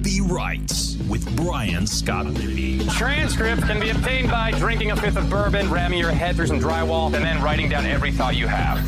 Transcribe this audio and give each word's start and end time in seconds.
Rippy 0.00 0.30
Writes 0.30 0.96
with 1.10 1.36
Brian 1.36 1.86
Scott 1.86 2.24
Rippey. 2.24 2.90
Transcript 2.96 3.60
can 3.64 3.78
be 3.78 3.90
obtained 3.90 4.30
by 4.30 4.50
drinking 4.52 4.92
a 4.92 4.96
fifth 4.96 5.18
of 5.18 5.28
bourbon, 5.28 5.70
ramming 5.70 5.98
your 5.98 6.10
head 6.10 6.36
through 6.36 6.46
some 6.46 6.58
drywall, 6.58 7.12
and 7.12 7.22
then 7.22 7.42
writing 7.42 7.68
down 7.68 7.84
every 7.84 8.10
thought 8.10 8.34
you 8.34 8.46
have. 8.46 8.78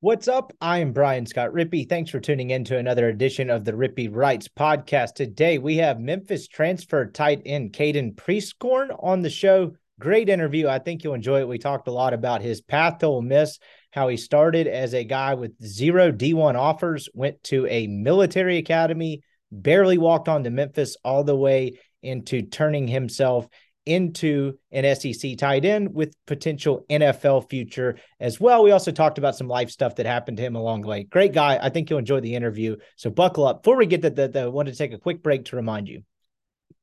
What's 0.00 0.28
up? 0.28 0.54
I 0.62 0.78
am 0.78 0.94
Brian 0.94 1.26
Scott 1.26 1.50
Rippey. 1.50 1.86
Thanks 1.86 2.10
for 2.10 2.20
tuning 2.20 2.48
in 2.48 2.64
to 2.64 2.78
another 2.78 3.10
edition 3.10 3.50
of 3.50 3.66
the 3.66 3.72
Rippy 3.72 4.08
Writes 4.10 4.48
podcast. 4.48 5.12
Today 5.12 5.58
we 5.58 5.76
have 5.76 6.00
Memphis 6.00 6.48
transfer 6.48 7.04
tight 7.04 7.42
end 7.44 7.74
Caden 7.74 8.14
Prieskorn 8.14 8.96
on 8.98 9.20
the 9.20 9.28
show. 9.28 9.72
Great 10.00 10.30
interview. 10.30 10.68
I 10.68 10.78
think 10.78 11.04
you'll 11.04 11.12
enjoy 11.12 11.40
it. 11.40 11.48
We 11.48 11.58
talked 11.58 11.86
a 11.86 11.92
lot 11.92 12.14
about 12.14 12.40
his 12.40 12.62
path 12.62 13.00
to 13.00 13.06
Ole 13.06 13.20
Miss, 13.20 13.58
how 13.90 14.08
he 14.08 14.16
started 14.16 14.66
as 14.66 14.94
a 14.94 15.04
guy 15.04 15.34
with 15.34 15.62
zero 15.62 16.10
D1 16.10 16.54
offers, 16.54 17.10
went 17.12 17.42
to 17.44 17.66
a 17.66 17.88
military 17.88 18.56
academy, 18.56 19.22
barely 19.52 19.98
walked 19.98 20.28
on 20.28 20.44
to 20.44 20.50
Memphis, 20.50 20.96
all 21.04 21.22
the 21.22 21.36
way 21.36 21.78
into 22.02 22.42
turning 22.42 22.88
himself 22.88 23.46
into 23.84 24.58
an 24.70 24.94
SEC 24.94 25.36
tight 25.36 25.64
end 25.64 25.92
with 25.92 26.14
potential 26.26 26.84
NFL 26.88 27.50
future 27.50 27.96
as 28.20 28.40
well. 28.40 28.62
We 28.62 28.70
also 28.70 28.92
talked 28.92 29.18
about 29.18 29.36
some 29.36 29.48
life 29.48 29.70
stuff 29.70 29.96
that 29.96 30.06
happened 30.06 30.36
to 30.36 30.42
him 30.42 30.54
along 30.54 30.82
the 30.82 30.88
way. 30.88 31.04
Great 31.04 31.32
guy. 31.32 31.58
I 31.60 31.68
think 31.68 31.90
you'll 31.90 31.98
enjoy 31.98 32.20
the 32.20 32.34
interview. 32.34 32.76
So 32.96 33.10
buckle 33.10 33.46
up. 33.46 33.62
Before 33.62 33.76
we 33.76 33.86
get 33.86 34.02
to 34.02 34.10
the, 34.10 34.28
the 34.28 34.40
I 34.42 34.46
wanted 34.46 34.72
to 34.72 34.78
take 34.78 34.92
a 34.92 34.98
quick 34.98 35.22
break 35.22 35.46
to 35.46 35.56
remind 35.56 35.88
you 35.88 36.02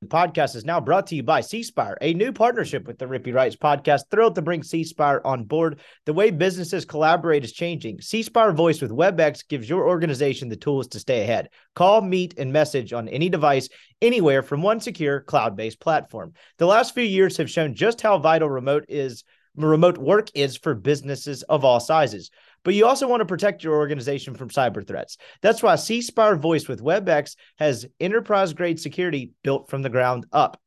the 0.02 0.08
podcast 0.08 0.55
is 0.55 0.63
now 0.63 0.80
brought 0.80 1.08
to 1.08 1.16
you 1.16 1.23
by 1.23 1.41
C 1.41 1.62
Spire, 1.62 1.98
a 1.99 2.13
new 2.13 2.31
partnership 2.31 2.88
with 2.88 2.98
the 2.98 3.05
Rippy 3.05 3.34
Writes 3.34 3.58
podcast. 3.58 4.03
Thrilled 4.09 4.35
to 4.35 4.41
bring 4.41 4.63
C 4.63 4.85
Spire 4.85 5.20
on 5.25 5.44
board. 5.44 5.81
The 6.05 6.13
way 6.13 6.31
businesses 6.31 6.85
collaborate 6.85 7.44
is 7.44 7.52
changing. 7.52 7.99
C 7.99 8.23
Spire 8.23 8.53
Voice 8.53 8.81
with 8.81 8.91
WebEx 8.91 9.45
gives 9.49 9.67
your 9.67 9.89
organization 9.89 10.48
the 10.48 10.55
tools 10.55 10.88
to 10.89 10.99
stay 10.99 11.23
ahead. 11.23 11.49
Call, 11.75 12.02
meet, 12.02 12.39
and 12.39 12.53
message 12.53 12.94
on 12.94 13.09
any 13.09 13.27
device, 13.27 13.67
anywhere 14.02 14.41
from 14.41 14.62
one 14.62 14.80
secure 14.80 15.20
cloud 15.20 15.58
based 15.58 15.81
platform. 15.81 16.31
The 16.59 16.66
last 16.66 16.94
few 16.94 17.03
years 17.03 17.36
have 17.36 17.50
shown 17.50 17.75
just 17.75 18.00
how 18.00 18.17
vital 18.19 18.50
remote 18.50 18.86
is. 18.88 19.25
Remote 19.58 19.97
work 19.97 20.30
is 20.34 20.56
for 20.56 20.75
businesses 20.75 21.44
of 21.44 21.66
all 21.66 21.81
sizes 21.81 22.31
but 22.64 22.74
you 22.74 22.86
also 22.86 23.08
want 23.08 23.22
to 23.22 23.26
protect 23.26 23.64
your 23.64 23.76
organization 23.76 24.34
from 24.36 24.50
cyber 24.50 24.86
threats. 24.86 25.18
That's 25.42 25.64
why 25.64 25.76
CSpire 25.76 26.40
Voice 26.40 26.68
with 26.68 26.84
WebEx 26.84 27.36
has 27.58 27.86
enterprise 28.00 28.54
grade 28.54 28.80
security 28.80 29.32
built 29.44 29.70
from 29.70 29.82
the 29.82 29.90
ground 29.90 30.26
up. 30.32 30.60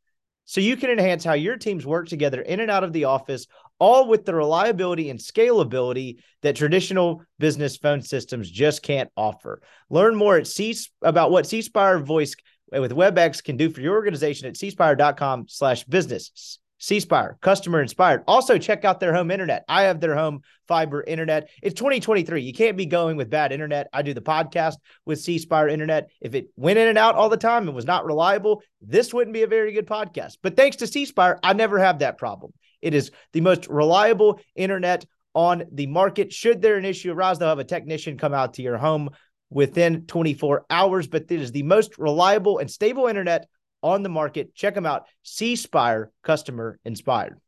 So 0.45 0.61
you 0.61 0.77
can 0.77 0.91
enhance 0.91 1.25
how 1.25 1.35
your 1.35 1.57
teams 1.57 1.87
work 1.87 2.09
together 2.09 2.41
in 2.41 2.61
and 2.61 2.70
out 2.70 2.85
of 2.85 2.93
the 2.93 3.05
office, 3.05 3.47
all 3.79 4.09
with 4.09 4.25
the 4.25 4.35
reliability 4.35 5.11
and 5.11 5.19
scalability 5.19 6.17
that 6.43 6.57
traditional 6.57 7.23
business 7.39 7.77
phone 7.77 8.03
systems 8.03 8.51
just 8.51 8.83
can't 8.83 9.11
offer. 9.17 9.63
Learn 9.89 10.15
more 10.15 10.37
at 10.37 10.47
C 10.47 10.77
about 11.03 11.31
what 11.31 11.45
CSpire 11.45 12.05
Voice 12.05 12.35
with 12.70 12.93
WebEx 12.93 13.43
can 13.43 13.57
do 13.57 13.70
for 13.70 13.81
your 13.81 13.95
organization 13.95 14.48
at 14.48 14.55
cspire.com 14.55 15.47
slash 15.48 15.85
business. 15.85 16.59
C 16.83 16.98
Spire, 16.98 17.38
customer 17.41 17.80
inspired. 17.80 18.25
Also, 18.27 18.58
check 18.58 18.84
out 18.84 18.98
their 18.98 19.14
home 19.14 19.30
internet. 19.30 19.64
I 19.69 19.83
have 19.83 20.00
their 20.00 20.16
home 20.16 20.41
fiber 20.66 21.00
internet. 21.00 21.48
It's 21.62 21.78
2023. 21.78 22.42
You 22.42 22.52
can't 22.52 22.77
be 22.77 22.86
going 22.86 23.16
with 23.16 23.30
bad 23.30 23.52
internet. 23.52 23.86
I 23.92 24.02
do 24.02 24.12
the 24.12 24.20
podcast 24.20 24.74
with 25.06 25.20
C 25.20 25.39
Spire 25.39 25.69
internet. 25.69 26.11
If 26.20 26.34
it 26.34 26.48
went 26.56 26.80
in 26.80 26.89
and 26.89 26.98
out 26.98 27.14
all 27.14 27.28
the 27.28 27.36
time 27.36 27.69
and 27.69 27.77
was 27.77 27.84
not 27.84 28.05
reliable, 28.05 28.64
this 28.80 29.14
wouldn't 29.14 29.33
be 29.33 29.44
a 29.44 29.47
very 29.47 29.72
good 29.72 29.86
podcast. 29.86 30.39
But 30.42 30.56
thanks 30.56 30.74
to 30.78 30.89
C 30.89 31.05
Spire, 31.05 31.39
I 31.44 31.52
never 31.52 31.78
have 31.78 32.00
that 32.00 32.19
problem. 32.19 32.52
It 32.80 32.94
is 32.94 33.12
the 33.33 33.42
most 33.42 33.69
reliable 33.69 34.41
internet 34.56 35.06
on 35.34 35.62
the 35.70 35.86
market. 35.86 36.33
Should 36.33 36.61
there 36.61 36.78
an 36.78 36.84
issue 36.84 37.12
arise, 37.12 37.39
they'll 37.39 37.48
have 37.48 37.61
a 37.61 37.64
technician 37.64 38.19
come 38.19 38.34
out 38.34 38.55
to 38.55 38.62
your 38.62 38.77
home 38.77 39.11
within 39.50 40.06
24 40.06 40.67
hours. 40.69 41.06
But 41.06 41.30
it 41.30 41.41
is 41.41 41.52
the 41.52 41.62
most 41.62 41.96
reliable 41.96 42.58
and 42.58 42.69
stable 42.69 43.06
internet 43.06 43.46
on 43.83 44.02
the 44.02 44.08
market. 44.08 44.55
Check 44.55 44.75
them 44.75 44.86
out. 44.86 45.06
C 45.22 45.56
Spire, 45.56 46.11
customer 46.22 46.78
inspired. 46.84 47.38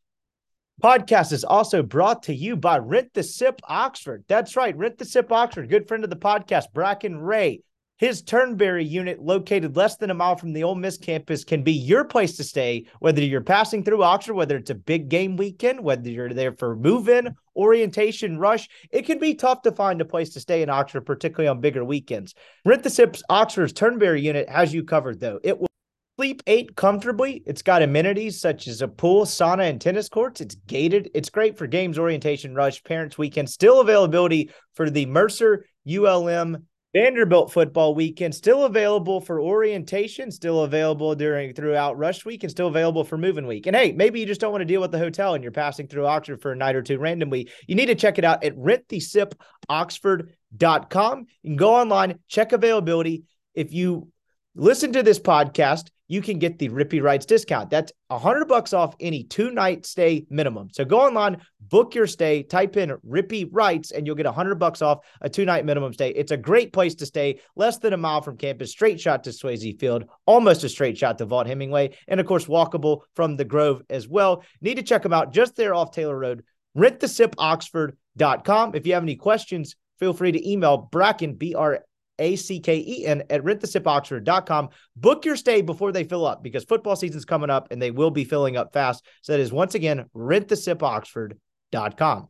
Podcast 0.83 1.33
is 1.33 1.45
also 1.45 1.83
brought 1.83 2.25
to 2.25 2.35
you 2.35 2.57
by 2.57 2.79
Rent 2.79 3.15
the 3.15 3.23
Sip 3.23 3.61
Oxford. 3.69 4.25
That's 4.27 4.57
right, 4.57 4.77
Rent 4.77 4.99
the 4.99 5.05
Sip 5.05 5.31
Oxford, 5.31 5.69
good 5.69 5.87
friend 5.87 6.03
of 6.03 6.11
the 6.11 6.17
podcast, 6.17 6.73
Bracken 6.73 7.19
Ray. 7.19 7.63
His 7.97 8.23
Turnberry 8.23 8.85
unit, 8.85 9.23
located 9.23 9.77
less 9.77 9.97
than 9.97 10.11
a 10.11 10.15
mile 10.15 10.35
from 10.35 10.53
the 10.53 10.65
Ole 10.65 10.75
Miss 10.75 10.99
campus, 10.99 11.45
can 11.45 11.63
be 11.63 11.73
your 11.73 12.05
place 12.05 12.37
to 12.37 12.45
stay, 12.45 12.87
whether 12.99 13.23
you're 13.23 13.41
passing 13.41 13.85
through 13.85 14.03
Oxford, 14.03 14.35
whether 14.35 14.57
it's 14.57 14.71
a 14.71 14.75
big 14.75 15.09
game 15.09 15.37
weekend, 15.37 15.79
whether 15.79 16.11
you're 16.11 16.35
there 16.35 16.53
for 16.55 16.75
move 16.75 17.09
in, 17.09 17.37
orientation, 17.55 18.37
rush. 18.37 18.69
It 18.91 19.07
can 19.07 19.21
be 19.21 19.37
tough 19.37 19.63
to 19.63 19.71
find 19.71 20.01
a 20.01 20.05
place 20.05 20.31
to 20.31 20.41
stay 20.41 20.63
in 20.63 20.71
Oxford, 20.71 21.03
particularly 21.03 21.47
on 21.47 21.61
bigger 21.61 21.85
weekends. 21.85 22.35
Rent 22.65 22.83
the 22.83 22.91
Sips 22.91 23.23
Oxford's 23.29 23.73
Turnberry 23.73 24.23
unit 24.23 24.49
has 24.49 24.75
you 24.75 24.83
covered, 24.83 25.21
though. 25.21 25.39
It 25.45 25.61
will 25.61 25.69
Sleep 26.17 26.45
eight 26.47 26.77
comfortably. 26.77 27.43
It's 27.45 27.63
got 27.63 27.83
amenities 27.83 28.41
such 28.41 28.69
as 28.69 28.83
a 28.83 28.89
pool, 28.89 29.25
sauna, 29.25 29.69
and 29.69 29.81
tennis 29.81 30.09
courts. 30.09 30.41
It's 30.41 30.55
gated. 30.55 31.11
It's 31.13 31.29
great 31.29 31.59
for 31.59 31.67
games, 31.67 31.99
orientation, 31.99 32.55
rush, 32.55 32.85
parents' 32.85 33.19
weekend. 33.19 33.51
Still 33.51 33.81
availability 33.81 34.51
for 34.75 34.91
the 34.91 35.07
Mercer 35.07 35.67
ULM 35.91 36.69
Vanderbilt 36.93 37.53
football 37.53 37.97
weekend. 37.97 38.33
Still 38.33 38.63
available 38.63 39.21
for 39.21 39.41
orientation. 39.41 40.31
Still 40.31 40.63
available 40.63 41.17
during 41.17 41.53
throughout 41.53 41.99
rush 41.99 42.25
week, 42.25 42.45
and 42.45 42.51
still 42.51 42.69
available 42.69 43.03
for 43.03 43.19
moving 43.19 43.49
week. 43.49 43.67
And 43.67 43.75
hey, 43.75 43.91
maybe 43.91 44.21
you 44.21 44.27
just 44.27 44.41
don't 44.41 44.53
want 44.53 44.63
to 44.63 44.67
deal 44.67 44.81
with 44.81 44.93
the 44.93 45.01
hotel 45.01 45.35
and 45.35 45.43
you're 45.43 45.51
passing 45.51 45.89
through 45.89 46.07
Oxford 46.07 46.41
for 46.41 46.53
a 46.53 46.57
night 46.57 46.77
or 46.77 46.83
two 46.83 47.01
randomly. 47.01 47.51
You 47.67 47.75
need 47.75 47.87
to 47.87 47.97
check 47.97 48.19
it 48.19 48.25
out 48.25 48.45
at 48.45 48.57
rentthesipoxford.com. 48.57 51.27
You 51.43 51.51
can 51.51 51.57
go 51.57 51.75
online, 51.75 52.21
check 52.29 52.53
availability. 52.53 53.25
If 53.55 53.73
you 53.73 54.13
listen 54.55 54.93
to 54.93 55.03
this 55.03 55.19
podcast 55.19 55.91
you 56.07 56.21
can 56.21 56.39
get 56.39 56.59
the 56.59 56.69
Rippy 56.69 57.03
Writes 57.03 57.25
discount. 57.27 57.71
That's 57.71 57.93
a 58.11 58.19
hundred 58.19 58.47
bucks 58.47 58.73
off 58.73 58.95
any 59.01 59.25
two 59.25 59.51
night 59.51 59.87
stay 59.87 60.27
minimum. 60.29 60.69
So 60.71 60.85
go 60.85 61.01
online, 61.01 61.41
book 61.61 61.95
your 61.95 62.07
stay, 62.07 62.43
type 62.43 62.77
in 62.77 62.91
Rippy 63.09 63.49
Writes, 63.51 63.91
and 63.91 64.07
you'll 64.07 64.17
get 64.17 64.27
a 64.27 64.33
hundred 64.33 64.57
bucks 64.57 64.83
off 64.83 64.99
a 65.23 65.31
two 65.31 65.45
night 65.45 65.65
minimum 65.65 65.93
stay. 65.93 66.11
It's 66.11 66.33
a 66.33 66.37
great 66.37 66.73
place 66.73 66.95
to 66.97 67.07
stay, 67.07 67.41
less 67.57 67.79
than 67.79 67.93
a 67.95 67.97
mile 67.97 68.21
from 68.21 68.37
campus, 68.37 68.71
straight 68.71 69.01
shot 69.01 69.25
to 69.25 69.31
Swayze 69.31 69.79
Field, 69.81 70.05
almost 70.27 70.65
a 70.65 70.69
straight 70.69 70.99
shot 70.99 71.19
to 71.19 71.27
Vaught 71.27 71.47
Hemingway, 71.47 71.97
and 72.07 72.21
of 72.21 72.27
course 72.27 72.47
walkable 72.47 73.01
from 73.15 73.37
the 73.37 73.45
Grove 73.45 73.83
as 73.89 74.07
well. 74.07 74.45
Need 74.61 74.77
to 74.77 74.83
check 74.83 75.03
them 75.03 75.13
out 75.13 75.33
just 75.33 75.57
there 75.57 75.75
off 75.75 75.91
Taylor 75.91 76.19
Road. 76.19 76.45
RentTheSipOxford.com. 76.77 78.75
If 78.75 78.87
you 78.87 78.95
have 78.95 79.05
any 79.05 79.17
questions, 79.17 79.77
feel 79.99 80.13
free 80.13 80.33
to 80.33 80.51
email 80.51 80.89
Bracken 80.91 81.35
B 81.35 81.55
R 81.55 81.85
a 82.19 82.37
C 82.37 82.61
K 82.61 82.85
E 82.87 83.07
N 83.07 83.23
at 83.31 83.43
rentthesipoxford.com. 83.43 84.69
Book 84.97 85.25
your 85.25 85.37
stay 85.37 85.63
before 85.63 85.93
they 85.93 86.05
fill 86.05 86.27
up 86.27 86.43
because 86.43 86.65
football 86.65 86.97
season's 86.97 87.25
coming 87.25 87.51
up 87.51 87.69
and 87.71 87.81
they 87.81 87.91
will 87.91 88.11
be 88.11 88.25
filling 88.25 88.57
up 88.57 88.73
fast. 88.73 89.05
So 89.23 89.33
that 89.33 89.41
is 89.41 89.53
once 89.53 89.75
again 89.75 90.07
rentthesipoxford.com. 90.15 92.29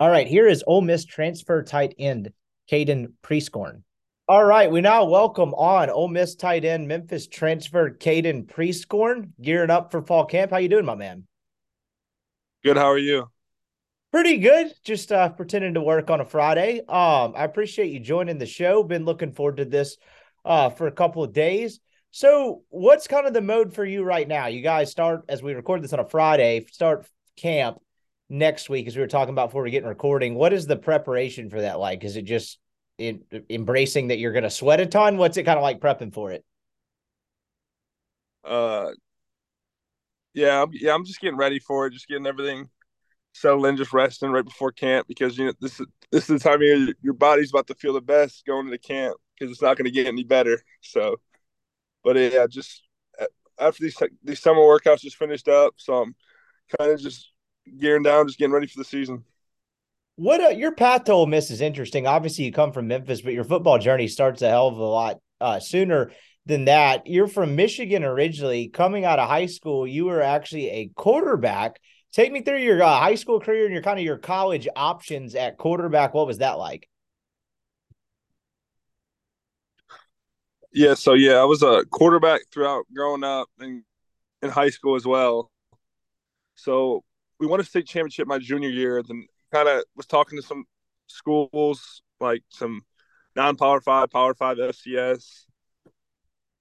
All 0.00 0.10
right, 0.10 0.26
here 0.26 0.48
is 0.48 0.64
Ole 0.66 0.80
Miss 0.80 1.04
transfer 1.04 1.62
tight 1.62 1.94
end 1.98 2.32
Caden 2.70 3.12
Prieskorn. 3.22 3.82
All 4.26 4.44
right, 4.44 4.70
we 4.70 4.80
now 4.80 5.04
welcome 5.04 5.52
on 5.54 5.90
Ole 5.90 6.08
Miss 6.08 6.34
tight 6.34 6.64
end 6.64 6.88
Memphis 6.88 7.26
transfer 7.26 7.90
Caden 7.90 8.46
Prieskorn, 8.46 9.32
gearing 9.40 9.70
up 9.70 9.90
for 9.90 10.02
fall 10.02 10.24
camp. 10.24 10.50
How 10.50 10.56
you 10.56 10.68
doing, 10.68 10.86
my 10.86 10.94
man? 10.94 11.26
Good. 12.64 12.78
How 12.78 12.90
are 12.90 12.98
you? 12.98 13.28
Pretty 14.14 14.36
good. 14.36 14.72
Just 14.84 15.10
uh, 15.10 15.30
pretending 15.30 15.74
to 15.74 15.80
work 15.80 16.08
on 16.08 16.20
a 16.20 16.24
Friday. 16.24 16.78
Um, 16.88 17.34
I 17.34 17.42
appreciate 17.42 17.90
you 17.90 17.98
joining 17.98 18.38
the 18.38 18.46
show. 18.46 18.84
Been 18.84 19.04
looking 19.04 19.32
forward 19.32 19.56
to 19.56 19.64
this 19.64 19.96
uh, 20.44 20.70
for 20.70 20.86
a 20.86 20.92
couple 20.92 21.24
of 21.24 21.32
days. 21.32 21.80
So, 22.12 22.62
what's 22.68 23.08
kind 23.08 23.26
of 23.26 23.34
the 23.34 23.40
mode 23.40 23.74
for 23.74 23.84
you 23.84 24.04
right 24.04 24.28
now? 24.28 24.46
You 24.46 24.62
guys 24.62 24.88
start 24.88 25.24
as 25.28 25.42
we 25.42 25.52
record 25.52 25.82
this 25.82 25.92
on 25.92 25.98
a 25.98 26.08
Friday. 26.08 26.64
Start 26.70 27.08
camp 27.36 27.78
next 28.30 28.70
week, 28.70 28.86
as 28.86 28.94
we 28.94 29.02
were 29.02 29.08
talking 29.08 29.34
about 29.34 29.48
before 29.48 29.64
we 29.64 29.72
get 29.72 29.82
in 29.82 29.88
recording. 29.88 30.36
What 30.36 30.52
is 30.52 30.68
the 30.68 30.76
preparation 30.76 31.50
for 31.50 31.62
that 31.62 31.80
like? 31.80 32.04
Is 32.04 32.14
it 32.14 32.22
just 32.22 32.60
in, 32.98 33.22
embracing 33.50 34.06
that 34.08 34.20
you're 34.20 34.30
going 34.30 34.44
to 34.44 34.48
sweat 34.48 34.78
a 34.78 34.86
ton? 34.86 35.16
What's 35.16 35.38
it 35.38 35.42
kind 35.42 35.58
of 35.58 35.64
like 35.64 35.80
prepping 35.80 36.14
for 36.14 36.30
it? 36.30 36.44
Uh, 38.44 38.90
yeah, 40.34 40.66
yeah, 40.70 40.94
I'm 40.94 41.04
just 41.04 41.20
getting 41.20 41.36
ready 41.36 41.58
for 41.58 41.88
it. 41.88 41.94
Just 41.94 42.06
getting 42.06 42.28
everything 42.28 42.68
settle 43.34 43.66
in, 43.66 43.76
just 43.76 43.92
resting 43.92 44.30
right 44.30 44.44
before 44.44 44.72
camp 44.72 45.06
because 45.06 45.36
you 45.36 45.46
know 45.46 45.52
this 45.60 45.78
is 45.78 45.86
this 46.10 46.30
is 46.30 46.42
the 46.42 46.48
time 46.48 46.62
year 46.62 46.88
your 47.02 47.14
body's 47.14 47.50
about 47.50 47.66
to 47.66 47.74
feel 47.74 47.92
the 47.92 48.00
best 48.00 48.46
going 48.46 48.66
into 48.66 48.78
camp 48.78 49.16
because 49.38 49.52
it's 49.52 49.62
not 49.62 49.76
going 49.76 49.84
to 49.84 49.90
get 49.90 50.06
any 50.06 50.24
better. 50.24 50.58
So, 50.80 51.16
but 52.02 52.16
yeah, 52.16 52.46
just 52.48 52.82
after 53.58 53.82
these 53.82 53.96
these 54.22 54.40
summer 54.40 54.60
workouts 54.60 55.00
just 55.00 55.16
finished 55.16 55.48
up, 55.48 55.74
so 55.76 56.02
I'm 56.02 56.14
kind 56.78 56.92
of 56.92 57.00
just 57.00 57.30
gearing 57.78 58.02
down, 58.02 58.26
just 58.26 58.38
getting 58.38 58.52
ready 58.52 58.66
for 58.66 58.78
the 58.78 58.84
season. 58.84 59.24
What 60.16 60.40
uh, 60.40 60.48
your 60.48 60.72
path 60.72 61.04
to 61.04 61.12
Ole 61.12 61.26
Miss 61.26 61.50
is 61.50 61.60
interesting. 61.60 62.06
Obviously, 62.06 62.44
you 62.44 62.52
come 62.52 62.72
from 62.72 62.86
Memphis, 62.86 63.20
but 63.20 63.32
your 63.32 63.44
football 63.44 63.78
journey 63.78 64.08
starts 64.08 64.42
a 64.42 64.48
hell 64.48 64.68
of 64.68 64.78
a 64.78 64.82
lot 64.82 65.18
uh, 65.40 65.60
sooner 65.60 66.12
than 66.46 66.66
that. 66.66 67.06
You're 67.06 67.26
from 67.26 67.56
Michigan 67.56 68.04
originally. 68.04 68.68
Coming 68.68 69.04
out 69.04 69.18
of 69.18 69.28
high 69.28 69.46
school, 69.46 69.86
you 69.86 70.04
were 70.04 70.22
actually 70.22 70.70
a 70.70 70.90
quarterback 70.94 71.80
Take 72.14 72.30
me 72.30 72.42
through 72.42 72.58
your 72.58 72.80
uh, 72.80 73.00
high 73.00 73.16
school 73.16 73.40
career 73.40 73.64
and 73.64 73.72
your 73.72 73.82
kind 73.82 73.98
of 73.98 74.04
your 74.04 74.18
college 74.18 74.68
options 74.76 75.34
at 75.34 75.58
quarterback. 75.58 76.14
What 76.14 76.28
was 76.28 76.38
that 76.38 76.58
like? 76.58 76.88
Yeah, 80.72 80.94
so 80.94 81.14
yeah, 81.14 81.34
I 81.34 81.44
was 81.44 81.64
a 81.64 81.84
quarterback 81.90 82.42
throughout 82.52 82.84
growing 82.94 83.24
up 83.24 83.48
and 83.58 83.82
in 84.42 84.50
high 84.50 84.70
school 84.70 84.94
as 84.94 85.04
well. 85.04 85.50
So 86.54 87.02
we 87.40 87.48
won 87.48 87.58
a 87.58 87.64
state 87.64 87.88
championship 87.88 88.28
my 88.28 88.38
junior 88.38 88.68
year. 88.68 89.02
Then 89.02 89.26
kind 89.52 89.68
of 89.68 89.82
was 89.96 90.06
talking 90.06 90.38
to 90.40 90.46
some 90.46 90.66
schools 91.08 92.02
like 92.20 92.44
some 92.48 92.82
non-power 93.34 93.80
five, 93.80 94.10
power 94.10 94.34
five 94.34 94.58
FCS, 94.58 95.46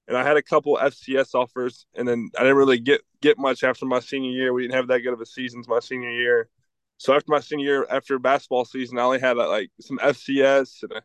and 0.08 0.18
I 0.18 0.24
had 0.24 0.38
a 0.38 0.42
couple 0.42 0.78
FCS 0.82 1.34
offers, 1.34 1.86
and 1.96 2.08
then 2.08 2.30
I 2.38 2.42
didn't 2.42 2.58
really 2.58 2.80
get 2.80 3.02
get 3.22 3.38
much 3.38 3.64
after 3.64 3.86
my 3.86 4.00
senior 4.00 4.32
year. 4.32 4.54
We 4.54 4.64
didn't 4.64 4.76
have 4.76 4.88
that 4.88 5.00
good 5.00 5.14
of 5.14 5.22
a 5.22 5.26
season 5.26 5.64
my 5.68 5.80
senior 5.80 6.12
year. 6.12 6.50
So 6.98 7.14
after 7.14 7.32
my 7.32 7.40
senior 7.40 7.66
year, 7.66 7.88
after 7.90 8.20
basketball 8.20 8.66
season, 8.66 8.98
I 8.98 9.04
only 9.04 9.20
had 9.20 9.38
like 9.38 9.70
some 9.80 9.98
FCS 10.00 10.84
and 10.84 10.94
a 10.94 11.02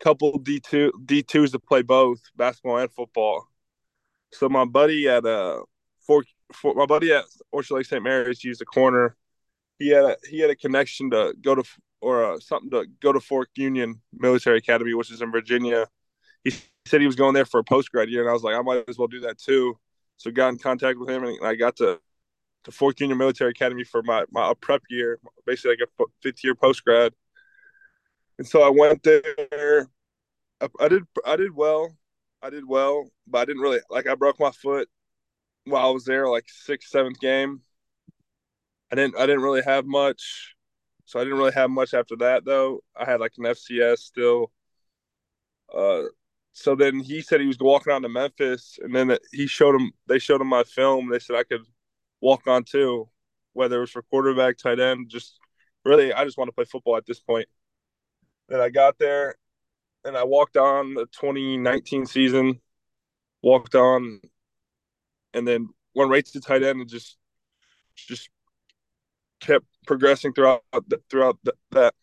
couple 0.00 0.38
D 0.38 0.60
two 0.60 0.92
D 1.04 1.22
twos 1.22 1.52
to 1.52 1.58
play 1.58 1.82
both 1.82 2.20
basketball 2.36 2.78
and 2.78 2.90
football. 2.90 3.46
So 4.32 4.48
my 4.48 4.64
buddy 4.64 5.08
at 5.08 5.24
uh 5.24 5.62
for, 6.06 6.24
for 6.52 6.74
my 6.74 6.86
buddy 6.86 7.12
at 7.12 7.24
Orchard 7.52 7.74
Lake 7.74 7.86
St. 7.86 8.02
Mary's 8.02 8.44
used 8.44 8.62
a 8.62 8.64
corner. 8.64 9.16
He 9.78 9.90
had 9.90 10.04
a 10.04 10.16
he 10.28 10.40
had 10.40 10.50
a 10.50 10.56
connection 10.56 11.10
to 11.10 11.34
go 11.40 11.54
to 11.54 11.64
or 12.00 12.24
uh, 12.24 12.40
something 12.40 12.70
to 12.70 12.86
go 13.00 13.12
to 13.12 13.20
Fork 13.20 13.50
Union 13.56 14.00
Military 14.12 14.58
Academy, 14.58 14.94
which 14.94 15.10
is 15.10 15.22
in 15.22 15.32
Virginia. 15.32 15.86
He 16.50 16.90
said 16.90 17.00
he 17.00 17.06
was 17.06 17.16
going 17.16 17.34
there 17.34 17.44
for 17.44 17.60
a 17.60 17.64
post 17.64 17.90
grad 17.90 18.08
year, 18.08 18.22
and 18.22 18.30
I 18.30 18.32
was 18.32 18.42
like, 18.42 18.56
I 18.56 18.62
might 18.62 18.84
as 18.88 18.98
well 18.98 19.08
do 19.08 19.20
that 19.20 19.38
too. 19.38 19.78
So 20.16 20.30
got 20.30 20.48
in 20.48 20.58
contact 20.58 20.98
with 20.98 21.08
him, 21.08 21.24
and 21.24 21.38
I 21.46 21.54
got 21.54 21.76
to 21.76 22.00
to 22.64 22.72
Fork 22.72 23.00
Union 23.00 23.18
Military 23.18 23.50
Academy 23.50 23.84
for 23.84 24.02
my 24.02 24.24
my 24.30 24.52
prep 24.60 24.82
year, 24.90 25.18
basically 25.46 25.72
like 25.72 25.88
a 25.98 26.04
fifth 26.22 26.42
year 26.44 26.54
post 26.54 26.84
grad. 26.84 27.12
And 28.38 28.46
so 28.46 28.62
I 28.62 28.70
went 28.70 29.02
there. 29.02 29.88
I, 30.60 30.68
I, 30.80 30.88
did 30.88 31.04
I 31.26 31.36
did 31.36 31.54
well. 31.54 31.96
I 32.42 32.50
did 32.50 32.66
well, 32.66 33.10
but 33.26 33.38
I 33.38 33.44
didn't 33.46 33.62
really 33.62 33.80
like. 33.90 34.08
I 34.08 34.14
broke 34.14 34.38
my 34.38 34.50
foot 34.50 34.88
while 35.64 35.88
I 35.88 35.90
was 35.90 36.04
there, 36.04 36.28
like 36.28 36.46
sixth, 36.48 36.88
seventh 36.90 37.20
game. 37.20 37.62
I 38.92 38.96
didn't 38.96 39.16
I 39.16 39.26
didn't 39.26 39.42
really 39.42 39.62
have 39.62 39.86
much, 39.86 40.54
so 41.04 41.20
I 41.20 41.24
didn't 41.24 41.38
really 41.38 41.52
have 41.52 41.70
much 41.70 41.94
after 41.94 42.16
that 42.16 42.44
though. 42.44 42.80
I 42.96 43.04
had 43.04 43.20
like 43.20 43.32
an 43.38 43.44
FCS 43.44 43.98
still. 43.98 44.50
Uh, 45.74 46.04
so 46.52 46.74
then 46.74 47.00
he 47.00 47.22
said 47.22 47.40
he 47.40 47.46
was 47.46 47.58
walking 47.58 47.92
on 47.92 48.02
to 48.02 48.08
Memphis, 48.08 48.78
and 48.82 48.94
then 48.94 49.16
he 49.32 49.46
showed 49.46 49.74
him. 49.74 49.92
They 50.06 50.18
showed 50.18 50.40
him 50.40 50.48
my 50.48 50.64
film. 50.64 51.08
They 51.08 51.18
said 51.18 51.36
I 51.36 51.44
could 51.44 51.64
walk 52.20 52.46
on 52.46 52.64
too, 52.64 53.08
whether 53.52 53.76
it 53.76 53.80
was 53.80 53.90
for 53.90 54.02
quarterback, 54.02 54.58
tight 54.58 54.80
end. 54.80 55.08
Just 55.08 55.38
really, 55.84 56.12
I 56.12 56.24
just 56.24 56.38
want 56.38 56.48
to 56.48 56.52
play 56.52 56.64
football 56.64 56.96
at 56.96 57.06
this 57.06 57.20
point. 57.20 57.48
Then 58.48 58.60
I 58.60 58.70
got 58.70 58.98
there, 58.98 59.36
and 60.04 60.16
I 60.16 60.24
walked 60.24 60.56
on 60.56 60.94
the 60.94 61.06
2019 61.06 62.06
season. 62.06 62.60
Walked 63.40 63.76
on, 63.76 64.20
and 65.32 65.46
then 65.46 65.68
went 65.94 66.10
right 66.10 66.26
to 66.26 66.40
tight 66.40 66.64
end, 66.64 66.80
and 66.80 66.88
just 66.88 67.16
just 67.94 68.30
kept 69.40 69.66
progressing 69.86 70.32
throughout 70.32 70.64
throughout 71.08 71.38
that. 71.70 71.94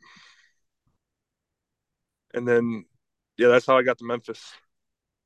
And 2.33 2.47
then 2.47 2.85
yeah, 3.37 3.49
that's 3.49 3.65
how 3.65 3.77
I 3.77 3.83
got 3.83 3.97
to 3.99 4.05
Memphis. 4.05 4.53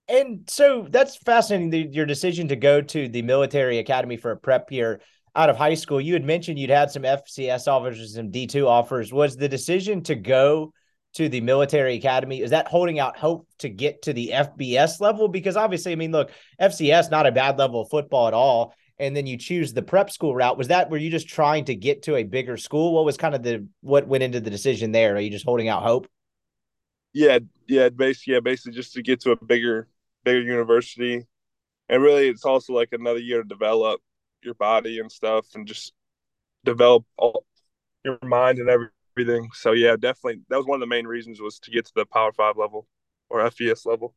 And 0.07 0.49
so 0.49 0.87
that's 0.89 1.17
fascinating. 1.17 1.69
The, 1.69 1.87
your 1.91 2.05
decision 2.05 2.47
to 2.47 2.55
go 2.55 2.81
to 2.81 3.07
the 3.07 3.21
military 3.21 3.77
academy 3.77 4.17
for 4.17 4.31
a 4.31 4.37
prep 4.37 4.71
year 4.71 5.01
out 5.35 5.49
of 5.49 5.57
high 5.57 5.75
school. 5.75 6.01
You 6.01 6.13
had 6.13 6.25
mentioned 6.25 6.57
you'd 6.57 6.71
had 6.71 6.89
some 6.89 7.03
FCS 7.03 7.67
offers, 7.67 8.15
some 8.15 8.31
D 8.31 8.47
two 8.47 8.67
offers. 8.67 9.13
Was 9.13 9.37
the 9.37 9.47
decision 9.47 10.01
to 10.03 10.15
go 10.15 10.73
to 11.13 11.29
the 11.29 11.41
military 11.41 11.95
academy 11.95 12.41
is 12.41 12.51
that 12.51 12.67
holding 12.67 12.99
out 12.99 13.17
hope 13.17 13.47
to 13.59 13.69
get 13.69 14.01
to 14.03 14.13
the 14.13 14.31
FBS 14.33 14.99
level? 14.99 15.27
Because 15.27 15.55
obviously, 15.55 15.91
I 15.91 15.95
mean, 15.95 16.11
look, 16.11 16.31
FCS 16.59 17.11
not 17.11 17.27
a 17.27 17.31
bad 17.31 17.57
level 17.57 17.81
of 17.81 17.89
football 17.89 18.27
at 18.27 18.33
all. 18.33 18.73
And 18.97 19.15
then 19.15 19.25
you 19.25 19.37
choose 19.37 19.71
the 19.73 19.81
prep 19.81 20.11
school 20.11 20.35
route. 20.35 20.57
Was 20.57 20.67
that 20.67 20.89
were 20.89 20.97
you 20.97 21.09
just 21.09 21.29
trying 21.29 21.65
to 21.65 21.75
get 21.75 22.03
to 22.03 22.15
a 22.15 22.23
bigger 22.23 22.57
school? 22.57 22.93
What 22.93 23.05
was 23.05 23.15
kind 23.15 23.33
of 23.33 23.43
the 23.43 23.67
what 23.81 24.07
went 24.07 24.23
into 24.23 24.41
the 24.41 24.49
decision 24.49 24.91
there? 24.91 25.15
Are 25.15 25.19
you 25.19 25.29
just 25.29 25.45
holding 25.45 25.69
out 25.69 25.83
hope? 25.83 26.07
Yeah, 27.13 27.39
yeah, 27.67 27.89
basically, 27.89 28.33
yeah, 28.33 28.39
basically 28.39 28.73
just 28.73 28.93
to 28.93 29.01
get 29.01 29.21
to 29.21 29.31
a 29.31 29.45
bigger, 29.45 29.87
bigger 30.23 30.41
university, 30.41 31.25
and 31.89 32.03
really, 32.03 32.29
it's 32.29 32.45
also 32.45 32.73
like 32.73 32.89
another 32.93 33.19
year 33.19 33.43
to 33.43 33.47
develop 33.47 34.01
your 34.43 34.55
body 34.55 34.99
and 34.99 35.11
stuff, 35.11 35.47
and 35.55 35.67
just 35.67 35.93
develop 36.65 37.05
all 37.17 37.45
your 38.05 38.19
mind 38.23 38.59
and 38.59 38.69
everything. 38.69 39.49
So 39.53 39.73
yeah, 39.73 39.95
definitely, 39.97 40.41
that 40.49 40.57
was 40.57 40.65
one 40.67 40.77
of 40.77 40.81
the 40.81 40.87
main 40.87 41.07
reasons 41.07 41.41
was 41.41 41.59
to 41.61 41.71
get 41.71 41.85
to 41.87 41.93
the 41.95 42.05
Power 42.05 42.31
Five 42.33 42.57
level 42.57 42.87
or 43.29 43.41
FBS 43.41 43.85
level. 43.85 44.15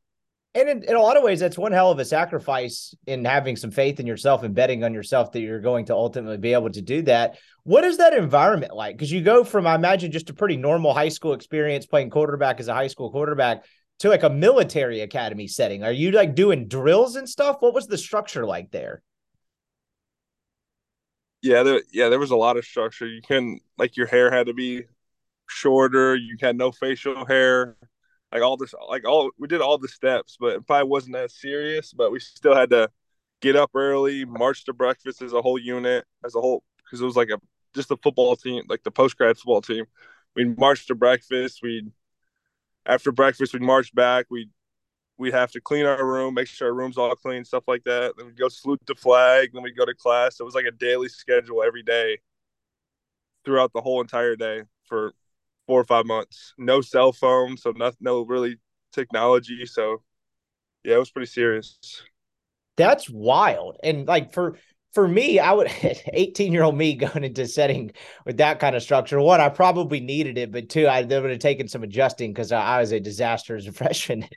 And 0.55 0.69
in, 0.69 0.83
in 0.83 0.97
a 0.97 1.01
lot 1.01 1.17
of 1.17 1.23
ways, 1.23 1.41
that's 1.41 1.57
one 1.57 1.73
hell 1.73 1.91
of 1.91 1.99
a 1.99 2.05
sacrifice 2.05 2.95
in 3.07 3.25
having 3.25 3.57
some 3.57 3.71
faith 3.71 4.01
in 4.01 4.07
yourself 4.07 4.43
and 4.43 4.55
betting 4.55 4.85
on 4.85 4.93
yourself 4.93 5.33
that 5.33 5.41
you're 5.41 5.61
going 5.61 5.87
to 5.87 5.95
ultimately 5.95 6.37
be 6.37 6.53
able 6.53 6.71
to 6.71 6.83
do 6.83 7.01
that. 7.03 7.39
What 7.65 7.85
is 7.85 7.97
that 7.97 8.13
environment 8.13 8.75
like? 8.75 8.97
Because 8.97 9.11
you 9.11 9.23
go 9.23 9.45
from, 9.45 9.67
I 9.67 9.75
imagine, 9.75 10.13
just 10.13 10.29
a 10.29 10.35
pretty 10.35 10.59
normal 10.59 10.93
high 10.93 11.09
school 11.09 11.33
experience 11.33 11.87
playing 11.87 12.11
quarterback 12.11 12.61
as 12.61 12.69
a 12.69 12.75
high 12.75 12.89
school 12.89 13.11
quarterback 13.11 13.65
to 14.01 14.11
like 14.11 14.25
a 14.25 14.31
military 14.31 15.01
academy 15.01 15.49
setting. 15.49 15.85
Are 15.85 15.93
you 15.93 16.11
like 16.11 16.35
doing 16.35 16.69
drills 16.69 17.17
and 17.17 17.27
stuff? 17.27 17.57
What 17.61 17.73
was 17.73 17.87
the 17.87 17.97
structure 17.97 18.45
like 18.45 18.71
there? 18.71 19.03
Yeah, 21.41 21.63
there, 21.63 21.83
yeah, 21.93 22.11
there 22.11 22.19
was 22.19 22.31
a 22.31 22.37
lot 22.37 22.59
of 22.59 22.65
structure. 22.67 23.07
You 23.07 23.23
couldn't 23.23 23.63
like 23.79 23.97
your 23.97 24.07
hair 24.07 24.31
had 24.31 24.49
to 24.49 24.55
be 24.55 24.83
shorter. 25.49 26.15
You 26.15 26.37
had 26.41 26.57
no 26.57 26.73
facial 26.73 27.25
hair 27.25 27.77
like 28.33 28.43
all 28.43 28.57
this 28.57 28.75
like 28.89 29.07
all 29.07 29.31
we 29.39 29.47
did 29.47 29.61
all 29.61 29.79
the 29.79 29.89
steps 29.89 30.37
but 30.41 30.55
it 30.55 30.67
probably 30.67 30.89
wasn't 30.89 31.13
that 31.13 31.31
serious 31.31 31.93
but 31.93 32.11
we 32.11 32.19
still 32.19 32.55
had 32.55 32.71
to 32.71 32.89
get 33.41 33.57
up 33.57 33.71
early 33.75 34.25
march 34.25 34.65
to 34.65 34.73
breakfast 34.73 35.21
as 35.21 35.33
a 35.33 35.43
whole 35.43 35.59
unit 35.59 36.05
as 36.25 36.35
a 36.35 36.41
whole 36.41 36.63
because 36.85 37.01
it 37.01 37.05
was 37.05 37.17
like 37.17 37.29
a 37.31 37.39
just 37.75 37.91
a 37.91 37.97
football 37.97 38.37
team 38.37 38.65
like 38.69 38.83
the 38.83 38.91
post 38.91 39.17
grad 39.17 39.37
football 39.37 39.61
team. 39.61 39.85
We'd 40.35 40.59
march 40.59 40.87
to 40.87 40.95
breakfast 40.95 41.61
we'd 41.63 41.91
after 42.87 43.13
breakfast 43.13 43.53
we'd 43.53 43.63
march 43.63 43.95
back 43.95 44.27
we'd 44.31 44.51
we'd 45.19 45.35
have 45.35 45.53
to 45.53 45.61
clean 45.61 45.87
our 45.87 46.05
room 46.05 46.35
make 46.35 46.49
sure 46.49 46.69
our 46.69 46.75
room's 46.75 46.99
all 46.99 47.15
clean 47.15 47.45
stuff 47.45 47.65
like 47.67 47.85
that. 47.85 48.15
Then 48.17 48.27
we'd 48.27 48.39
go 48.39 48.49
salute 48.49 48.81
the 48.87 48.95
flag 48.95 49.51
then 49.53 49.63
we'd 49.63 49.77
go 49.77 49.85
to 49.87 49.95
class. 49.95 50.41
It 50.41 50.45
was 50.45 50.55
like 50.55 50.67
a 50.67 50.71
daily 50.71 51.09
schedule 51.09 51.63
every 51.63 51.83
day 51.83 52.19
throughout 53.45 53.73
the 53.73 53.81
whole 53.81 54.01
entire 54.01 54.37
day 54.37 54.63
for 54.85 55.13
four 55.67 55.81
or 55.81 55.85
five 55.85 56.07
months. 56.07 56.55
No 56.59 56.81
cell 56.81 57.13
phone, 57.13 57.57
so 57.57 57.73
no, 57.77 57.93
no 58.01 58.23
really 58.23 58.57
technology. 58.93 59.67
So 59.67 60.03
yeah, 60.85 60.97
it 60.97 60.99
was 60.99 61.11
pretty 61.11 61.31
serious. 61.31 61.79
That's 62.77 63.09
wild. 63.09 63.77
And 63.83 64.07
like 64.07 64.33
for 64.33 64.57
for 64.93 65.09
me, 65.09 65.39
I 65.39 65.53
would 65.53 65.71
18 66.13 66.53
year 66.53 66.63
old 66.63 66.77
me 66.77 66.95
going 66.95 67.25
into 67.25 67.47
setting 67.47 67.93
with 68.27 68.39
that 68.39 68.61
kind 68.61 68.77
of 68.77 68.83
structure. 68.83 69.21
One, 69.21 69.41
I 69.41 69.49
probably 69.49 70.01
needed 70.01 70.39
it, 70.39 70.53
but 70.53 70.69
two, 70.69 70.87
I 70.87 71.03
would 71.03 71.31
have 71.31 71.39
taken 71.39 71.69
some 71.69 71.83
adjusting 71.83 72.33
because 72.33 72.53
I, 72.53 72.61
I, 72.61 72.81
was 72.81 72.93
a 72.93 73.01
disaster 73.01 73.57
as 73.57 73.67
a 73.67 73.73
freshman 73.73 74.29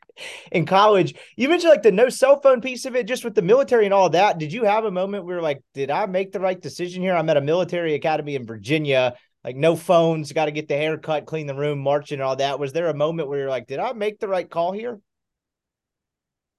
in 0.51 0.65
college. 0.65 1.15
You 1.35 1.49
mentioned 1.49 1.71
like 1.71 1.83
the 1.83 1.91
no 1.91 2.09
cell 2.09 2.39
phone 2.39 2.61
piece 2.61 2.85
of 2.85 2.95
it, 2.95 3.07
just 3.07 3.23
with 3.23 3.35
the 3.35 3.41
military 3.41 3.85
and 3.85 3.93
all 3.93 4.09
that. 4.11 4.37
Did 4.37 4.53
you 4.53 4.63
have 4.63 4.85
a 4.85 4.91
moment 4.91 5.25
where 5.25 5.41
like, 5.41 5.61
did 5.73 5.91
I 5.91 6.05
make 6.05 6.31
the 6.31 6.39
right 6.39 6.59
decision 6.59 7.01
here? 7.01 7.15
I'm 7.15 7.29
at 7.29 7.37
a 7.37 7.41
military 7.41 7.93
academy 7.93 8.35
in 8.35 8.45
Virginia 8.45 9.15
like 9.45 9.55
no 9.55 9.75
phones, 9.75 10.33
got 10.33 10.45
to 10.45 10.51
get 10.51 10.67
the 10.67 10.75
haircut, 10.75 11.27
clean 11.27 11.45
the 11.45 11.53
room, 11.53 11.77
marching, 11.77 12.15
and 12.15 12.23
all 12.23 12.35
that. 12.37 12.59
Was 12.59 12.73
there 12.73 12.87
a 12.87 12.95
moment 12.95 13.29
where 13.29 13.37
you're 13.37 13.49
like, 13.49 13.67
did 13.67 13.77
I 13.77 13.93
make 13.93 14.19
the 14.19 14.27
right 14.27 14.49
call 14.49 14.71
here? 14.71 14.99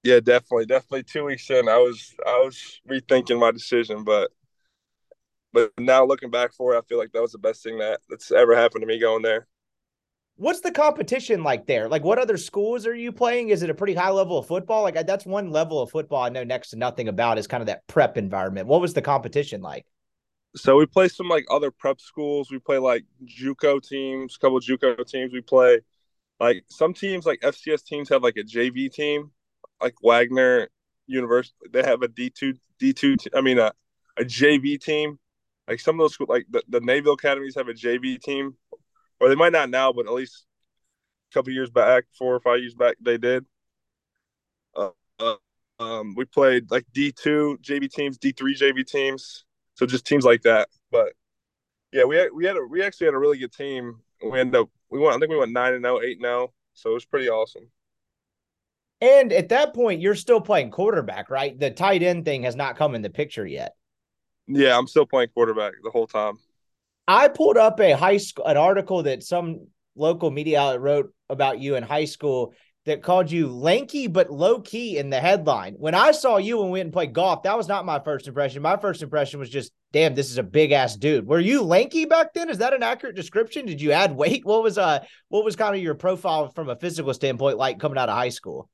Yeah, 0.05 0.21
definitely, 0.21 0.66
definitely. 0.66 1.02
Two 1.02 1.25
weeks 1.25 1.50
in, 1.50 1.69
I 1.69 1.78
was 1.78 2.14
I 2.25 2.40
was 2.45 2.81
rethinking 2.88 3.40
my 3.40 3.50
decision, 3.50 4.05
but 4.05 4.31
but 5.52 5.73
now 5.76 6.05
looking 6.05 6.31
back 6.31 6.55
for 6.55 6.75
it, 6.75 6.78
I 6.78 6.83
feel 6.83 6.97
like 6.97 7.11
that 7.11 7.23
was 7.23 7.33
the 7.33 7.38
best 7.38 7.64
thing 7.64 7.78
that 7.78 8.02
that's 8.09 8.31
ever 8.31 8.55
happened 8.55 8.83
to 8.83 8.87
me 8.87 9.00
going 9.00 9.23
there. 9.23 9.49
What's 10.37 10.61
the 10.61 10.71
competition 10.71 11.43
like 11.43 11.66
there? 11.66 11.88
Like, 11.88 12.05
what 12.05 12.19
other 12.21 12.37
schools 12.37 12.87
are 12.87 12.95
you 12.95 13.11
playing? 13.11 13.49
Is 13.49 13.64
it 13.64 13.71
a 13.71 13.75
pretty 13.75 13.95
high 13.95 14.11
level 14.11 14.38
of 14.38 14.47
football? 14.47 14.85
Like, 14.85 15.07
that's 15.07 15.26
one 15.26 15.50
level 15.50 15.81
of 15.81 15.90
football 15.90 16.23
I 16.23 16.28
know 16.28 16.45
next 16.45 16.71
to 16.71 16.76
nothing 16.76 17.09
about 17.09 17.38
is 17.38 17.49
kind 17.49 17.62
of 17.62 17.66
that 17.66 17.87
prep 17.88 18.16
environment. 18.16 18.69
What 18.69 18.83
was 18.83 18.95
the 18.95 19.02
competition 19.02 19.61
like? 19.61 19.87
So 20.57 20.77
we 20.77 20.87
play 20.87 21.09
some 21.09 21.29
like 21.29 21.47
other 21.51 21.71
prep 21.71 22.01
schools. 22.01 22.51
We 22.51 22.59
play 22.59 22.79
like 22.79 23.05
JUCO 23.25 23.87
teams, 23.87 24.37
couple 24.37 24.59
JUCO 24.61 25.07
teams. 25.07 25.33
We 25.33 25.43
play 25.43 25.81
like 26.41 26.65
some 26.69 26.95
teams 26.95 27.27
like 27.27 27.41
FCS 27.41 27.85
teams 27.85 28.09
have 28.09 28.23
like 28.23 28.37
a 28.37 28.43
JV 28.43 28.93
team, 28.93 29.31
like 29.81 29.95
Wagner 30.03 30.69
University. 31.07 31.57
They 31.71 31.83
have 31.83 32.03
a 32.03 32.09
D 32.09 32.31
two 32.31 32.55
D 32.79 32.93
two. 32.93 33.17
I 33.35 33.41
mean 33.41 33.59
a 33.59 33.73
a 34.17 34.25
JV 34.25 34.81
team. 34.81 35.19
Like 35.69 35.81
some 35.81 35.97
of 35.97 36.05
those 36.05 36.15
schools, 36.15 36.31
like 36.31 36.47
the, 36.49 36.63
the 36.69 36.81
Naval 36.81 37.15
academies 37.15 37.57
have 37.57 37.69
a 37.69 37.75
JV 37.75 38.21
team, 38.21 38.55
or 39.21 39.29
they 39.29 39.35
might 39.35 39.53
not 39.53 39.69
now, 39.69 39.93
but 39.93 40.07
at 40.07 40.13
least 40.13 40.47
a 41.31 41.35
couple 41.35 41.53
years 41.53 41.71
back, 41.71 42.05
four 42.17 42.35
or 42.35 42.41
five 42.41 42.61
years 42.61 42.75
back, 42.75 42.97
they 43.01 43.19
did. 43.19 43.45
Uh, 44.77 44.91
uh, 45.19 45.35
um, 45.81 46.15
we 46.15 46.25
played 46.25 46.71
like 46.71 46.87
D 46.95 47.13
two 47.13 47.59
JV 47.63 47.91
teams, 47.91 48.17
D 48.17 48.33
three 48.33 48.55
JV 48.55 48.87
teams 48.87 49.46
so 49.76 49.87
just 49.87 50.06
teams 50.06 50.25
like 50.25 50.42
that. 50.42 50.68
But 50.90 51.12
yeah, 51.92 52.04
we 52.04 52.28
we 52.30 52.45
had 52.45 52.56
a, 52.56 52.66
we 52.68 52.83
actually 52.83 53.06
had 53.06 53.14
a 53.14 53.18
really 53.18 53.38
good 53.38 53.52
team. 53.52 54.00
We 54.23 54.40
ended 54.40 54.61
up 54.61 54.68
we 54.90 54.99
went 54.99 55.14
I 55.14 55.18
think 55.18 55.30
we 55.30 55.38
went 55.38 55.52
nine 55.52 55.75
and 55.75 55.85
0, 55.85 56.00
8 56.00 56.16
and 56.16 56.25
0. 56.25 56.52
So 56.75 56.90
it 56.90 56.95
was 56.95 57.04
pretty 57.04 57.28
awesome. 57.28 57.71
And 59.00 59.33
at 59.33 59.50
that 59.50 59.75
point, 59.75 60.00
you're 60.00 60.14
still 60.14 60.40
playing 60.40 60.71
quarterback, 60.71 61.30
right? 61.30 61.59
The 61.59 61.71
tight 61.71 62.02
end 62.02 62.25
thing 62.25 62.45
has 62.45 62.56
not 62.56 62.76
come 62.76 62.95
in 62.95 63.02
the 63.02 63.11
picture 63.11 63.47
yet. 63.47 63.75
Yeah, 64.49 64.76
I'm 64.76 64.87
still 64.87 65.06
playing 65.06 65.28
quarterback 65.35 65.75
the 65.83 65.90
whole 65.90 66.06
time. 66.06 66.38
I 67.06 67.28
pulled 67.28 67.56
up 67.56 67.78
a 67.80 67.92
high 67.92 68.16
school 68.16 68.47
an 68.47 68.56
article 68.56 69.02
that 69.04 69.23
some 69.23 69.68
local 69.95 70.30
media 70.30 70.61
outlet 70.61 70.80
wrote 70.80 71.14
about 71.28 71.61
you 71.61 71.76
in 71.76 71.83
high 71.83 72.04
school 72.04 72.54
that 72.87 73.02
called 73.02 73.31
you 73.31 73.49
lanky 73.49 74.07
but 74.07 74.31
low 74.31 74.61
key 74.61 74.97
in 74.97 75.11
the 75.11 75.21
headline. 75.21 75.75
When 75.75 75.95
I 75.95 76.12
saw 76.12 76.37
you 76.37 76.62
and 76.62 76.71
we 76.71 76.78
went 76.78 76.87
and 76.87 76.93
played 76.93 77.12
golf, 77.12 77.43
that 77.43 77.57
was 77.57 77.66
not 77.66 77.85
my 77.85 77.99
first 77.99 78.28
impression. 78.28 78.62
My 78.62 78.76
first 78.76 79.02
impression 79.02 79.40
was 79.40 79.50
just, 79.50 79.73
damn, 79.93 80.14
this 80.14 80.31
is 80.31 80.38
a 80.38 80.45
big 80.45 80.71
ass 80.71 80.95
dude. 80.95 81.26
Were 81.26 81.40
you 81.40 81.62
lanky 81.62 82.05
back 82.05 82.33
then? 82.33 82.49
Is 82.49 82.59
that 82.59 82.75
an 82.75 82.85
accurate 82.85 83.16
description? 83.16 83.66
Did 83.66 83.81
you 83.81 83.90
add 83.90 84.14
weight? 84.14 84.45
What 84.45 84.62
was 84.62 84.78
uh 84.78 85.00
what 85.28 85.45
was 85.45 85.57
kind 85.57 85.75
of 85.75 85.83
your 85.83 85.97
profile 85.97 86.49
from 86.50 86.69
a 86.69 86.76
physical 86.76 87.12
standpoint 87.12 87.59
like 87.59 87.81
coming 87.81 87.99
out 87.99 88.09
of 88.09 88.16
high 88.16 88.28
school? 88.28 88.71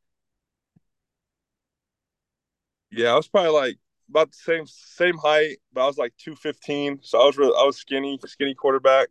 Yeah, 2.90 3.14
I 3.14 3.16
was 3.16 3.28
probably 3.28 3.52
like 3.52 3.78
about 4.10 4.30
the 4.30 4.36
same 4.36 4.66
same 4.66 5.16
height, 5.16 5.56
but 5.72 5.84
I 5.84 5.86
was 5.86 5.96
like 5.96 6.12
two 6.18 6.36
fifteen. 6.36 6.98
So 7.00 7.18
I 7.18 7.24
was 7.24 7.38
really 7.38 7.54
I 7.58 7.64
was 7.64 7.78
skinny, 7.78 8.18
skinny 8.26 8.54
quarterback. 8.54 9.08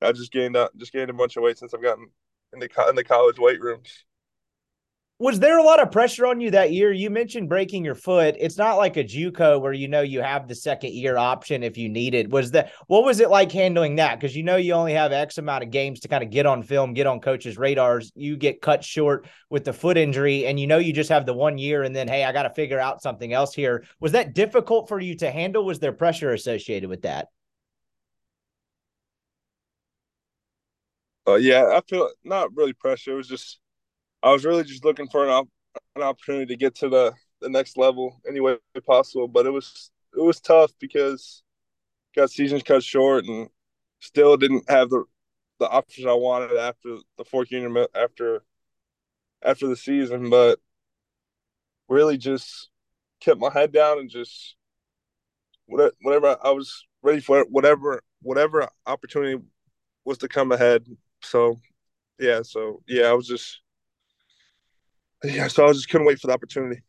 I 0.00 0.12
just 0.12 0.32
gained 0.32 0.56
up, 0.56 0.70
just 0.76 0.92
gained 0.92 1.10
a 1.10 1.14
bunch 1.14 1.36
of 1.36 1.42
weight 1.42 1.58
since 1.58 1.74
I've 1.74 1.82
gotten 1.82 2.08
in 2.54 2.60
the 2.60 2.68
in 2.88 2.96
the 2.96 3.04
college 3.04 3.38
weight 3.38 3.60
rooms 3.60 4.04
was 5.20 5.38
there 5.38 5.58
a 5.58 5.62
lot 5.62 5.80
of 5.80 5.92
pressure 5.92 6.26
on 6.26 6.40
you 6.40 6.50
that 6.50 6.72
year? 6.72 6.90
You 6.90 7.08
mentioned 7.08 7.48
breaking 7.48 7.84
your 7.84 7.94
foot. 7.94 8.34
It's 8.38 8.58
not 8.58 8.74
like 8.74 8.96
a 8.96 9.04
JUCO 9.04 9.60
where 9.60 9.72
you 9.72 9.86
know 9.86 10.00
you 10.00 10.20
have 10.20 10.48
the 10.48 10.56
second 10.56 10.92
year 10.92 11.16
option 11.16 11.62
if 11.62 11.78
you 11.78 11.88
need 11.88 12.14
it. 12.14 12.30
Was 12.30 12.50
that 12.50 12.72
what 12.88 13.04
was 13.04 13.20
it 13.20 13.30
like 13.30 13.52
handling 13.52 13.96
that? 13.96 14.18
Because 14.18 14.34
you 14.34 14.42
know 14.42 14.56
you 14.56 14.72
only 14.72 14.92
have 14.92 15.12
X 15.12 15.38
amount 15.38 15.62
of 15.62 15.70
games 15.70 16.00
to 16.00 16.08
kind 16.08 16.24
of 16.24 16.30
get 16.30 16.46
on 16.46 16.64
film, 16.64 16.94
get 16.94 17.06
on 17.06 17.20
coaches' 17.20 17.56
radars. 17.56 18.10
You 18.16 18.36
get 18.36 18.60
cut 18.60 18.82
short 18.82 19.26
with 19.50 19.64
the 19.64 19.72
foot 19.72 19.96
injury, 19.96 20.46
and 20.46 20.58
you 20.58 20.66
know 20.66 20.78
you 20.78 20.92
just 20.92 21.10
have 21.10 21.26
the 21.26 21.34
one 21.34 21.58
year, 21.58 21.84
and 21.84 21.94
then 21.94 22.08
hey, 22.08 22.24
I 22.24 22.32
got 22.32 22.42
to 22.42 22.50
figure 22.50 22.80
out 22.80 23.00
something 23.00 23.32
else 23.32 23.54
here. 23.54 23.84
Was 24.00 24.12
that 24.12 24.34
difficult 24.34 24.88
for 24.88 24.98
you 24.98 25.14
to 25.18 25.30
handle? 25.30 25.64
Was 25.64 25.78
there 25.78 25.92
pressure 25.92 26.32
associated 26.32 26.90
with 26.90 27.02
that? 27.02 27.28
Uh, 31.26 31.36
yeah, 31.36 31.70
I 31.72 31.80
feel 31.88 32.10
not 32.24 32.54
really 32.54 32.72
pressure. 32.72 33.12
It 33.12 33.14
was 33.14 33.28
just 33.28 33.60
I 34.24 34.32
was 34.32 34.44
really 34.46 34.64
just 34.64 34.84
looking 34.86 35.06
for 35.08 35.24
an 35.24 35.30
op- 35.30 35.50
an 35.96 36.02
opportunity 36.02 36.46
to 36.46 36.56
get 36.56 36.74
to 36.76 36.88
the 36.88 37.12
the 37.42 37.50
next 37.50 37.76
level 37.76 38.20
any 38.26 38.40
way 38.40 38.56
possible. 38.86 39.28
But 39.28 39.44
it 39.46 39.50
was 39.50 39.90
it 40.16 40.22
was 40.22 40.40
tough 40.40 40.72
because 40.80 41.42
got 42.16 42.30
seasons 42.30 42.62
cut 42.62 42.82
short 42.82 43.26
and 43.26 43.50
still 44.00 44.36
didn't 44.38 44.68
have 44.70 44.90
the 44.90 45.04
the 45.60 45.68
options 45.68 46.06
I 46.06 46.14
wanted 46.14 46.56
after 46.56 46.96
the 47.18 47.24
fourth 47.24 47.52
year 47.52 47.88
after 47.94 48.42
after 49.42 49.68
the 49.68 49.76
season. 49.76 50.30
But 50.30 50.58
really 51.88 52.16
just 52.16 52.70
kept 53.20 53.40
my 53.40 53.50
head 53.52 53.72
down 53.72 53.98
and 53.98 54.10
just 54.10 54.56
whatever 55.66 56.38
I 56.42 56.50
was 56.50 56.86
ready 57.02 57.20
for 57.20 57.44
whatever 57.50 58.02
whatever 58.22 58.68
opportunity 58.86 59.42
was 60.06 60.18
to 60.18 60.28
come 60.28 60.52
ahead. 60.52 60.86
So 61.22 61.60
yeah, 62.18 62.42
so 62.42 62.82
yeah, 62.88 63.04
I 63.08 63.12
was 63.12 63.28
just 63.28 63.60
yeah, 65.24 65.48
so 65.48 65.66
I 65.66 65.72
just 65.72 65.88
couldn't 65.88 66.06
wait 66.06 66.18
for 66.18 66.26
the 66.28 66.32
opportunity. 66.32 66.82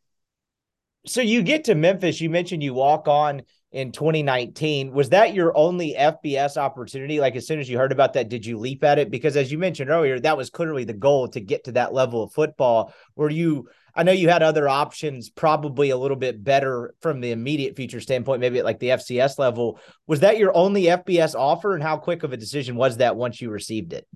So 1.06 1.20
you 1.20 1.42
get 1.42 1.64
to 1.64 1.74
Memphis. 1.74 2.20
You 2.20 2.30
mentioned 2.30 2.62
you 2.62 2.74
walk 2.74 3.06
on 3.06 3.42
in 3.70 3.92
2019. 3.92 4.92
Was 4.92 5.10
that 5.10 5.34
your 5.34 5.56
only 5.56 5.94
FBS 5.96 6.56
opportunity? 6.56 7.20
Like 7.20 7.36
as 7.36 7.46
soon 7.46 7.60
as 7.60 7.68
you 7.68 7.78
heard 7.78 7.92
about 7.92 8.14
that, 8.14 8.28
did 8.28 8.44
you 8.44 8.58
leap 8.58 8.82
at 8.82 8.98
it? 8.98 9.10
Because 9.10 9.36
as 9.36 9.52
you 9.52 9.58
mentioned 9.58 9.90
earlier, 9.90 10.18
that 10.20 10.36
was 10.36 10.50
clearly 10.50 10.84
the 10.84 10.92
goal 10.92 11.28
to 11.28 11.40
get 11.40 11.64
to 11.64 11.72
that 11.72 11.92
level 11.92 12.24
of 12.24 12.32
football. 12.32 12.92
Were 13.14 13.30
you? 13.30 13.68
I 13.94 14.02
know 14.02 14.12
you 14.12 14.28
had 14.28 14.42
other 14.42 14.68
options, 14.68 15.30
probably 15.30 15.90
a 15.90 15.96
little 15.96 16.18
bit 16.18 16.42
better 16.42 16.94
from 17.00 17.20
the 17.20 17.30
immediate 17.30 17.76
future 17.76 18.00
standpoint, 18.00 18.40
maybe 18.40 18.58
at 18.58 18.64
like 18.64 18.78
the 18.78 18.90
FCS 18.90 19.38
level. 19.38 19.78
Was 20.06 20.20
that 20.20 20.38
your 20.38 20.54
only 20.54 20.82
FBS 20.84 21.34
offer, 21.34 21.74
and 21.74 21.82
how 21.82 21.96
quick 21.96 22.22
of 22.22 22.32
a 22.32 22.36
decision 22.36 22.76
was 22.76 22.98
that 22.98 23.16
once 23.16 23.40
you 23.40 23.50
received 23.50 23.92
it? 23.92 24.06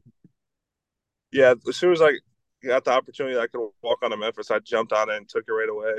Yeah, 1.33 1.55
as 1.69 1.77
soon 1.77 1.93
as 1.93 2.03
I 2.03 2.12
got 2.64 2.85
the 2.85 2.93
opportunity 2.93 3.38
I 3.38 3.47
could 3.47 3.69
walk 3.83 3.99
on 4.02 4.11
to 4.11 4.17
Memphis, 4.17 4.50
I 4.50 4.59
jumped 4.59 4.93
on 4.93 5.11
it 5.11 5.17
and 5.17 5.29
took 5.29 5.45
it 5.47 5.52
right 5.52 5.69
away. 5.69 5.95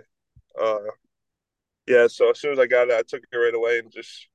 Uh, 0.60 0.92
yeah, 1.88 2.08
so 2.08 2.30
as 2.30 2.40
soon 2.40 2.54
as 2.54 2.60
I 2.60 2.68
got 2.68 2.90
it, 2.90 2.94
I 2.94 3.02
took 3.02 3.24
it 3.32 3.36
right 3.36 3.54
away 3.54 3.80
and 3.80 3.92
just, 3.92 4.28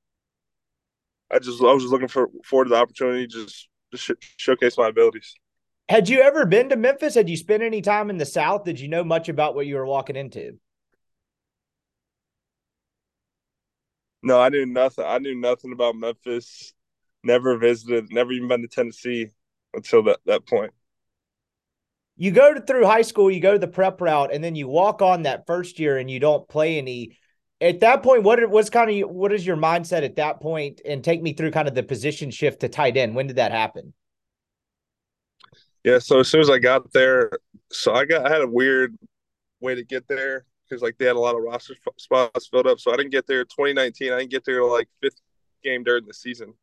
I 1.31 1.39
just, 1.39 1.61
I 1.61 1.73
was 1.73 1.83
just 1.83 1.91
looking 1.91 2.07
for 2.07 2.29
forward 2.43 2.65
to 2.65 2.69
the 2.69 2.75
opportunity, 2.75 3.27
just 3.27 3.69
to 3.91 3.97
sh- 3.97 4.11
showcase 4.37 4.77
my 4.77 4.87
abilities. 4.87 5.35
Had 5.89 6.09
you 6.09 6.21
ever 6.21 6.45
been 6.45 6.69
to 6.69 6.75
Memphis? 6.75 7.15
Had 7.15 7.29
you 7.29 7.37
spent 7.37 7.63
any 7.63 7.81
time 7.81 8.09
in 8.09 8.17
the 8.17 8.25
South? 8.25 8.65
Did 8.65 8.79
you 8.79 8.89
know 8.89 9.03
much 9.03 9.29
about 9.29 9.55
what 9.55 9.67
you 9.67 9.75
were 9.75 9.85
walking 9.85 10.17
into? 10.17 10.59
No, 14.21 14.41
I 14.41 14.49
knew 14.49 14.65
nothing. 14.65 15.05
I 15.07 15.19
knew 15.19 15.35
nothing 15.35 15.71
about 15.71 15.95
Memphis. 15.95 16.73
Never 17.23 17.57
visited. 17.57 18.11
Never 18.11 18.33
even 18.33 18.49
been 18.49 18.61
to 18.61 18.67
Tennessee 18.67 19.29
until 19.73 20.03
that 20.03 20.19
that 20.25 20.45
point 20.45 20.73
you 22.17 22.31
go 22.31 22.53
to, 22.53 22.61
through 22.61 22.85
high 22.85 23.03
school, 23.03 23.29
you 23.29 23.39
go 23.39 23.53
to 23.53 23.59
the 23.59 23.67
prep 23.67 24.01
route, 24.01 24.33
and 24.33 24.43
then 24.43 24.55
you 24.55 24.67
walk 24.67 25.01
on 25.01 25.23
that 25.23 25.45
first 25.45 25.79
year 25.79 25.97
and 25.97 26.09
you 26.09 26.19
don't 26.19 26.47
play 26.47 26.77
any. 26.77 27.17
At 27.61 27.79
that 27.79 28.03
point, 28.03 28.23
what 28.23 28.47
was 28.49 28.69
kind 28.69 28.89
of 28.89 29.09
what 29.09 29.31
is 29.31 29.45
your 29.45 29.57
mindset 29.57 30.03
at 30.03 30.17
that 30.17 30.41
point? 30.41 30.81
And 30.83 31.03
take 31.03 31.21
me 31.21 31.33
through 31.33 31.51
kind 31.51 31.67
of 31.67 31.75
the 31.75 31.83
position 31.83 32.31
shift 32.31 32.61
to 32.61 32.69
tight 32.69 32.97
end. 32.97 33.15
When 33.15 33.27
did 33.27 33.37
that 33.37 33.51
happen? 33.51 33.93
Yeah, 35.83 35.99
so 35.99 36.19
as 36.19 36.27
soon 36.27 36.41
as 36.41 36.49
I 36.49 36.59
got 36.59 36.91
there, 36.91 37.31
so 37.71 37.93
I 37.93 38.05
got 38.05 38.25
I 38.25 38.29
had 38.29 38.41
a 38.41 38.47
weird 38.47 38.97
way 39.61 39.75
to 39.75 39.83
get 39.83 40.07
there 40.07 40.45
because 40.67 40.81
like 40.81 40.97
they 40.97 41.05
had 41.05 41.15
a 41.15 41.19
lot 41.19 41.35
of 41.35 41.41
roster 41.41 41.75
spots 41.97 42.47
filled 42.47 42.67
up. 42.67 42.79
So 42.79 42.91
I 42.91 42.97
didn't 42.97 43.11
get 43.11 43.27
there 43.27 43.43
2019. 43.43 44.11
I 44.11 44.19
didn't 44.19 44.31
get 44.31 44.43
there 44.45 44.63
like 44.63 44.87
fifth 45.01 45.21
game 45.63 45.83
during 45.83 46.05
the 46.05 46.13
season. 46.13 46.53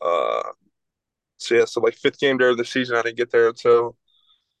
Uh, 0.00 0.42
so 1.38 1.54
yeah, 1.54 1.64
so 1.64 1.80
like 1.80 1.94
fifth 1.94 2.20
game 2.20 2.38
during 2.38 2.56
the 2.56 2.64
season, 2.64 2.96
I 2.96 3.02
didn't 3.02 3.16
get 3.16 3.30
there 3.30 3.48
until 3.48 3.96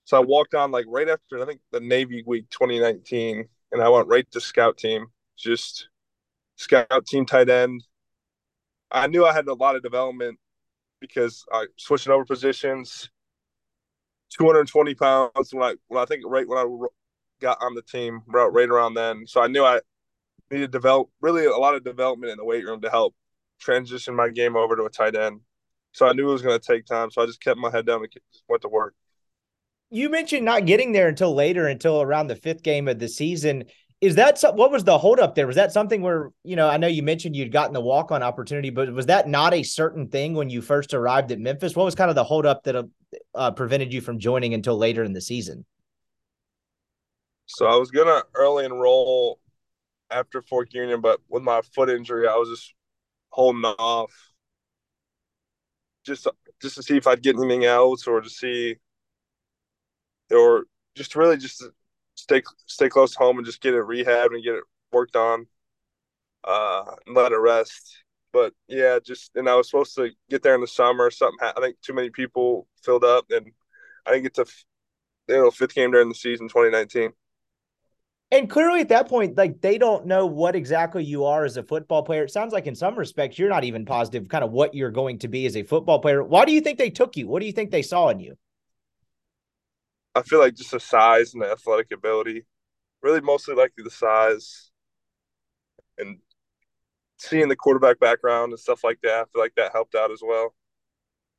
so 0.04 0.16
I 0.16 0.20
walked 0.20 0.54
on 0.54 0.70
like 0.70 0.86
right 0.88 1.08
after 1.08 1.42
I 1.42 1.46
think 1.46 1.60
the 1.70 1.80
Navy 1.80 2.24
Week 2.26 2.48
2019, 2.50 3.46
and 3.72 3.82
I 3.82 3.88
went 3.90 4.08
right 4.08 4.28
to 4.30 4.40
scout 4.40 4.78
team, 4.78 5.06
just 5.36 5.88
scout 6.56 7.06
team 7.06 7.26
tight 7.26 7.50
end. 7.50 7.84
I 8.90 9.06
knew 9.06 9.26
I 9.26 9.34
had 9.34 9.46
a 9.48 9.54
lot 9.54 9.76
of 9.76 9.82
development 9.82 10.38
because 11.00 11.44
I 11.52 11.66
switching 11.76 12.12
over 12.12 12.24
positions. 12.24 13.10
220 14.30 14.94
pounds 14.94 15.52
when 15.52 15.62
I 15.62 15.74
when 15.88 16.02
I 16.02 16.06
think 16.06 16.22
right 16.26 16.48
when 16.48 16.58
I 16.58 16.66
got 17.40 17.58
on 17.60 17.74
the 17.74 17.82
team 17.82 18.22
right, 18.26 18.46
right 18.46 18.68
around 18.68 18.94
then. 18.94 19.26
So 19.26 19.42
I 19.42 19.46
knew 19.46 19.64
I 19.64 19.80
needed 20.50 20.72
to 20.72 20.78
develop 20.78 21.10
really 21.20 21.46
a 21.46 21.56
lot 21.56 21.74
of 21.74 21.84
development 21.84 22.32
in 22.32 22.38
the 22.38 22.44
weight 22.44 22.64
room 22.64 22.80
to 22.82 22.90
help 22.90 23.14
transition 23.60 24.14
my 24.14 24.30
game 24.30 24.56
over 24.56 24.76
to 24.76 24.84
a 24.84 24.90
tight 24.90 25.16
end. 25.16 25.40
So 25.98 26.06
I 26.06 26.12
knew 26.12 26.28
it 26.28 26.32
was 26.32 26.42
going 26.42 26.58
to 26.58 26.64
take 26.64 26.86
time. 26.86 27.10
So 27.10 27.20
I 27.20 27.26
just 27.26 27.42
kept 27.42 27.58
my 27.58 27.70
head 27.70 27.86
down 27.86 28.04
and 28.04 28.08
went 28.48 28.62
to 28.62 28.68
work. 28.68 28.94
You 29.90 30.08
mentioned 30.08 30.44
not 30.44 30.64
getting 30.64 30.92
there 30.92 31.08
until 31.08 31.34
later, 31.34 31.66
until 31.66 32.00
around 32.00 32.28
the 32.28 32.36
fifth 32.36 32.62
game 32.62 32.86
of 32.86 33.00
the 33.00 33.08
season. 33.08 33.64
Is 34.00 34.14
that 34.14 34.40
what 34.54 34.70
was 34.70 34.84
the 34.84 34.96
holdup 34.96 35.34
there? 35.34 35.48
Was 35.48 35.56
that 35.56 35.72
something 35.72 36.02
where 36.02 36.30
you 36.44 36.54
know? 36.54 36.68
I 36.68 36.76
know 36.76 36.86
you 36.86 37.02
mentioned 37.02 37.34
you'd 37.34 37.50
gotten 37.50 37.74
the 37.74 37.80
walk 37.80 38.12
on 38.12 38.22
opportunity, 38.22 38.70
but 38.70 38.92
was 38.92 39.06
that 39.06 39.26
not 39.26 39.54
a 39.54 39.64
certain 39.64 40.06
thing 40.06 40.34
when 40.34 40.48
you 40.48 40.62
first 40.62 40.94
arrived 40.94 41.32
at 41.32 41.40
Memphis? 41.40 41.74
What 41.74 41.84
was 41.84 41.96
kind 41.96 42.10
of 42.10 42.14
the 42.14 42.22
holdup 42.22 42.62
that 42.62 42.88
uh, 43.34 43.50
prevented 43.50 43.92
you 43.92 44.00
from 44.00 44.20
joining 44.20 44.54
until 44.54 44.78
later 44.78 45.02
in 45.02 45.14
the 45.14 45.20
season? 45.20 45.64
So 47.46 47.66
I 47.66 47.74
was 47.74 47.90
gonna 47.90 48.22
early 48.36 48.66
enroll 48.66 49.40
after 50.12 50.42
Fork 50.42 50.74
Union, 50.74 51.00
but 51.00 51.18
with 51.28 51.42
my 51.42 51.60
foot 51.74 51.90
injury, 51.90 52.28
I 52.28 52.36
was 52.36 52.50
just 52.50 52.72
holding 53.30 53.64
off 53.64 54.12
just 56.08 56.26
just 56.60 56.76
to 56.76 56.82
see 56.82 56.96
if 56.96 57.06
I'd 57.06 57.22
get 57.22 57.36
anything 57.36 57.64
else 57.64 58.06
or 58.06 58.20
to 58.20 58.30
see 58.30 58.76
or 60.32 60.64
just 60.96 61.14
really 61.14 61.36
just 61.36 61.64
stay 62.14 62.42
stay 62.66 62.88
close 62.88 63.12
to 63.12 63.18
home 63.18 63.38
and 63.38 63.46
just 63.46 63.60
get 63.60 63.74
it 63.74 63.84
rehabbed 63.84 64.34
and 64.34 64.42
get 64.42 64.54
it 64.54 64.64
worked 64.92 65.16
on 65.16 65.46
uh 66.44 66.84
and 67.06 67.14
let 67.14 67.32
it 67.32 67.36
rest. 67.36 68.02
But 68.32 68.52
yeah 68.68 68.98
just 69.04 69.30
and 69.36 69.48
i 69.48 69.54
was 69.54 69.70
supposed 69.70 69.94
to 69.96 70.10
get 70.28 70.42
there 70.42 70.54
in 70.54 70.60
the 70.60 70.66
summer. 70.66 71.10
Something 71.10 71.38
i 71.56 71.60
think 71.60 71.80
too 71.80 71.94
many 71.94 72.10
people 72.10 72.66
filled 72.82 73.04
up 73.04 73.26
and 73.30 73.52
i 74.06 74.12
didn't 74.12 74.24
get 74.24 74.34
to 74.34 74.46
you 75.28 75.36
know 75.36 75.50
fifth 75.50 75.74
game 75.74 75.92
during 75.92 76.08
the 76.08 76.14
season 76.14 76.48
2019 76.48 77.12
and 78.30 78.50
clearly 78.50 78.80
at 78.80 78.90
that 78.90 79.08
point, 79.08 79.36
like 79.36 79.60
they 79.60 79.78
don't 79.78 80.06
know 80.06 80.26
what 80.26 80.54
exactly 80.54 81.02
you 81.02 81.24
are 81.24 81.44
as 81.44 81.56
a 81.56 81.62
football 81.62 82.02
player. 82.02 82.24
It 82.24 82.30
sounds 82.30 82.52
like 82.52 82.66
in 82.66 82.74
some 82.74 82.98
respects 82.98 83.38
you're 83.38 83.48
not 83.48 83.64
even 83.64 83.86
positive 83.86 84.28
kind 84.28 84.44
of 84.44 84.50
what 84.52 84.74
you're 84.74 84.90
going 84.90 85.18
to 85.20 85.28
be 85.28 85.46
as 85.46 85.56
a 85.56 85.62
football 85.62 85.98
player. 85.98 86.22
Why 86.22 86.44
do 86.44 86.52
you 86.52 86.60
think 86.60 86.78
they 86.78 86.90
took 86.90 87.16
you? 87.16 87.26
What 87.26 87.40
do 87.40 87.46
you 87.46 87.52
think 87.52 87.70
they 87.70 87.82
saw 87.82 88.08
in 88.10 88.20
you? 88.20 88.36
I 90.14 90.22
feel 90.22 90.40
like 90.40 90.54
just 90.54 90.72
the 90.72 90.80
size 90.80 91.32
and 91.32 91.42
the 91.42 91.50
athletic 91.50 91.90
ability. 91.92 92.44
Really 93.02 93.20
mostly 93.20 93.54
likely 93.54 93.84
the 93.84 93.90
size 93.90 94.70
and 95.96 96.18
seeing 97.18 97.48
the 97.48 97.56
quarterback 97.56 97.98
background 97.98 98.52
and 98.52 98.60
stuff 98.60 98.84
like 98.84 98.98
that. 99.02 99.20
I 99.20 99.24
feel 99.32 99.42
like 99.42 99.54
that 99.56 99.72
helped 99.72 99.94
out 99.94 100.10
as 100.10 100.20
well. 100.22 100.54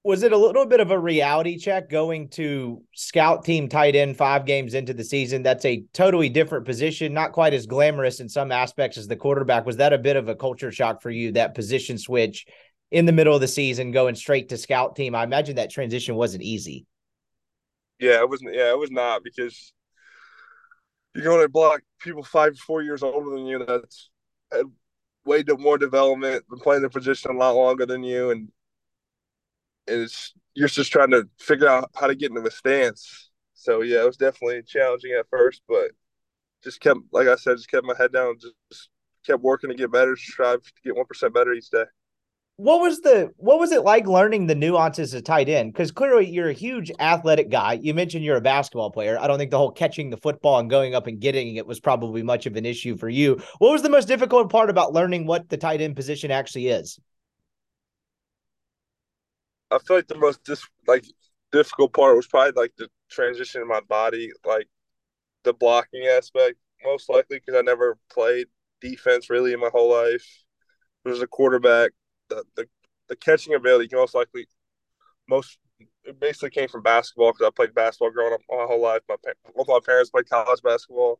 Was 0.03 0.23
it 0.23 0.31
a 0.31 0.37
little 0.37 0.65
bit 0.65 0.79
of 0.79 0.91
a 0.91 0.99
reality 0.99 1.57
check 1.57 1.89
going 1.89 2.29
to 2.29 2.81
scout 2.95 3.43
team 3.43 3.67
tight 3.67 3.95
end 3.95 4.15
five 4.15 4.45
games 4.45 4.73
into 4.73 4.93
the 4.93 5.03
season? 5.03 5.43
That's 5.43 5.65
a 5.65 5.83
totally 5.93 6.29
different 6.29 6.65
position, 6.65 7.13
not 7.13 7.33
quite 7.33 7.53
as 7.53 7.65
glamorous 7.65 8.21
in 8.21 8.29
some 8.29 8.51
aspects 8.51 8.97
as 8.97 9.07
the 9.07 9.17
quarterback. 9.17 9.65
Was 9.65 9.77
that 9.77 9.91
a 9.91 9.97
bit 9.97 10.15
of 10.15 10.29
a 10.29 10.35
culture 10.35 10.71
shock 10.71 11.01
for 11.01 11.09
you, 11.09 11.33
that 11.33 11.53
position 11.53 11.97
switch 11.97 12.45
in 12.91 13.05
the 13.05 13.11
middle 13.11 13.35
of 13.35 13.41
the 13.41 13.47
season, 13.47 13.91
going 13.91 14.15
straight 14.15 14.49
to 14.49 14.57
scout 14.57 14.95
team? 14.95 15.15
I 15.15 15.23
imagine 15.23 15.57
that 15.57 15.69
transition 15.69 16.15
wasn't 16.15 16.43
easy. 16.43 16.85
Yeah, 17.99 18.21
it 18.21 18.29
wasn't. 18.29 18.55
Yeah, 18.55 18.71
it 18.71 18.79
was 18.79 18.91
not 18.91 19.23
because 19.23 19.73
you're 21.13 21.25
going 21.25 21.43
to 21.43 21.49
block 21.49 21.81
people 21.99 22.23
five, 22.23 22.57
four 22.57 22.81
years 22.81 23.03
older 23.03 23.31
than 23.35 23.45
you. 23.45 23.65
That's 23.65 24.09
had 24.49 24.65
way 25.25 25.43
more 25.57 25.77
development, 25.77 26.47
been 26.49 26.59
playing 26.59 26.83
the 26.83 26.89
position 26.89 27.31
a 27.31 27.37
lot 27.37 27.55
longer 27.55 27.85
than 27.85 28.03
you, 28.03 28.31
and 28.31 28.49
it's 29.89 30.33
you're 30.53 30.67
just 30.67 30.91
trying 30.91 31.11
to 31.11 31.27
figure 31.39 31.67
out 31.67 31.89
how 31.95 32.07
to 32.07 32.15
get 32.15 32.29
into 32.29 32.41
the 32.41 32.51
stance. 32.51 33.29
So 33.53 33.81
yeah, 33.81 34.01
it 34.01 34.05
was 34.05 34.17
definitely 34.17 34.61
challenging 34.63 35.11
at 35.19 35.29
first, 35.29 35.61
but 35.67 35.91
just 36.63 36.79
kept, 36.79 36.99
like 37.11 37.27
I 37.27 37.35
said, 37.35 37.57
just 37.57 37.69
kept 37.69 37.85
my 37.85 37.95
head 37.97 38.11
down, 38.11 38.37
just 38.39 38.89
kept 39.25 39.41
working 39.41 39.69
to 39.69 39.75
get 39.75 39.91
better, 39.91 40.15
strive 40.15 40.63
to 40.63 40.71
get 40.83 40.95
one 40.95 41.05
percent 41.05 41.33
better 41.33 41.53
each 41.53 41.69
day. 41.69 41.85
What 42.57 42.81
was 42.81 42.99
the 42.99 43.31
what 43.37 43.57
was 43.57 43.71
it 43.71 43.83
like 43.83 44.05
learning 44.05 44.47
the 44.47 44.55
nuances 44.55 45.13
of 45.13 45.23
tight 45.23 45.47
end? 45.47 45.71
Because 45.71 45.91
clearly 45.91 46.29
you're 46.29 46.49
a 46.49 46.53
huge 46.53 46.91
athletic 46.99 47.49
guy. 47.49 47.79
You 47.81 47.93
mentioned 47.93 48.25
you're 48.25 48.35
a 48.35 48.41
basketball 48.41 48.91
player. 48.91 49.17
I 49.17 49.27
don't 49.27 49.37
think 49.37 49.51
the 49.51 49.57
whole 49.57 49.71
catching 49.71 50.09
the 50.09 50.17
football 50.17 50.59
and 50.59 50.69
going 50.69 50.93
up 50.93 51.07
and 51.07 51.21
getting 51.21 51.55
it 51.55 51.65
was 51.65 51.79
probably 51.79 52.21
much 52.21 52.45
of 52.45 52.57
an 52.57 52.65
issue 52.65 52.97
for 52.97 53.07
you. 53.07 53.41
What 53.59 53.71
was 53.71 53.81
the 53.81 53.89
most 53.89 54.09
difficult 54.09 54.51
part 54.51 54.69
about 54.69 54.91
learning 54.91 55.25
what 55.25 55.47
the 55.47 55.55
tight 55.55 55.79
end 55.79 55.95
position 55.95 56.31
actually 56.31 56.67
is? 56.67 56.99
I 59.71 59.77
feel 59.79 59.97
like 59.97 60.07
the 60.07 60.15
most 60.17 60.43
dis- 60.43 60.67
like 60.87 61.05
difficult 61.51 61.93
part 61.93 62.15
was 62.15 62.27
probably 62.27 62.59
like 62.61 62.73
the 62.77 62.89
transition 63.09 63.61
in 63.61 63.67
my 63.67 63.81
body, 63.81 64.31
like 64.45 64.67
the 65.43 65.53
blocking 65.53 66.05
aspect, 66.07 66.57
most 66.85 67.09
likely 67.09 67.39
because 67.39 67.55
I 67.59 67.61
never 67.61 67.97
played 68.11 68.47
defense 68.81 69.29
really 69.29 69.53
in 69.53 69.59
my 69.59 69.69
whole 69.71 69.91
life. 69.91 70.25
There's 71.05 71.21
a 71.21 71.27
quarterback, 71.27 71.91
the, 72.29 72.43
the 72.55 72.67
the 73.09 73.15
catching 73.15 73.55
ability 73.55 73.89
most 73.95 74.15
likely 74.15 74.47
most 75.29 75.59
it 76.03 76.19
basically 76.19 76.49
came 76.51 76.67
from 76.69 76.83
basketball 76.83 77.31
because 77.33 77.47
I 77.47 77.51
played 77.55 77.75
basketball 77.75 78.11
growing 78.11 78.33
up 78.33 78.41
my 78.49 78.65
whole 78.65 78.81
life. 78.81 79.01
My 79.09 79.15
both 79.55 79.67
my 79.67 79.79
parents 79.85 80.09
played 80.11 80.29
college 80.29 80.61
basketball, 80.63 81.19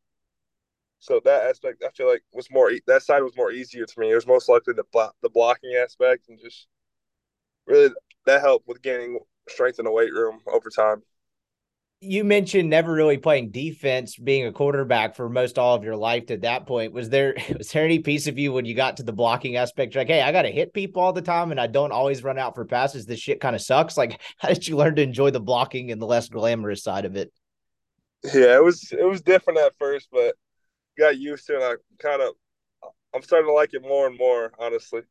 so 1.00 1.22
that 1.24 1.46
aspect 1.46 1.84
I 1.86 1.90
feel 1.92 2.08
like 2.10 2.24
was 2.34 2.50
more 2.52 2.72
that 2.88 3.04
side 3.04 3.24
was 3.24 3.38
more 3.38 3.52
easier 3.52 3.86
to 3.86 4.00
me. 4.00 4.12
It 4.12 4.16
was 4.16 4.28
most 4.28 4.50
likely 4.50 4.74
the 4.74 4.84
the 5.22 5.30
blocking 5.30 5.76
aspect 5.76 6.30
and 6.30 6.40
just 6.40 6.68
really 7.70 7.94
that 8.26 8.42
helped 8.42 8.68
with 8.68 8.82
gaining 8.82 9.20
strength 9.48 9.80
in 9.80 9.86
the 9.86 9.92
weight 9.92 10.12
room 10.12 10.40
over 10.48 10.70
time. 10.70 11.02
You 12.02 12.24
mentioned 12.24 12.70
never 12.70 12.94
really 12.94 13.18
playing 13.18 13.52
defense, 13.52 14.16
being 14.16 14.46
a 14.46 14.54
quarterback 14.54 15.16
for 15.16 15.28
most 15.28 15.60
all 15.60 15.76
of 15.76 15.84
your 15.84 15.98
life 15.98 16.28
to 16.28 16.38
that 16.38 16.66
point. 16.66 16.94
Was 16.94 17.10
there 17.10 17.36
was 17.58 17.72
there 17.72 17.84
any 17.84 18.00
piece 18.00 18.28
of 18.28 18.38
you 18.38 18.54
when 18.54 18.66
you 18.66 18.74
got 18.74 18.98
to 18.98 19.04
the 19.04 19.14
blocking 19.14 19.58
aspect, 19.58 19.96
like, 19.96 20.08
hey, 20.08 20.22
I 20.22 20.32
got 20.32 20.44
to 20.44 20.52
hit 20.52 20.74
people 20.74 21.02
all 21.02 21.14
the 21.14 21.22
time, 21.22 21.52
and 21.52 21.60
I 21.60 21.68
don't 21.68 21.92
always 21.92 22.24
run 22.24 22.38
out 22.38 22.56
for 22.56 22.66
passes. 22.66 23.06
This 23.06 23.20
shit 23.20 23.42
kind 23.42 23.56
of 23.56 23.62
sucks. 23.62 23.98
Like, 23.98 24.20
how 24.38 24.50
did 24.50 24.68
you 24.68 24.78
learn 24.78 24.96
to 24.96 25.02
enjoy 25.02 25.32
the 25.32 25.42
blocking 25.42 25.92
and 25.92 26.02
the 26.02 26.08
less 26.08 26.30
glamorous 26.30 26.84
side 26.84 27.06
of 27.06 27.16
it? 27.16 27.32
Yeah, 28.24 28.56
it 28.56 28.64
was 28.64 28.92
it 28.92 29.06
was 29.06 29.22
different 29.22 29.60
at 29.60 29.74
first, 29.78 30.08
but 30.12 30.36
got 30.98 31.18
used 31.18 31.48
to 31.48 31.58
it. 31.58 31.64
I 31.64 31.76
kind 32.02 32.22
of 32.22 32.34
I'm 33.14 33.24
starting 33.24 33.50
to 33.50 33.54
like 33.54 33.74
it 33.74 33.82
more 33.82 34.08
and 34.08 34.18
more, 34.18 34.54
honestly 34.58 35.02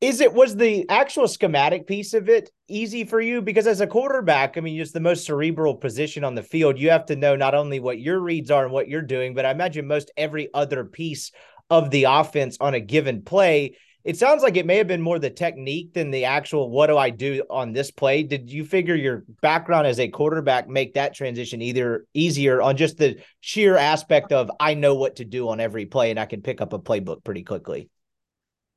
is 0.00 0.20
it 0.20 0.32
was 0.32 0.54
the 0.54 0.88
actual 0.88 1.26
schematic 1.26 1.86
piece 1.86 2.14
of 2.14 2.28
it 2.28 2.50
easy 2.68 3.04
for 3.04 3.20
you? 3.20 3.42
Because 3.42 3.66
as 3.66 3.80
a 3.80 3.86
quarterback 3.86 4.56
i 4.56 4.60
mean 4.60 4.76
just 4.76 4.94
the 4.94 5.00
most 5.00 5.24
cerebral 5.24 5.74
position 5.74 6.24
on 6.24 6.34
the 6.34 6.42
field 6.42 6.78
you 6.78 6.90
have 6.90 7.06
to 7.06 7.16
know 7.16 7.36
not 7.36 7.54
only 7.54 7.80
what 7.80 8.00
your 8.00 8.20
reads 8.20 8.50
are 8.50 8.64
and 8.64 8.72
what 8.72 8.88
you're 8.88 9.02
doing 9.02 9.34
but 9.34 9.44
i 9.44 9.50
imagine 9.50 9.86
most 9.86 10.10
every 10.16 10.48
other 10.54 10.84
piece 10.84 11.32
of 11.70 11.90
the 11.90 12.04
offense 12.04 12.56
on 12.60 12.74
a 12.74 12.80
given 12.80 13.22
play. 13.22 13.76
It 14.04 14.16
sounds 14.16 14.42
like 14.42 14.56
it 14.56 14.64
may 14.64 14.76
have 14.76 14.86
been 14.86 15.02
more 15.02 15.18
the 15.18 15.28
technique 15.28 15.92
than 15.92 16.10
the 16.10 16.24
actual 16.24 16.70
what 16.70 16.86
do 16.86 16.96
i 16.96 17.10
do 17.10 17.42
on 17.50 17.72
this 17.72 17.90
play? 17.90 18.22
Did 18.22 18.50
you 18.50 18.64
figure 18.64 18.94
your 18.94 19.24
background 19.42 19.86
as 19.86 20.00
a 20.00 20.08
quarterback 20.08 20.68
make 20.68 20.94
that 20.94 21.14
transition 21.14 21.60
either 21.60 22.06
easier 22.14 22.62
on 22.62 22.76
just 22.76 22.96
the 22.96 23.16
sheer 23.40 23.76
aspect 23.76 24.32
of 24.32 24.50
i 24.60 24.74
know 24.74 24.94
what 24.94 25.16
to 25.16 25.24
do 25.24 25.48
on 25.48 25.60
every 25.60 25.84
play 25.84 26.10
and 26.10 26.18
i 26.18 26.24
can 26.24 26.40
pick 26.40 26.60
up 26.60 26.72
a 26.72 26.78
playbook 26.78 27.22
pretty 27.22 27.42
quickly 27.42 27.90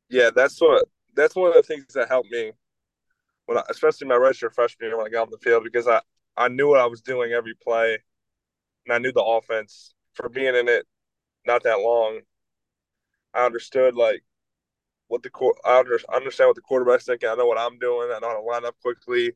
yeah 0.10 0.32
that's 0.36 0.60
what 0.60 0.86
that's 1.16 1.36
one 1.36 1.50
of 1.50 1.56
the 1.56 1.64
things 1.64 1.86
that 1.94 2.10
helped 2.10 2.32
me 2.32 2.52
when 3.46 3.58
I, 3.58 3.64
especially 3.70 4.08
my 4.08 4.16
redshirt 4.16 4.54
freshman 4.54 4.90
year 4.90 4.98
when 4.98 5.08
I 5.08 5.10
got 5.10 5.24
on 5.24 5.32
the 5.32 5.38
field 5.38 5.64
because 5.64 5.88
I 5.88 6.02
I 6.38 6.48
knew 6.48 6.70
what 6.70 6.80
I 6.80 6.86
was 6.86 7.02
doing 7.02 7.34
every 7.34 7.54
play 7.56 8.00
and 8.86 8.94
I 8.94 8.98
knew 8.98 9.12
the 9.12 9.24
offense 9.24 9.94
for 10.14 10.30
being 10.30 10.56
in 10.56 10.68
it 10.70 10.86
not 11.46 11.64
that 11.64 11.80
long. 11.80 12.22
I 13.34 13.46
understood 13.46 13.96
like 13.96 14.24
what 15.08 15.24
the 15.24 15.32
I 15.66 15.84
understand 16.14 16.48
what 16.48 16.56
the 16.56 16.62
quarterback's 16.62 17.06
thinking. 17.06 17.30
I 17.30 17.36
know 17.36 17.46
what 17.46 17.58
I'm 17.58 17.80
doing. 17.80 18.10
I 18.12 18.20
know 18.20 18.30
how 18.30 18.38
to 18.38 18.44
line 18.44 18.66
up 18.66 18.76
quickly. 18.82 19.34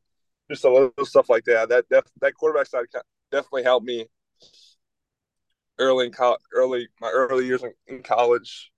Just 0.50 0.64
a 0.64 0.72
little 0.72 1.06
stuff 1.06 1.30
like 1.30 1.44
that. 1.46 1.70
That 1.70 1.86
that, 1.90 2.06
that 2.22 2.36
quarterback 2.36 2.68
side 2.68 2.86
definitely 3.32 3.64
helped 3.64 3.86
me 3.86 4.06
early 5.80 6.06
in 6.06 6.14
college, 6.14 6.42
early 6.54 6.88
my 7.02 7.10
early 7.10 7.46
years 7.46 7.64
in, 7.64 7.74
in 7.88 8.04
college 8.04 8.72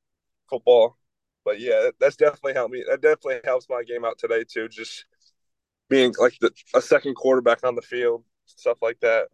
football 0.50 0.98
but 1.48 1.62
yeah, 1.62 1.92
that's 1.98 2.18
definitely 2.18 2.52
helped 2.56 2.74
me. 2.74 2.84
That 2.90 3.02
definitely 3.02 3.40
helps 3.46 3.70
my 3.70 3.82
game 3.82 4.04
out 4.04 4.18
today 4.18 4.44
too. 4.44 4.68
Just 4.68 5.06
being 5.90 6.14
like 6.20 6.38
the, 6.42 6.52
a 6.76 6.82
second 6.82 7.16
quarterback 7.16 7.64
on 7.64 7.74
the 7.74 7.82
field, 7.82 8.26
stuff 8.46 8.80
like 8.82 9.00
that. 9.00 9.30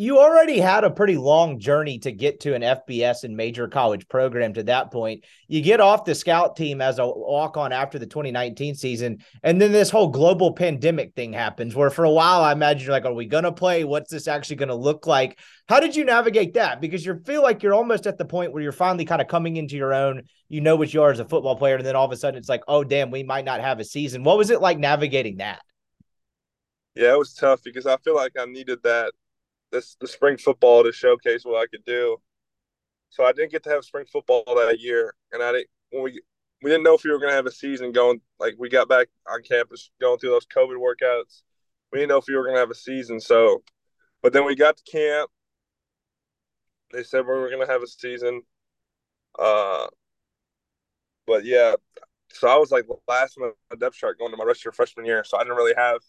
You 0.00 0.20
already 0.20 0.60
had 0.60 0.84
a 0.84 0.92
pretty 0.92 1.16
long 1.16 1.58
journey 1.58 1.98
to 1.98 2.12
get 2.12 2.38
to 2.42 2.54
an 2.54 2.62
FBS 2.62 3.24
and 3.24 3.36
major 3.36 3.66
college 3.66 4.06
program 4.06 4.52
to 4.52 4.62
that 4.62 4.92
point. 4.92 5.24
You 5.48 5.60
get 5.60 5.80
off 5.80 6.04
the 6.04 6.14
scout 6.14 6.54
team 6.54 6.80
as 6.80 7.00
a 7.00 7.04
walk 7.04 7.56
on 7.56 7.72
after 7.72 7.98
the 7.98 8.06
2019 8.06 8.76
season. 8.76 9.18
And 9.42 9.60
then 9.60 9.72
this 9.72 9.90
whole 9.90 10.06
global 10.06 10.52
pandemic 10.52 11.16
thing 11.16 11.32
happens 11.32 11.74
where 11.74 11.90
for 11.90 12.04
a 12.04 12.10
while 12.12 12.42
I 12.42 12.52
imagine 12.52 12.86
you're 12.86 12.92
like, 12.92 13.06
are 13.06 13.12
we 13.12 13.26
going 13.26 13.42
to 13.42 13.50
play? 13.50 13.82
What's 13.82 14.08
this 14.08 14.28
actually 14.28 14.54
going 14.54 14.68
to 14.68 14.76
look 14.76 15.08
like? 15.08 15.36
How 15.68 15.80
did 15.80 15.96
you 15.96 16.04
navigate 16.04 16.54
that? 16.54 16.80
Because 16.80 17.04
you 17.04 17.20
feel 17.26 17.42
like 17.42 17.64
you're 17.64 17.74
almost 17.74 18.06
at 18.06 18.18
the 18.18 18.24
point 18.24 18.52
where 18.52 18.62
you're 18.62 18.70
finally 18.70 19.04
kind 19.04 19.20
of 19.20 19.26
coming 19.26 19.56
into 19.56 19.74
your 19.74 19.92
own. 19.92 20.22
You 20.48 20.60
know 20.60 20.76
what 20.76 20.94
you 20.94 21.02
are 21.02 21.10
as 21.10 21.18
a 21.18 21.24
football 21.24 21.56
player. 21.56 21.74
And 21.74 21.84
then 21.84 21.96
all 21.96 22.06
of 22.06 22.12
a 22.12 22.16
sudden 22.16 22.38
it's 22.38 22.48
like, 22.48 22.62
oh, 22.68 22.84
damn, 22.84 23.10
we 23.10 23.24
might 23.24 23.44
not 23.44 23.60
have 23.60 23.80
a 23.80 23.84
season. 23.84 24.22
What 24.22 24.38
was 24.38 24.50
it 24.50 24.60
like 24.60 24.78
navigating 24.78 25.38
that? 25.38 25.58
Yeah, 26.94 27.14
it 27.14 27.18
was 27.18 27.34
tough 27.34 27.64
because 27.64 27.84
I 27.84 27.96
feel 27.96 28.14
like 28.14 28.34
I 28.38 28.44
needed 28.44 28.78
that 28.84 29.10
this 29.72 29.96
the 30.00 30.08
spring 30.08 30.36
football 30.36 30.84
to 30.84 30.92
showcase 30.92 31.44
what 31.44 31.62
I 31.62 31.66
could 31.66 31.84
do. 31.84 32.18
So 33.10 33.24
I 33.24 33.32
didn't 33.32 33.52
get 33.52 33.62
to 33.64 33.70
have 33.70 33.84
spring 33.84 34.06
football 34.10 34.44
that 34.46 34.80
year, 34.80 35.14
and 35.32 35.42
I 35.42 35.52
didn't 35.52 35.68
when 35.90 36.02
we 36.04 36.20
we 36.62 36.70
didn't 36.70 36.84
know 36.84 36.94
if 36.94 37.04
we 37.04 37.10
were 37.10 37.18
going 37.18 37.30
to 37.30 37.36
have 37.36 37.46
a 37.46 37.52
season 37.52 37.92
going. 37.92 38.20
Like 38.38 38.54
we 38.58 38.68
got 38.68 38.88
back 38.88 39.08
on 39.30 39.42
campus 39.42 39.90
going 40.00 40.18
through 40.18 40.30
those 40.30 40.46
COVID 40.46 40.76
workouts. 40.76 41.42
We 41.92 42.00
didn't 42.00 42.10
know 42.10 42.18
if 42.18 42.26
we 42.28 42.36
were 42.36 42.44
going 42.44 42.56
to 42.56 42.60
have 42.60 42.70
a 42.70 42.74
season. 42.74 43.20
So, 43.20 43.62
but 44.22 44.32
then 44.32 44.44
we 44.44 44.54
got 44.54 44.76
to 44.76 44.82
camp. 44.90 45.30
They 46.92 47.02
said 47.02 47.20
we 47.20 47.32
were 47.32 47.50
going 47.50 47.64
to 47.66 47.72
have 47.72 47.82
a 47.82 47.86
season. 47.86 48.42
Uh, 49.38 49.86
but 51.26 51.44
yeah, 51.44 51.74
so 52.32 52.48
I 52.48 52.56
was 52.56 52.70
like 52.70 52.86
last 53.06 53.36
in 53.38 53.50
the 53.70 53.76
depth 53.76 53.96
chart 53.96 54.18
going 54.18 54.32
to 54.32 54.36
my 54.36 54.44
redshirt 54.44 54.74
freshman 54.74 55.06
year. 55.06 55.24
So 55.24 55.38
I 55.38 55.42
didn't 55.42 55.56
really 55.56 55.74
have. 55.76 56.00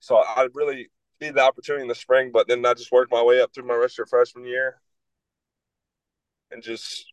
So 0.00 0.16
I 0.16 0.48
really 0.54 0.90
need 1.20 1.34
the 1.34 1.42
opportunity 1.42 1.82
in 1.82 1.88
the 1.88 1.94
spring, 1.94 2.30
but 2.32 2.48
then 2.48 2.64
I 2.64 2.74
just 2.74 2.92
worked 2.92 3.12
my 3.12 3.22
way 3.22 3.40
up 3.40 3.52
through 3.52 3.66
my 3.66 3.74
redshirt 3.74 4.08
freshman 4.08 4.44
year 4.44 4.80
and 6.50 6.62
just 6.62 7.12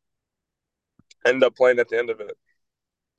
end 1.25 1.43
up 1.43 1.55
playing 1.55 1.79
at 1.79 1.89
the 1.89 1.97
end 1.97 2.09
of 2.09 2.19
it. 2.19 2.37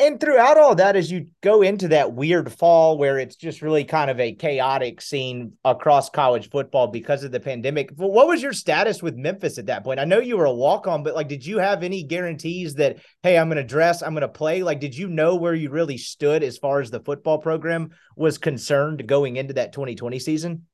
And 0.02 0.18
throughout 0.18 0.58
all 0.58 0.74
that, 0.74 0.96
as 0.96 1.12
you 1.12 1.28
go 1.42 1.62
into 1.62 1.86
that 1.88 2.12
weird 2.12 2.52
fall 2.52 2.98
where 2.98 3.20
it's 3.20 3.36
just 3.36 3.62
really 3.62 3.84
kind 3.84 4.10
of 4.10 4.18
a 4.18 4.34
chaotic 4.34 5.00
scene 5.00 5.52
across 5.64 6.10
college 6.10 6.50
football 6.50 6.88
because 6.88 7.22
of 7.22 7.30
the 7.30 7.38
pandemic, 7.38 7.92
what 7.94 8.26
was 8.26 8.42
your 8.42 8.52
status 8.52 9.00
with 9.00 9.14
Memphis 9.14 9.58
at 9.58 9.66
that 9.66 9.84
point? 9.84 10.00
I 10.00 10.04
know 10.04 10.18
you 10.18 10.36
were 10.36 10.46
a 10.46 10.52
walk 10.52 10.88
on, 10.88 11.04
but 11.04 11.14
like, 11.14 11.28
did 11.28 11.46
you 11.46 11.58
have 11.58 11.84
any 11.84 12.02
guarantees 12.02 12.74
that, 12.74 12.96
hey, 13.22 13.38
I'm 13.38 13.46
going 13.46 13.58
to 13.58 13.62
dress, 13.62 14.02
I'm 14.02 14.14
going 14.14 14.22
to 14.22 14.28
play? 14.28 14.64
Like, 14.64 14.80
did 14.80 14.96
you 14.96 15.08
know 15.08 15.36
where 15.36 15.54
you 15.54 15.70
really 15.70 15.98
stood 15.98 16.42
as 16.42 16.58
far 16.58 16.80
as 16.80 16.90
the 16.90 16.98
football 16.98 17.38
program 17.38 17.90
was 18.16 18.38
concerned 18.38 19.06
going 19.06 19.36
into 19.36 19.54
that 19.54 19.72
2020 19.72 20.18
season? 20.18 20.66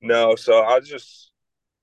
No, 0.00 0.36
so 0.36 0.62
I 0.62 0.80
just 0.80 1.32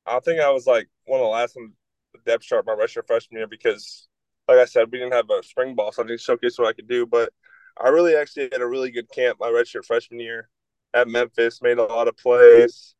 I 0.06 0.20
think 0.20 0.42
I 0.42 0.50
was 0.52 0.68
like 0.68 0.88
one 1.06 1.20
of 1.20 1.26
the 1.26 1.30
last 1.30 1.58
on 1.58 1.74
the 2.14 2.20
depth 2.26 2.44
chart 2.44 2.66
my 2.66 2.74
redshirt 2.74 3.08
freshman 3.08 3.40
year 3.40 3.48
because, 3.48 4.08
like 4.48 4.58
I 4.60 4.66
said, 4.66 4.92
we 4.92 5.00
didn't 5.00 5.14
have 5.14 5.30
a 5.30 5.44
spring 5.44 5.76
ball, 5.76 5.92
so 5.92 6.04
I 6.04 6.08
didn't 6.08 6.22
showcase 6.22 6.58
what 6.58 6.68
I 6.68 6.74
could 6.74 6.88
do. 6.88 7.06
But 7.06 7.32
I 7.80 7.90
really 7.90 8.16
actually 8.16 8.50
had 8.52 8.62
a 8.62 8.68
really 8.68 8.92
good 8.92 9.12
camp 9.12 9.38
my 9.40 9.48
redshirt 9.50 9.86
freshman 9.86 10.20
year 10.20 10.50
at 10.94 11.08
Memphis, 11.10 11.62
made 11.62 11.78
a 11.78 11.84
lot 11.84 12.08
of 12.08 12.18
plays. 12.18 12.96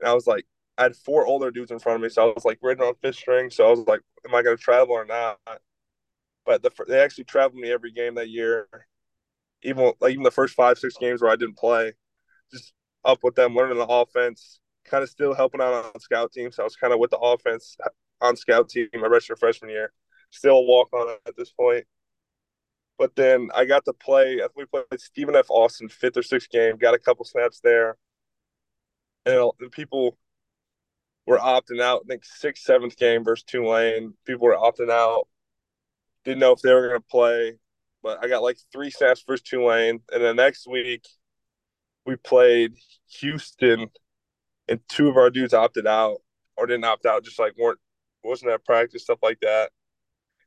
And 0.00 0.08
I 0.08 0.14
was 0.14 0.26
like, 0.26 0.46
I 0.78 0.84
had 0.84 0.96
four 0.96 1.26
older 1.26 1.50
dudes 1.50 1.70
in 1.70 1.78
front 1.78 1.96
of 1.96 2.02
me, 2.02 2.08
so 2.08 2.22
I 2.30 2.34
was 2.34 2.44
like 2.44 2.58
written 2.62 2.84
on 2.84 2.94
fifth 3.02 3.16
string. 3.16 3.50
So 3.50 3.66
I 3.66 3.70
was 3.70 3.80
like, 3.86 4.00
am 4.26 4.34
I 4.34 4.42
going 4.42 4.56
to 4.56 4.62
travel 4.62 4.94
or 4.94 5.04
not? 5.04 5.38
But 6.46 6.62
the, 6.62 6.70
they 6.88 7.00
actually 7.00 7.24
traveled 7.24 7.60
me 7.60 7.70
every 7.72 7.92
game 7.92 8.16
that 8.16 8.28
year, 8.28 8.68
even 9.62 9.92
like 10.00 10.12
even 10.12 10.22
the 10.24 10.30
first 10.30 10.54
five 10.54 10.78
six 10.78 10.96
games 10.98 11.22
where 11.22 11.30
I 11.30 11.36
didn't 11.36 11.56
play, 11.56 11.92
just 12.52 12.72
up 13.04 13.18
with 13.22 13.34
them, 13.34 13.54
learning 13.54 13.78
the 13.78 13.86
offense, 13.86 14.60
kind 14.84 15.02
of 15.02 15.10
still 15.10 15.34
helping 15.34 15.60
out 15.60 15.92
on 15.94 16.00
scout 16.00 16.32
team. 16.32 16.52
So 16.52 16.62
I 16.62 16.64
was 16.64 16.76
kind 16.76 16.92
of 16.92 16.98
with 16.98 17.10
the 17.10 17.18
offense 17.18 17.76
on 18.20 18.36
scout 18.36 18.68
team 18.68 18.88
my 18.94 19.08
redshirt 19.08 19.38
freshman 19.38 19.70
year. 19.70 19.92
Still 20.30 20.66
walk 20.66 20.92
on 20.92 21.16
at 21.26 21.36
this 21.36 21.52
point. 21.52 21.84
But 22.98 23.16
then 23.16 23.50
I 23.54 23.64
got 23.64 23.84
to 23.86 23.92
play. 23.92 24.36
I 24.36 24.48
think 24.48 24.56
we 24.56 24.64
played 24.66 25.00
Stephen 25.00 25.34
F. 25.34 25.46
Austin 25.50 25.88
fifth 25.88 26.16
or 26.16 26.22
sixth 26.22 26.50
game. 26.50 26.76
Got 26.76 26.94
a 26.94 26.98
couple 26.98 27.24
snaps 27.24 27.60
there, 27.60 27.96
and, 29.26 29.50
and 29.60 29.72
people 29.72 30.16
were 31.26 31.38
opting 31.38 31.80
out. 31.80 32.02
I 32.04 32.08
think 32.08 32.24
sixth, 32.24 32.62
seventh 32.64 32.96
game 32.96 33.24
versus 33.24 33.44
Tulane. 33.44 34.14
People 34.24 34.46
were 34.46 34.56
opting 34.56 34.90
out. 34.90 35.26
Didn't 36.24 36.38
know 36.38 36.52
if 36.52 36.60
they 36.60 36.72
were 36.72 36.88
going 36.88 37.00
to 37.00 37.06
play, 37.06 37.54
but 38.02 38.22
I 38.22 38.28
got 38.28 38.42
like 38.42 38.58
three 38.72 38.90
snaps 38.90 39.24
versus 39.26 39.42
Tulane, 39.42 40.00
and 40.12 40.22
then 40.22 40.36
next 40.36 40.68
week 40.68 41.04
we 42.06 42.16
played 42.16 42.74
Houston, 43.20 43.90
and 44.68 44.80
two 44.88 45.08
of 45.08 45.16
our 45.16 45.30
dudes 45.30 45.54
opted 45.54 45.86
out 45.86 46.18
or 46.56 46.66
didn't 46.66 46.84
opt 46.84 47.06
out, 47.06 47.24
just 47.24 47.38
like 47.38 47.56
weren't 47.58 47.78
wasn't 48.22 48.50
at 48.50 48.64
practice 48.64 49.02
stuff 49.02 49.18
like 49.22 49.38
that. 49.40 49.70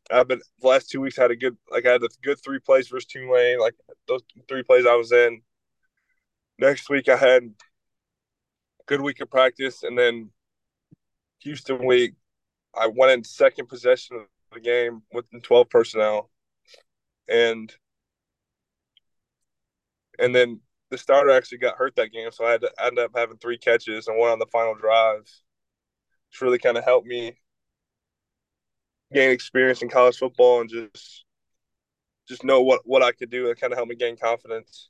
I've 0.10 0.28
been 0.28 0.42
the 0.62 0.68
last 0.68 0.90
two 0.90 1.02
weeks 1.02 1.18
had 1.18 1.32
a 1.32 1.36
good 1.36 1.58
like 1.70 1.86
I 1.86 1.94
had 1.94 2.04
a 2.04 2.08
good 2.24 2.40
three 2.44 2.60
plays 2.60 2.88
versus 2.88 3.06
Tulane, 3.06 3.60
like 3.60 3.76
those 4.08 4.22
three 4.48 4.64
plays 4.64 4.86
I 4.86 4.96
was 4.96 5.12
in. 5.12 5.42
Next 6.60 6.90
week 6.90 7.10
I 7.10 7.18
had 7.18 7.54
good 8.88 9.02
week 9.02 9.20
of 9.20 9.30
practice, 9.30 9.84
and 9.84 9.98
then 9.98 10.32
Houston 11.40 11.86
week 11.86 12.14
I 12.76 12.88
went 12.88 13.12
in 13.12 13.24
second 13.24 13.68
possession 13.68 14.18
of 14.18 14.24
the 14.54 14.60
game 14.60 15.04
with 15.12 15.26
twelve 15.44 15.70
personnel, 15.70 16.30
and 17.28 17.74
and 20.18 20.34
then 20.34 20.62
the 20.90 20.98
starter 20.98 21.32
actually 21.32 21.60
got 21.60 21.78
hurt 21.78 21.96
that 21.96 22.12
game, 22.12 22.32
so 22.32 22.46
I 22.46 22.52
had 22.52 22.62
to 22.62 22.72
end 22.84 23.00
up 23.00 23.12
having 23.16 23.38
three 23.38 23.58
catches 23.58 24.08
and 24.08 24.18
one 24.18 24.32
on 24.32 24.40
the 24.40 24.46
final 24.48 24.76
drive. 24.76 25.22
It's 26.32 26.42
really 26.42 26.60
kind 26.60 26.78
of 26.78 26.84
helped 26.84 27.08
me 27.08 27.34
gain 29.14 29.32
experience 29.32 29.82
in 29.82 29.90
college 29.90 30.18
football 30.18 30.62
and 30.62 30.70
just 30.70 31.26
just 32.28 32.44
know 32.44 32.62
what 32.62 32.82
what 32.84 33.04
I 33.04 33.12
could 33.12 33.30
do 33.30 33.50
and 33.50 33.60
kind 33.60 33.72
of 33.72 33.78
help 33.78 33.90
me 33.90 33.96
gain 33.96 34.18
confidence. 34.18 34.90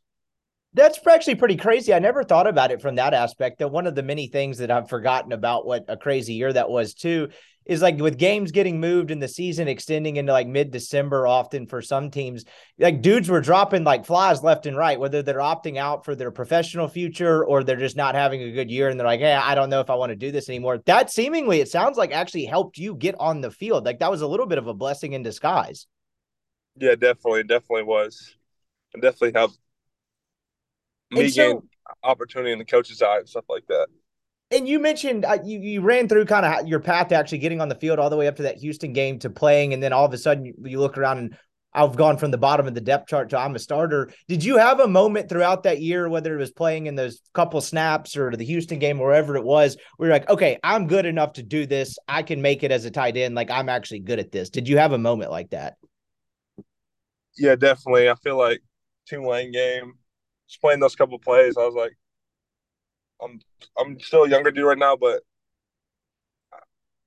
That's 0.74 1.00
actually 1.08 1.36
pretty 1.36 1.56
crazy. 1.56 1.94
I 1.94 2.00
never 2.00 2.24
thought 2.24 2.48
about 2.48 2.72
it 2.72 2.82
from 2.82 2.96
that 2.96 3.14
aspect. 3.14 3.60
That 3.60 3.70
one 3.70 3.88
of 3.88 3.96
the 3.96 4.04
many 4.04 4.28
things 4.28 4.60
that 4.60 4.70
I've 4.70 4.90
forgotten 4.90 5.32
about 5.32 5.66
what 5.66 5.86
a 5.88 5.98
crazy 5.98 6.34
year 6.34 6.52
that 6.54 6.70
was 6.70 6.94
too 6.94 7.30
is 7.68 7.82
like 7.82 7.98
with 7.98 8.18
games 8.18 8.52
getting 8.52 8.80
moved 8.80 9.12
and 9.12 9.22
the 9.22 9.28
season 9.28 9.68
extending 9.68 10.16
into 10.16 10.32
like 10.32 10.48
mid 10.48 10.72
December, 10.72 11.28
often 11.28 11.68
for 11.68 11.82
some 11.82 12.10
teams, 12.10 12.46
like 12.80 13.02
dudes 13.02 13.30
were 13.30 13.42
dropping 13.42 13.84
like 13.84 14.06
flies 14.06 14.42
left 14.42 14.66
and 14.66 14.78
right, 14.78 15.00
whether 15.00 15.22
they're 15.22 15.40
opting 15.40 15.78
out 15.78 16.06
for 16.06 16.16
their 16.16 16.32
professional 16.32 16.88
future 16.88 17.44
or 17.46 17.64
they're 17.64 17.76
just 17.76 17.98
not 17.98 18.16
having 18.16 18.42
a 18.42 18.52
good 18.52 18.72
year 18.72 18.90
and 18.90 19.00
they're 19.00 19.08
like, 19.08 19.20
hey, 19.20 19.34
I 19.34 19.54
don't 19.54 19.70
know 19.70 19.82
if 19.82 19.90
I 19.90 19.96
want 19.96 20.12
to 20.12 20.16
do 20.16 20.32
this 20.32 20.50
anymore. 20.50 20.82
That 20.86 21.12
seemingly, 21.12 21.60
it 21.60 21.70
sounds 21.70 21.98
like 21.98 22.12
actually 22.12 22.46
helped 22.46 22.78
you 22.78 22.96
get 22.96 23.16
on 23.20 23.42
the 23.42 23.52
field. 23.52 23.86
Like 23.86 24.00
that 24.00 24.12
was 24.12 24.22
a 24.22 24.28
little 24.28 24.48
bit 24.48 24.58
of 24.58 24.68
a 24.68 24.74
blessing 24.74 25.14
in 25.14 25.22
disguise. 25.22 25.88
Yeah, 26.78 26.96
definitely. 26.96 27.44
Definitely 27.44 27.84
was. 27.84 28.36
It 28.94 29.02
definitely 29.02 29.34
helped 29.38 29.60
me 31.12 31.28
so, 31.30 31.54
gain 31.54 31.70
opportunity 32.04 32.52
in 32.52 32.60
the 32.60 32.66
coach's 32.66 33.02
eye 33.02 33.20
and 33.20 33.30
stuff 33.30 33.46
like 33.50 33.66
that. 33.68 33.88
And 34.50 34.68
you 34.68 34.80
mentioned 34.80 35.26
uh, 35.26 35.40
you 35.44 35.60
you 35.60 35.82
ran 35.82 36.08
through 36.08 36.26
kind 36.26 36.46
of 36.46 36.68
your 36.68 36.80
path 36.80 37.10
to 37.10 37.16
actually 37.16 37.40
getting 37.40 37.60
on 37.60 37.68
the 37.68 37.76
field 37.76 38.00
all 38.00 38.10
the 38.10 38.16
way 38.16 38.28
up 38.28 38.38
to 38.38 38.44
that 38.44 38.58
Houston 38.58 38.94
game 38.94 39.20
to 39.20 39.30
playing, 39.30 39.74
and 39.74 39.84
then 39.84 39.92
all 39.92 40.06
of 40.06 40.14
a 40.14 40.18
sudden 40.18 40.46
you, 40.46 40.54
you 40.64 40.80
look 40.80 40.98
around 40.98 41.18
and 41.18 41.38
I've 41.74 41.96
gone 41.96 42.18
from 42.18 42.32
the 42.32 42.38
bottom 42.38 42.66
of 42.66 42.74
the 42.74 42.82
depth 42.82 43.10
chart 43.10 43.30
to 43.30 43.38
I'm 43.38 43.56
a 43.56 43.60
starter. 43.60 44.10
Did 44.28 44.44
you 44.44 44.58
have 44.58 44.80
a 44.80 44.88
moment 44.88 45.28
throughout 45.28 45.64
that 45.64 45.82
year, 45.82 46.08
whether 46.08 46.34
it 46.34 46.40
was 46.40 46.52
playing 46.52 46.88
in 46.88 46.96
those 46.96 47.22
couple 47.34 47.60
snaps 47.62 48.16
or 48.16 48.32
to 48.32 48.38
the 48.38 48.46
Houston 48.46 48.80
game, 48.80 49.00
or 49.02 49.08
wherever 49.08 49.36
it 49.36 49.44
was, 49.44 49.76
where 49.98 50.08
you're 50.08 50.16
like, 50.16 50.30
okay, 50.30 50.58
I'm 50.64 50.88
good 50.88 51.06
enough 51.06 51.34
to 51.34 51.44
do 51.44 51.66
this. 51.66 52.00
I 52.08 52.24
can 52.24 52.42
make 52.42 52.64
it 52.64 52.72
as 52.72 52.86
a 52.86 52.92
tight 52.92 53.18
end. 53.18 53.36
Like 53.36 53.52
I'm 53.52 53.70
actually 53.70 54.00
good 54.00 54.20
at 54.20 54.32
this. 54.32 54.50
Did 54.50 54.68
you 54.68 54.78
have 54.78 54.94
a 54.94 54.98
moment 54.98 55.30
like 55.30 55.50
that? 55.50 55.76
Yeah, 57.38 57.56
definitely. 57.56 58.10
I 58.10 58.16
feel 58.16 58.38
like 58.38 58.62
Tulane 59.08 59.52
game, 59.52 59.94
just 60.48 60.62
playing 60.62 60.80
those 60.80 60.96
couple 60.96 61.20
plays, 61.20 61.58
I 61.58 61.66
was 61.66 61.76
like, 61.76 61.96
I'm 63.22 63.40
I'm 63.78 64.00
still 64.00 64.24
a 64.24 64.30
younger 64.30 64.52
dude 64.52 64.66
right 64.66 64.78
now, 64.78 64.96
but 64.96 65.22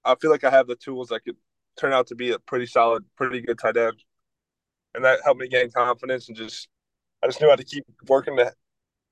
I 0.04 0.14
feel 0.16 0.30
like 0.30 0.44
I 0.44 0.50
have 0.50 0.66
the 0.66 0.76
tools 0.76 1.08
that 1.08 1.24
could 1.24 1.36
turn 1.78 1.92
out 1.92 2.08
to 2.08 2.14
be 2.14 2.32
a 2.32 2.38
pretty 2.38 2.66
solid, 2.66 3.04
pretty 3.16 3.40
good 3.40 3.58
tight 3.58 3.76
end, 3.76 4.02
and 4.94 5.04
that 5.04 5.20
helped 5.24 5.40
me 5.40 5.48
gain 5.48 5.70
confidence 5.70 6.28
and 6.28 6.36
just 6.36 6.68
I 7.22 7.26
just 7.26 7.40
knew 7.40 7.48
how 7.50 7.56
to 7.56 7.64
keep 7.64 7.84
working 8.08 8.36
to 8.36 8.52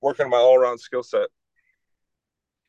working 0.00 0.30
my 0.30 0.36
all 0.36 0.56
around 0.56 0.78
skill 0.78 1.02
set. 1.02 1.28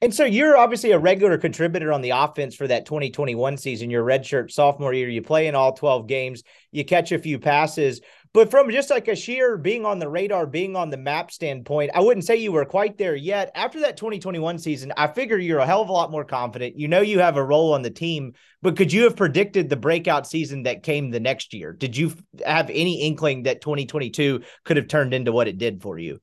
And 0.01 0.15
so 0.15 0.23
you're 0.23 0.55
obviously 0.55 0.91
a 0.91 0.99
regular 0.99 1.37
contributor 1.37 1.91
on 1.91 2.01
the 2.01 2.11
offense 2.11 2.55
for 2.55 2.65
that 2.67 2.85
2021 2.85 3.57
season. 3.57 3.89
Your 3.89 4.05
redshirt 4.05 4.49
sophomore 4.49 4.93
year, 4.93 5.09
you 5.09 5.21
play 5.21 5.47
in 5.47 5.55
all 5.55 5.73
12 5.73 6.07
games, 6.07 6.43
you 6.71 6.85
catch 6.85 7.11
a 7.11 7.19
few 7.19 7.37
passes. 7.37 7.99
But 8.31 8.51
from 8.51 8.69
just 8.69 8.91
like 8.91 9.07
a 9.07 9.15
sheer 9.15 9.57
being 9.57 9.85
on 9.85 9.97
the 9.97 10.07
radar, 10.07 10.45
being 10.45 10.75
on 10.75 10.91
the 10.91 10.97
map 10.97 11.31
standpoint, 11.31 11.91
I 11.95 12.01
wouldn't 12.01 12.25
say 12.25 12.35
you 12.35 12.51
were 12.51 12.65
quite 12.65 12.97
there 12.97 13.15
yet. 13.15 13.51
After 13.55 13.79
that 13.79 13.97
2021 13.97 14.59
season, 14.59 14.93
I 14.95 15.07
figure 15.07 15.37
you're 15.37 15.59
a 15.59 15.65
hell 15.65 15.81
of 15.81 15.89
a 15.89 15.93
lot 15.93 16.11
more 16.11 16.23
confident. 16.23 16.77
You 16.77 16.87
know 16.87 17.01
you 17.01 17.19
have 17.19 17.37
a 17.37 17.43
role 17.43 17.73
on 17.73 17.81
the 17.81 17.89
team, 17.89 18.33
but 18.61 18.77
could 18.77 18.93
you 18.93 19.03
have 19.03 19.15
predicted 19.15 19.67
the 19.67 19.77
breakout 19.77 20.27
season 20.27 20.63
that 20.63 20.83
came 20.83 21.09
the 21.09 21.19
next 21.19 21.55
year? 21.55 21.73
Did 21.73 21.97
you 21.97 22.13
have 22.45 22.69
any 22.69 23.01
inkling 23.01 23.43
that 23.43 23.61
2022 23.61 24.43
could 24.63 24.77
have 24.77 24.87
turned 24.87 25.15
into 25.15 25.31
what 25.31 25.47
it 25.47 25.57
did 25.57 25.81
for 25.81 25.97
you? 25.97 26.19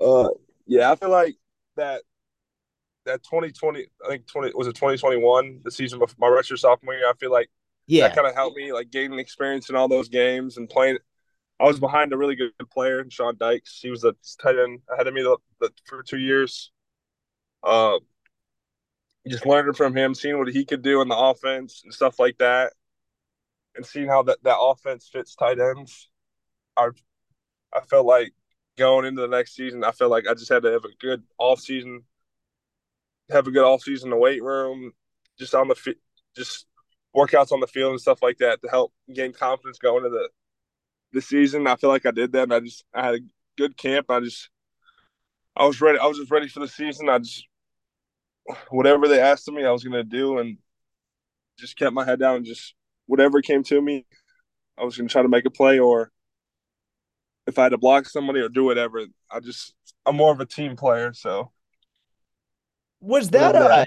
Uh, 0.00 0.30
yeah, 0.66 0.90
I 0.90 0.96
feel 0.96 1.10
like 1.10 1.34
that 1.76 2.02
that 3.04 3.22
2020, 3.24 3.86
I 4.04 4.08
think 4.08 4.26
20 4.28 4.52
was 4.54 4.66
it 4.66 4.74
2021, 4.74 5.60
the 5.62 5.70
season 5.70 5.98
before 5.98 6.16
my 6.18 6.34
redshirt 6.34 6.58
sophomore 6.58 6.94
year. 6.94 7.08
I 7.08 7.14
feel 7.14 7.32
like 7.32 7.50
yeah, 7.92 8.08
that 8.08 8.16
kind 8.16 8.26
of 8.26 8.34
helped 8.34 8.56
me 8.56 8.72
like 8.72 8.90
gaining 8.90 9.18
experience 9.18 9.68
in 9.68 9.76
all 9.76 9.88
those 9.88 10.08
games 10.08 10.56
and 10.56 10.68
playing. 10.68 10.98
I 11.60 11.64
was 11.64 11.78
behind 11.78 12.12
a 12.12 12.16
really 12.16 12.34
good 12.34 12.52
player, 12.70 13.04
Sean 13.10 13.36
Dykes. 13.36 13.80
He 13.82 13.90
was 13.90 14.02
a 14.04 14.14
tight 14.40 14.58
end 14.58 14.80
ahead 14.92 15.06
of 15.06 15.14
me 15.14 15.22
the, 15.22 15.36
the, 15.60 15.70
for 15.84 16.02
two 16.02 16.18
years. 16.18 16.72
Uh, 17.62 17.98
just 19.28 19.46
learning 19.46 19.74
from 19.74 19.94
him, 19.94 20.14
seeing 20.14 20.38
what 20.38 20.48
he 20.48 20.64
could 20.64 20.82
do 20.82 21.02
in 21.02 21.08
the 21.08 21.16
offense 21.16 21.82
and 21.84 21.92
stuff 21.92 22.18
like 22.18 22.38
that, 22.38 22.72
and 23.76 23.84
seeing 23.84 24.08
how 24.08 24.22
that, 24.22 24.42
that 24.42 24.58
offense 24.58 25.08
fits 25.12 25.36
tight 25.36 25.60
ends. 25.60 26.08
I 26.76 26.88
I 27.74 27.80
felt 27.80 28.06
like 28.06 28.32
going 28.78 29.04
into 29.04 29.20
the 29.20 29.28
next 29.28 29.54
season, 29.54 29.84
I 29.84 29.92
felt 29.92 30.10
like 30.10 30.26
I 30.26 30.34
just 30.34 30.50
had 30.50 30.62
to 30.62 30.72
have 30.72 30.84
a 30.84 30.96
good 30.98 31.22
off 31.38 31.60
season, 31.60 32.04
have 33.30 33.46
a 33.46 33.50
good 33.50 33.64
off 33.64 33.82
season 33.82 34.06
in 34.06 34.10
the 34.10 34.16
weight 34.16 34.42
room, 34.42 34.92
just 35.38 35.54
on 35.54 35.68
the 35.68 35.94
just 36.34 36.66
workouts 37.14 37.52
on 37.52 37.60
the 37.60 37.66
field 37.66 37.92
and 37.92 38.00
stuff 38.00 38.22
like 38.22 38.38
that 38.38 38.62
to 38.62 38.68
help 38.68 38.92
gain 39.12 39.32
confidence 39.32 39.78
going 39.78 40.04
into 40.04 40.10
the 40.10 40.28
the 41.12 41.20
season. 41.20 41.66
I 41.66 41.76
feel 41.76 41.90
like 41.90 42.06
I 42.06 42.10
did 42.10 42.32
that. 42.32 42.44
And 42.44 42.54
I 42.54 42.60
just 42.60 42.84
I 42.94 43.04
had 43.04 43.14
a 43.16 43.20
good 43.56 43.76
camp. 43.76 44.06
I 44.10 44.20
just 44.20 44.48
I 45.56 45.66
was 45.66 45.80
ready. 45.80 45.98
I 45.98 46.06
was 46.06 46.18
just 46.18 46.30
ready 46.30 46.48
for 46.48 46.60
the 46.60 46.68
season. 46.68 47.08
I 47.08 47.18
just 47.18 47.46
whatever 48.70 49.08
they 49.08 49.20
asked 49.20 49.48
of 49.48 49.54
me, 49.54 49.64
I 49.64 49.70
was 49.70 49.84
gonna 49.84 50.04
do, 50.04 50.38
and 50.38 50.58
just 51.58 51.76
kept 51.76 51.92
my 51.92 52.04
head 52.04 52.18
down 52.18 52.36
and 52.36 52.46
just 52.46 52.74
whatever 53.06 53.42
came 53.42 53.62
to 53.64 53.80
me, 53.80 54.06
I 54.78 54.84
was 54.84 54.96
gonna 54.96 55.08
try 55.08 55.22
to 55.22 55.28
make 55.28 55.44
a 55.44 55.50
play 55.50 55.78
or 55.78 56.10
if 57.46 57.58
I 57.58 57.64
had 57.64 57.70
to 57.70 57.78
block 57.78 58.06
somebody 58.06 58.40
or 58.40 58.48
do 58.48 58.64
whatever. 58.64 59.04
I 59.30 59.40
just 59.40 59.74
I'm 60.06 60.16
more 60.16 60.32
of 60.32 60.40
a 60.40 60.46
team 60.46 60.76
player, 60.76 61.12
so. 61.12 61.50
Was 63.00 63.30
that 63.30 63.56
a, 63.56 63.86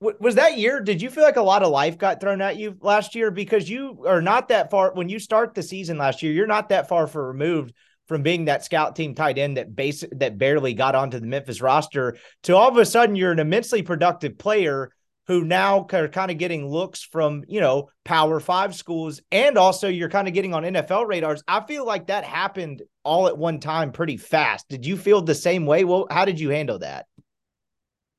was 0.00 0.36
that 0.36 0.58
year 0.58 0.80
did 0.80 1.02
you 1.02 1.10
feel 1.10 1.24
like 1.24 1.36
a 1.36 1.42
lot 1.42 1.62
of 1.62 1.70
life 1.70 1.98
got 1.98 2.20
thrown 2.20 2.40
at 2.40 2.56
you 2.56 2.76
last 2.80 3.14
year? 3.14 3.30
Because 3.30 3.68
you 3.68 4.04
are 4.06 4.22
not 4.22 4.48
that 4.48 4.70
far 4.70 4.92
when 4.94 5.08
you 5.08 5.18
start 5.18 5.54
the 5.54 5.62
season 5.62 5.98
last 5.98 6.22
year 6.22 6.32
you're 6.32 6.46
not 6.46 6.68
that 6.68 6.88
far 6.88 7.06
for 7.06 7.26
removed 7.26 7.74
from 8.06 8.22
being 8.22 8.46
that 8.46 8.64
scout 8.64 8.96
team 8.96 9.14
tight 9.14 9.38
end 9.38 9.56
that 9.56 9.74
base 9.74 10.04
that 10.12 10.38
barely 10.38 10.72
got 10.72 10.94
onto 10.94 11.18
the 11.18 11.26
Memphis 11.26 11.60
roster 11.60 12.16
to 12.44 12.56
all 12.56 12.68
of 12.68 12.76
a 12.76 12.84
sudden 12.84 13.16
you're 13.16 13.32
an 13.32 13.38
immensely 13.38 13.82
productive 13.82 14.38
player 14.38 14.90
who 15.26 15.44
now 15.44 15.86
are 15.92 16.08
kind 16.08 16.30
of 16.30 16.38
getting 16.38 16.66
looks 16.66 17.02
from 17.02 17.44
you 17.48 17.60
know 17.60 17.90
power 18.04 18.40
five 18.40 18.74
schools 18.74 19.20
and 19.32 19.58
also 19.58 19.88
you're 19.88 20.08
kind 20.08 20.28
of 20.28 20.34
getting 20.34 20.54
on 20.54 20.62
NFL 20.62 21.06
radars. 21.06 21.42
I 21.48 21.60
feel 21.60 21.84
like 21.84 22.06
that 22.06 22.24
happened 22.24 22.82
all 23.04 23.26
at 23.26 23.36
one 23.36 23.58
time 23.58 23.90
pretty 23.90 24.16
fast. 24.16 24.68
Did 24.68 24.86
you 24.86 24.96
feel 24.96 25.22
the 25.22 25.34
same 25.34 25.66
way? 25.66 25.84
Well 25.84 26.06
how 26.08 26.24
did 26.24 26.38
you 26.38 26.50
handle 26.50 26.78
that 26.78 27.06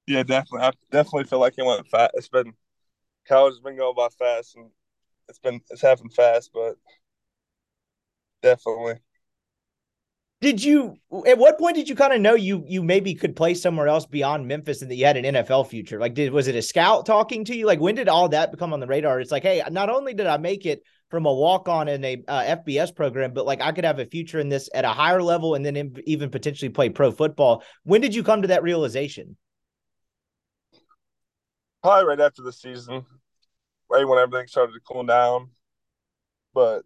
yeah, 0.10 0.24
definitely. 0.24 0.68
I 0.68 0.72
definitely 0.90 1.26
feel 1.26 1.40
like 1.40 1.54
it 1.56 1.64
went 1.64 1.88
fast. 1.88 2.14
It's 2.16 2.30
been 2.30 2.54
college 3.28 3.54
has 3.54 3.60
been 3.60 3.78
going 3.78 3.94
by 3.96 4.08
fast, 4.18 4.56
and 4.56 4.72
it's 5.28 5.38
been 5.38 5.62
it's 5.70 5.84
happened 5.84 6.14
fast, 6.14 6.50
but 6.52 6.78
definitely. 8.42 8.96
Did 10.42 10.64
you 10.64 10.96
at 11.28 11.38
what 11.38 11.60
point 11.60 11.76
did 11.76 11.88
you 11.88 11.96
kind 11.96 12.12
of 12.12 12.22
know 12.22 12.34
you 12.34 12.64
you 12.66 12.82
maybe 12.82 13.14
could 13.14 13.36
play 13.36 13.54
somewhere 13.54 13.88
else 13.88 14.08
beyond 14.08 14.48
Memphis 14.48 14.82
and 14.82 14.90
that 14.90 14.96
you 14.96 15.06
had 15.06 15.18
an 15.18 15.36
NFL 15.36 15.68
future? 15.68 16.00
Like 16.00 16.16
did 16.16 16.34
was 16.34 16.48
it 16.48 16.56
a 16.56 16.62
scout 16.64 17.06
talking 17.06 17.46
to 17.46 17.56
you? 17.56 17.68
Like 17.68 17.80
when 17.80 17.94
did 17.94 18.10
all 18.10 18.30
that 18.30 18.50
become 18.50 18.74
on 18.74 18.80
the 18.80 18.88
radar? 18.88 19.20
It's 19.20 19.32
like, 19.32 19.44
hey, 19.44 19.62
not 19.70 19.92
only 19.92 20.16
did 20.16 20.26
I 20.26 20.38
make 20.38 20.66
it 20.66 20.82
from 21.12 21.28
a 21.28 21.34
walk 21.34 21.70
on 21.70 21.88
in 21.88 22.04
a 22.04 22.24
uh, 22.28 22.56
FBS 22.56 22.96
program, 22.96 23.32
but 23.34 23.46
like 23.46 23.62
I 23.62 23.74
could 23.74 23.84
have 23.84 24.00
a 24.00 24.06
future 24.06 24.40
in 24.40 24.50
this 24.50 24.70
at 24.74 24.86
a 24.86 24.90
higher 24.90 25.22
level 25.22 25.54
and 25.54 25.64
then 25.64 25.94
even 26.08 26.32
potentially 26.32 26.70
play 26.70 26.90
pro 26.90 27.12
football. 27.12 27.64
When 27.84 28.02
did 28.02 28.16
you 28.16 28.24
come 28.24 28.42
to 28.42 28.48
that 28.48 28.64
realization? 28.64 29.38
Probably 31.82 32.06
right 32.08 32.20
after 32.20 32.42
the 32.42 32.52
season, 32.54 33.06
right 33.90 34.06
when 34.08 34.20
everything 34.20 34.48
started 34.48 34.74
to 34.74 34.82
cool 34.82 35.04
down. 35.06 35.52
But 36.54 36.86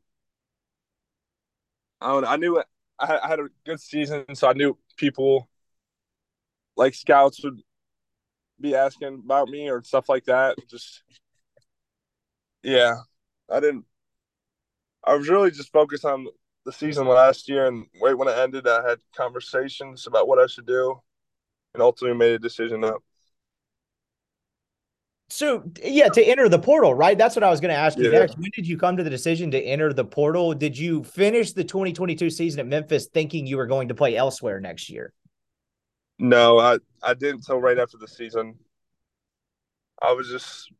I, 2.02 2.18
I 2.20 2.36
knew 2.38 2.58
it 2.60 2.68
I 3.00 3.28
had 3.28 3.40
a 3.40 3.50
good 3.66 3.82
season, 3.82 4.24
so 4.36 4.48
I 4.48 4.54
knew 4.54 4.78
people 4.98 5.50
like 6.76 6.94
scouts 6.96 7.44
would 7.44 7.62
be 8.60 8.76
asking 8.76 9.22
about 9.26 9.50
me 9.50 9.70
or 9.70 9.84
stuff 9.84 10.10
like 10.10 10.26
that. 10.26 10.58
Just 10.70 11.04
yeah, 12.64 12.96
I 13.50 13.60
didn't. 13.60 13.86
I 15.04 15.16
was 15.16 15.30
really 15.30 15.52
just 15.52 15.72
focused 15.72 16.06
on 16.06 16.28
the 16.66 16.72
season 16.72 17.08
last 17.08 17.50
year, 17.50 17.68
and 17.68 17.86
right 18.02 18.18
when 18.18 18.28
it 18.28 18.38
ended, 18.38 18.68
I 18.68 18.88
had 18.88 19.00
conversations 19.16 20.08
about 20.08 20.28
what 20.28 20.40
I 20.40 20.48
should 20.48 20.66
do, 20.66 21.02
and 21.74 21.84
ultimately 21.84 22.18
made 22.18 22.34
a 22.34 22.40
decision 22.40 22.84
up. 22.84 23.04
So 25.30 25.64
yeah, 25.84 26.10
to 26.10 26.24
enter 26.24 26.48
the 26.48 26.60
portal, 26.60 26.94
right? 26.94 27.18
That's 27.18 27.36
what 27.36 27.44
I 27.44 27.50
was 27.50 27.60
going 27.60 27.74
to 27.74 27.80
ask 27.80 27.98
you 27.98 28.12
yeah. 28.12 28.20
next. 28.20 28.38
When 28.38 28.52
did 28.54 28.68
you 28.68 28.78
come 28.78 28.98
to 28.98 29.04
the 29.04 29.10
decision 29.10 29.52
to 29.52 29.60
enter 29.60 29.92
the 29.92 30.06
portal? 30.06 30.54
Did 30.54 30.78
you 30.78 31.04
finish 31.04 31.54
the 31.54 31.64
2022 31.64 32.30
season 32.30 32.60
at 32.60 32.68
Memphis 32.68 33.08
thinking 33.08 33.48
you 33.48 33.58
were 33.58 33.66
going 33.66 33.88
to 33.88 33.96
play 33.96 34.16
elsewhere 34.16 34.60
next 34.60 34.90
year? 34.90 35.12
No, 36.20 36.60
I 36.60 36.78
I 37.02 37.14
didn't 37.14 37.38
until 37.38 37.60
right 37.60 37.80
after 37.80 37.98
the 37.98 38.08
season. 38.08 38.56
I 40.02 40.12
was 40.12 40.30
just 40.30 40.72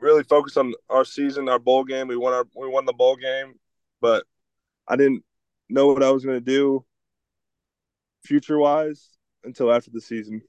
really 0.00 0.24
focused 0.24 0.58
on 0.58 0.74
our 0.90 1.04
season, 1.04 1.48
our 1.48 1.58
bowl 1.58 1.84
game. 1.84 2.08
We 2.08 2.16
won 2.16 2.32
our 2.32 2.46
we 2.54 2.68
won 2.68 2.84
the 2.84 2.92
bowl 2.92 3.16
game, 3.16 3.54
but 4.00 4.24
I 4.88 4.96
didn't 4.96 5.22
know 5.68 5.88
what 5.88 6.02
I 6.02 6.10
was 6.10 6.24
going 6.24 6.38
to 6.38 6.44
do 6.44 6.84
future 8.24 8.58
wise 8.58 9.10
until 9.44 9.72
after 9.72 9.90
the 9.90 10.00
season. 10.00 10.42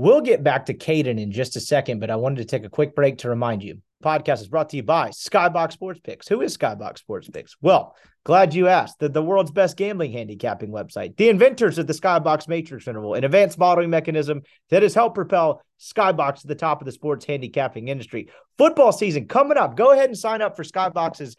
We'll 0.00 0.22
get 0.22 0.42
back 0.42 0.64
to 0.64 0.72
Caden 0.72 1.20
in 1.20 1.30
just 1.30 1.56
a 1.56 1.60
second, 1.60 2.00
but 2.00 2.10
I 2.10 2.16
wanted 2.16 2.38
to 2.38 2.46
take 2.46 2.64
a 2.64 2.70
quick 2.70 2.94
break 2.94 3.18
to 3.18 3.28
remind 3.28 3.62
you. 3.62 3.82
Podcast 4.02 4.40
is 4.40 4.48
brought 4.48 4.70
to 4.70 4.78
you 4.78 4.82
by 4.82 5.10
Skybox 5.10 5.72
Sports 5.72 6.00
Picks. 6.02 6.26
Who 6.26 6.40
is 6.40 6.56
Skybox 6.56 7.00
Sports 7.00 7.28
Picks? 7.28 7.54
Well, 7.60 7.94
glad 8.24 8.54
you 8.54 8.66
asked. 8.66 8.98
The, 8.98 9.10
the 9.10 9.22
world's 9.22 9.50
best 9.50 9.76
gambling 9.76 10.12
handicapping 10.12 10.70
website, 10.70 11.18
the 11.18 11.28
inventors 11.28 11.76
of 11.76 11.86
the 11.86 11.92
Skybox 11.92 12.48
Matrix 12.48 12.88
Interval, 12.88 13.12
an 13.12 13.24
advanced 13.24 13.58
modeling 13.58 13.90
mechanism 13.90 14.40
that 14.70 14.82
has 14.82 14.94
helped 14.94 15.16
propel 15.16 15.60
Skybox 15.78 16.40
to 16.40 16.46
the 16.46 16.54
top 16.54 16.80
of 16.80 16.86
the 16.86 16.92
sports 16.92 17.26
handicapping 17.26 17.88
industry. 17.88 18.30
Football 18.56 18.92
season 18.92 19.28
coming 19.28 19.58
up. 19.58 19.76
Go 19.76 19.92
ahead 19.92 20.08
and 20.08 20.18
sign 20.18 20.40
up 20.40 20.56
for 20.56 20.64
Skybox's 20.64 21.36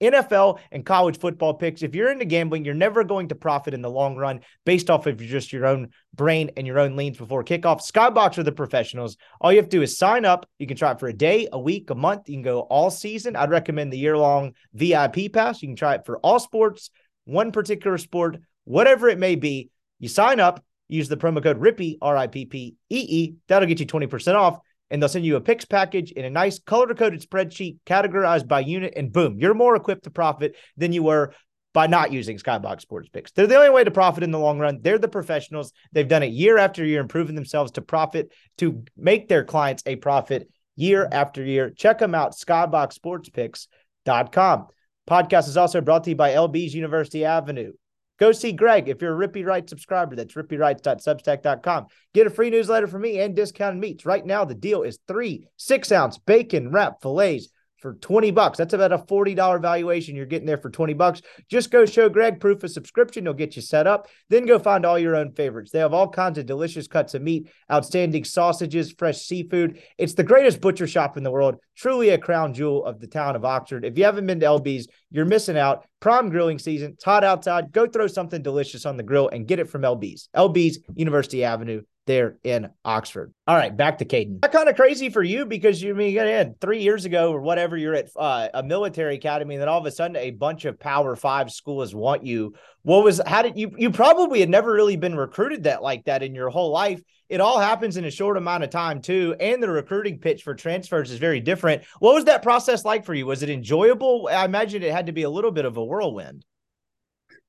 NFL 0.00 0.58
and 0.70 0.84
college 0.84 1.18
football 1.18 1.54
picks. 1.54 1.82
If 1.82 1.94
you're 1.94 2.10
into 2.10 2.24
gambling, 2.24 2.64
you're 2.64 2.74
never 2.74 3.04
going 3.04 3.28
to 3.28 3.34
profit 3.34 3.74
in 3.74 3.82
the 3.82 3.90
long 3.90 4.16
run 4.16 4.40
based 4.64 4.90
off 4.90 5.06
of 5.06 5.18
just 5.18 5.52
your 5.52 5.66
own 5.66 5.90
brain 6.14 6.50
and 6.56 6.66
your 6.66 6.78
own 6.78 6.96
leans 6.96 7.18
before 7.18 7.44
kickoff. 7.44 7.80
Skybox 7.80 8.38
are 8.38 8.42
the 8.42 8.52
professionals. 8.52 9.16
All 9.40 9.52
you 9.52 9.58
have 9.58 9.68
to 9.68 9.76
do 9.76 9.82
is 9.82 9.98
sign 9.98 10.24
up. 10.24 10.48
You 10.58 10.66
can 10.66 10.76
try 10.76 10.92
it 10.92 11.00
for 11.00 11.08
a 11.08 11.12
day, 11.12 11.48
a 11.52 11.58
week, 11.58 11.90
a 11.90 11.94
month. 11.94 12.28
You 12.28 12.36
can 12.36 12.42
go 12.42 12.60
all 12.60 12.90
season. 12.90 13.36
I'd 13.36 13.50
recommend 13.50 13.92
the 13.92 13.98
year 13.98 14.16
long 14.16 14.52
VIP 14.74 15.32
pass. 15.32 15.62
You 15.62 15.68
can 15.68 15.76
try 15.76 15.94
it 15.94 16.06
for 16.06 16.18
all 16.18 16.38
sports, 16.38 16.90
one 17.24 17.52
particular 17.52 17.98
sport, 17.98 18.38
whatever 18.64 19.08
it 19.08 19.18
may 19.18 19.34
be. 19.34 19.70
You 19.98 20.08
sign 20.08 20.38
up, 20.38 20.64
use 20.88 21.08
the 21.08 21.16
promo 21.16 21.42
code 21.42 21.60
RIPPY, 21.60 21.98
R 22.00 22.16
I 22.16 22.28
P 22.28 22.46
P 22.46 22.76
E 22.90 22.98
E. 22.98 23.34
That'll 23.48 23.68
get 23.68 23.80
you 23.80 23.86
20% 23.86 24.34
off 24.34 24.60
and 24.90 25.02
they'll 25.02 25.08
send 25.08 25.24
you 25.24 25.36
a 25.36 25.40
picks 25.40 25.64
package 25.64 26.12
in 26.12 26.24
a 26.24 26.30
nice 26.30 26.58
color 26.58 26.92
coded 26.94 27.20
spreadsheet 27.20 27.76
categorized 27.86 28.48
by 28.48 28.60
unit, 28.60 28.94
and 28.96 29.12
boom, 29.12 29.38
you're 29.38 29.54
more 29.54 29.76
equipped 29.76 30.04
to 30.04 30.10
profit 30.10 30.56
than 30.76 30.92
you 30.92 31.02
were 31.02 31.32
by 31.74 31.86
not 31.86 32.12
using 32.12 32.38
Skybox 32.38 32.80
Sports 32.80 33.08
Picks. 33.08 33.30
They're 33.32 33.46
the 33.46 33.56
only 33.56 33.70
way 33.70 33.84
to 33.84 33.90
profit 33.90 34.24
in 34.24 34.30
the 34.30 34.38
long 34.38 34.58
run. 34.58 34.78
They're 34.80 34.98
the 34.98 35.08
professionals. 35.08 35.72
They've 35.92 36.08
done 36.08 36.22
it 36.22 36.32
year 36.32 36.56
after 36.58 36.84
year, 36.84 37.00
improving 37.00 37.34
themselves 37.34 37.72
to 37.72 37.82
profit, 37.82 38.32
to 38.58 38.84
make 38.96 39.28
their 39.28 39.44
clients 39.44 39.82
a 39.86 39.96
profit 39.96 40.48
year 40.76 41.08
after 41.10 41.44
year. 41.44 41.70
Check 41.70 41.98
them 41.98 42.14
out, 42.14 42.32
skyboxsportspicks.com. 42.32 44.66
Podcast 45.08 45.48
is 45.48 45.56
also 45.56 45.80
brought 45.80 46.04
to 46.04 46.10
you 46.10 46.16
by 46.16 46.32
LB's 46.32 46.74
University 46.74 47.24
Avenue. 47.24 47.72
Go 48.18 48.32
see 48.32 48.52
Greg 48.52 48.88
if 48.88 49.00
you're 49.00 49.20
a 49.20 49.28
Rippy 49.28 49.44
Wright 49.44 49.68
subscriber. 49.68 50.16
That's 50.16 50.34
rippywrites.substack.com. 50.34 51.86
Get 52.14 52.26
a 52.26 52.30
free 52.30 52.50
newsletter 52.50 52.86
from 52.88 53.02
me 53.02 53.20
and 53.20 53.34
discounted 53.34 53.80
meats. 53.80 54.04
Right 54.04 54.24
now, 54.26 54.44
the 54.44 54.54
deal 54.54 54.82
is 54.82 54.98
three 55.06 55.46
six 55.56 55.92
ounce 55.92 56.18
bacon 56.18 56.70
wrap 56.70 57.00
fillets 57.00 57.48
for 57.80 57.94
20 57.94 58.30
bucks. 58.30 58.58
That's 58.58 58.74
about 58.74 58.92
a 58.92 58.98
$40 58.98 59.60
valuation 59.60 60.16
you're 60.16 60.26
getting 60.26 60.46
there 60.46 60.58
for 60.58 60.70
20 60.70 60.94
bucks. 60.94 61.22
Just 61.48 61.70
go 61.70 61.86
show 61.86 62.08
Greg 62.08 62.40
proof 62.40 62.62
of 62.64 62.70
subscription. 62.70 63.24
He'll 63.24 63.34
get 63.34 63.56
you 63.56 63.62
set 63.62 63.86
up. 63.86 64.08
Then 64.28 64.46
go 64.46 64.58
find 64.58 64.84
all 64.84 64.98
your 64.98 65.16
own 65.16 65.32
favorites. 65.32 65.70
They 65.70 65.78
have 65.78 65.94
all 65.94 66.08
kinds 66.08 66.38
of 66.38 66.46
delicious 66.46 66.88
cuts 66.88 67.14
of 67.14 67.22
meat, 67.22 67.48
outstanding 67.70 68.24
sausages, 68.24 68.92
fresh 68.92 69.18
seafood. 69.18 69.80
It's 69.96 70.14
the 70.14 70.24
greatest 70.24 70.60
butcher 70.60 70.86
shop 70.86 71.16
in 71.16 71.22
the 71.22 71.30
world. 71.30 71.56
Truly 71.76 72.10
a 72.10 72.18
crown 72.18 72.54
jewel 72.54 72.84
of 72.84 73.00
the 73.00 73.06
town 73.06 73.36
of 73.36 73.44
Oxford. 73.44 73.84
If 73.84 73.96
you 73.96 74.04
haven't 74.04 74.26
been 74.26 74.40
to 74.40 74.46
LB's, 74.46 74.88
you're 75.10 75.24
missing 75.24 75.56
out. 75.56 75.86
Prime 76.00 76.28
grilling 76.28 76.58
season. 76.58 76.92
It's 76.92 77.04
hot 77.04 77.24
outside. 77.24 77.72
Go 77.72 77.86
throw 77.86 78.06
something 78.06 78.42
delicious 78.42 78.86
on 78.86 78.96
the 78.96 79.02
grill 79.02 79.28
and 79.28 79.46
get 79.46 79.58
it 79.58 79.68
from 79.68 79.82
LB's. 79.82 80.28
LB's 80.34 80.78
University 80.94 81.44
Avenue 81.44 81.82
there 82.08 82.38
in 82.42 82.70
Oxford. 82.84 83.32
All 83.46 83.54
right, 83.54 83.76
back 83.76 83.98
to 83.98 84.04
Caden. 84.04 84.40
That 84.40 84.50
kind 84.50 84.68
of 84.68 84.74
crazy 84.74 85.10
for 85.10 85.22
you 85.22 85.46
because 85.46 85.80
you 85.80 85.94
I 85.94 85.96
mean 85.96 86.08
again 86.18 86.56
three 86.60 86.82
years 86.82 87.04
ago 87.04 87.30
or 87.30 87.40
whatever 87.40 87.76
you're 87.76 87.94
at 87.94 88.08
uh, 88.16 88.48
a 88.52 88.64
military 88.64 89.14
academy, 89.14 89.54
and 89.54 89.62
then 89.62 89.68
all 89.68 89.78
of 89.78 89.86
a 89.86 89.92
sudden 89.92 90.16
a 90.16 90.32
bunch 90.32 90.64
of 90.64 90.80
Power 90.80 91.14
Five 91.14 91.52
schools 91.52 91.94
want 91.94 92.24
you. 92.24 92.54
What 92.82 93.04
was 93.04 93.20
how 93.24 93.42
did 93.42 93.56
you 93.56 93.70
you 93.76 93.92
probably 93.92 94.40
had 94.40 94.48
never 94.48 94.72
really 94.72 94.96
been 94.96 95.14
recruited 95.14 95.64
that 95.64 95.82
like 95.82 96.06
that 96.06 96.24
in 96.24 96.34
your 96.34 96.48
whole 96.48 96.72
life? 96.72 97.00
It 97.28 97.40
all 97.40 97.60
happens 97.60 97.98
in 97.98 98.06
a 98.06 98.10
short 98.10 98.38
amount 98.38 98.64
of 98.64 98.70
time 98.70 99.02
too, 99.02 99.36
and 99.38 99.62
the 99.62 99.68
recruiting 99.68 100.18
pitch 100.18 100.42
for 100.42 100.54
transfers 100.54 101.12
is 101.12 101.18
very 101.18 101.40
different. 101.40 101.84
What 102.00 102.14
was 102.14 102.24
that 102.24 102.42
process 102.42 102.84
like 102.84 103.04
for 103.04 103.14
you? 103.14 103.26
Was 103.26 103.44
it 103.44 103.50
enjoyable? 103.50 104.28
I 104.32 104.46
imagine 104.46 104.82
it 104.82 104.92
had 104.92 105.06
to 105.06 105.12
be 105.12 105.22
a 105.22 105.30
little 105.30 105.52
bit 105.52 105.66
of 105.66 105.76
a 105.76 105.84
whirlwind. 105.84 106.44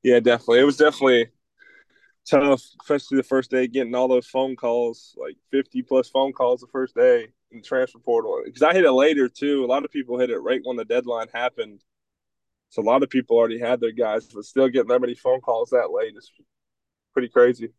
Yeah, 0.04 0.20
definitely. 0.20 0.60
It 0.60 0.66
was 0.66 0.78
definitely 0.78 1.30
tough, 2.30 2.62
especially 2.82 3.18
the 3.18 3.24
first 3.24 3.52
day, 3.52 3.68
getting 3.68 3.96
all 3.96 4.08
those 4.08 4.28
phone 4.28 4.56
calls, 4.56 5.16
like 5.18 5.36
50 5.52 5.82
plus 5.84 6.10
phone 6.10 6.34
calls 6.34 6.62
the 6.62 6.68
first 6.68 6.96
day 6.96 7.28
in 7.52 7.58
the 7.58 7.64
transfer 7.64 8.00
portal. 8.00 8.42
Because 8.46 8.62
I 8.62 8.74
hit 8.74 8.86
it 8.86 8.92
later 8.92 9.28
too. 9.28 9.66
A 9.66 9.68
lot 9.68 9.86
of 9.86 9.92
people 9.92 10.20
hit 10.20 10.30
it 10.30 10.40
right 10.40 10.62
when 10.64 10.78
the 10.78 10.86
deadline 10.86 11.28
happened. 11.34 11.84
So 12.70 12.82
a 12.82 12.84
lot 12.84 13.02
of 13.02 13.10
people 13.10 13.36
already 13.36 13.60
had 13.60 13.80
their 13.80 13.92
guys, 13.92 14.28
but 14.28 14.46
still 14.46 14.70
getting 14.70 14.90
that 14.90 15.02
many 15.02 15.16
phone 15.16 15.42
calls 15.42 15.72
that 15.72 15.92
late 15.92 16.16
is 16.16 16.32
pretty 17.14 17.30
crazy. 17.30 17.70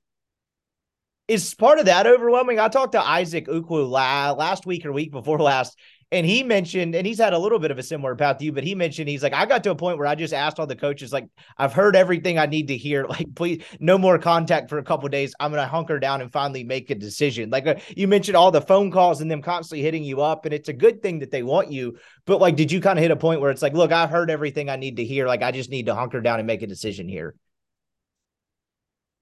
Is 1.28 1.54
part 1.54 1.78
of 1.78 1.84
that 1.84 2.08
overwhelming? 2.08 2.58
I 2.58 2.66
talked 2.66 2.92
to 2.92 3.00
Isaac 3.00 3.46
Ukwu 3.46 3.88
last 3.88 4.66
week 4.66 4.84
or 4.84 4.90
week 4.90 5.12
before 5.12 5.38
last, 5.38 5.78
and 6.12 6.27
he 6.27 6.42
mentioned, 6.42 6.94
and 6.96 7.07
he's 7.07 7.18
had 7.18 7.33
a 7.33 7.38
little 7.38 7.61
bit 7.61 7.70
of 7.70 7.79
a 7.79 7.83
similar 7.85 8.16
path 8.16 8.38
to 8.38 8.44
you, 8.44 8.53
but 8.53 8.64
he 8.64 8.75
mentioned 8.75 9.09
he's 9.09 9.23
like, 9.23 9.33
I 9.33 9.46
got 9.46 9.62
to 9.64 9.70
a 9.70 9.77
point 9.77 9.96
where 9.96 10.09
I 10.09 10.16
just 10.16 10.35
asked 10.35 10.59
all 10.59 10.66
the 10.66 10.75
coaches, 10.75 11.12
like, 11.12 11.29
I've 11.57 11.73
heard 11.73 11.94
everything 11.94 12.37
I 12.37 12.46
need 12.46 12.68
to 12.68 12.77
hear. 12.77 13.07
Like, 13.11 13.35
please, 13.35 13.64
no 13.81 13.99
more 13.99 14.18
contact 14.18 14.70
for 14.70 14.79
a 14.79 14.85
couple 14.85 15.09
days. 15.09 15.35
I'm 15.40 15.51
gonna 15.51 15.66
hunker 15.66 15.99
down 15.99 16.20
and 16.20 16.33
finally 16.33 16.62
make 16.62 16.90
a 16.90 16.94
decision. 16.94 17.51
Like 17.51 17.66
uh, 17.66 17.75
you 17.96 18.07
mentioned, 18.07 18.37
all 18.37 18.53
the 18.53 18.61
phone 18.61 18.92
calls 18.92 19.20
and 19.20 19.29
them 19.29 19.42
constantly 19.42 19.83
hitting 19.83 20.05
you 20.05 20.20
up, 20.20 20.44
and 20.44 20.55
it's 20.55 20.68
a 20.68 20.73
good 20.73 21.03
thing 21.03 21.18
that 21.18 21.33
they 21.33 21.42
want 21.42 21.73
you. 21.73 21.99
But 22.25 22.40
like, 22.40 22.55
did 22.55 22.70
you 22.70 22.81
kind 22.81 22.99
of 22.99 23.03
hit 23.03 23.11
a 23.11 23.16
point 23.16 23.40
where 23.40 23.51
it's 23.51 23.62
like, 23.62 23.73
look, 23.73 23.90
I've 23.90 24.11
heard 24.11 24.31
everything 24.31 24.70
I 24.70 24.77
need 24.77 24.99
to 24.99 25.05
hear. 25.05 25.27
Like, 25.27 25.42
I 25.42 25.51
just 25.51 25.70
need 25.70 25.87
to 25.87 25.94
hunker 25.94 26.20
down 26.20 26.38
and 26.38 26.46
make 26.46 26.62
a 26.62 26.68
decision 26.68 27.09
here. 27.09 27.35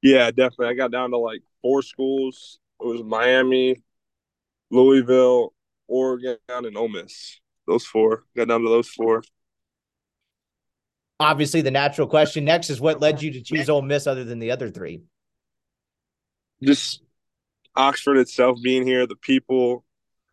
Yeah, 0.03 0.31
definitely. 0.31 0.69
I 0.69 0.75
got 0.75 0.93
down 0.93 1.11
to 1.11 1.19
like 1.19 1.43
four 1.63 1.83
schools. 1.83 2.59
It 2.81 2.87
was 2.87 3.03
Miami, 3.03 3.83
Louisville, 4.71 5.53
Oregon, 5.89 6.37
and 6.49 6.77
Ole 6.77 6.89
Miss. 6.89 7.41
Those 7.67 7.85
four 7.85 8.25
got 8.37 8.49
down 8.49 8.63
to 8.63 8.69
those 8.69 8.89
four. 8.89 9.23
Obviously, 11.21 11.63
the 11.63 11.71
natural 11.71 12.07
question 12.07 12.45
next 12.45 12.71
is 12.71 12.81
what 12.81 13.01
led 13.01 13.21
you 13.21 13.33
to 13.33 13.43
choose 13.43 13.69
Ole 13.69 13.83
Miss 13.83 14.07
other 14.07 14.25
than 14.25 14.39
the 14.39 14.53
other 14.53 14.71
three? 14.71 15.03
Just 16.63 17.03
Oxford 17.75 18.19
itself 18.19 18.59
being 18.63 18.87
here, 18.87 19.07
the 19.07 19.17
people. 19.17 19.85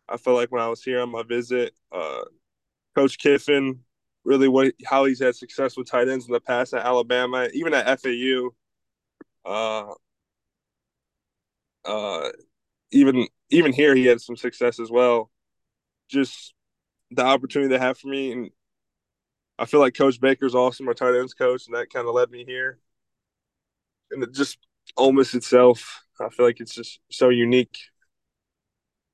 I 0.08 0.16
felt 0.16 0.36
like 0.36 0.52
when 0.52 0.62
I 0.62 0.68
was 0.68 0.82
here 0.82 1.00
on 1.00 1.10
my 1.10 1.24
visit, 1.24 1.74
uh, 1.90 2.22
Coach 2.94 3.18
Kiffin, 3.18 3.80
really 4.24 4.48
what 4.48 4.72
how 4.84 5.04
he's 5.04 5.20
had 5.20 5.34
success 5.34 5.76
with 5.76 5.90
tight 5.90 6.08
ends 6.08 6.26
in 6.26 6.32
the 6.32 6.40
past 6.40 6.72
at 6.74 6.86
Alabama, 6.86 7.48
even 7.52 7.74
at 7.74 8.00
FAU. 8.00 8.50
Uh, 9.44 9.92
uh, 11.84 12.30
even 12.92 13.26
even 13.50 13.72
here, 13.72 13.94
he 13.96 14.06
had 14.06 14.20
some 14.20 14.36
success 14.36 14.78
as 14.78 14.90
well 14.90 15.30
just 16.08 16.54
the 17.10 17.24
opportunity 17.24 17.68
they 17.68 17.78
have 17.78 17.98
for 17.98 18.08
me 18.08 18.32
and 18.32 18.50
I 19.58 19.64
feel 19.64 19.80
like 19.80 19.94
Coach 19.94 20.20
Baker's 20.20 20.54
awesome, 20.54 20.86
my 20.86 20.92
tight 20.92 21.18
ends 21.18 21.34
coach, 21.34 21.66
and 21.66 21.76
that 21.76 21.90
kind 21.90 22.06
of 22.06 22.14
led 22.14 22.30
me 22.30 22.44
here. 22.44 22.78
And 24.10 24.22
it 24.22 24.34
just 24.34 24.58
Ole 24.96 25.12
Miss 25.12 25.34
itself, 25.34 26.02
I 26.20 26.28
feel 26.28 26.46
like 26.46 26.60
it's 26.60 26.74
just 26.74 27.00
so 27.10 27.30
unique. 27.30 27.78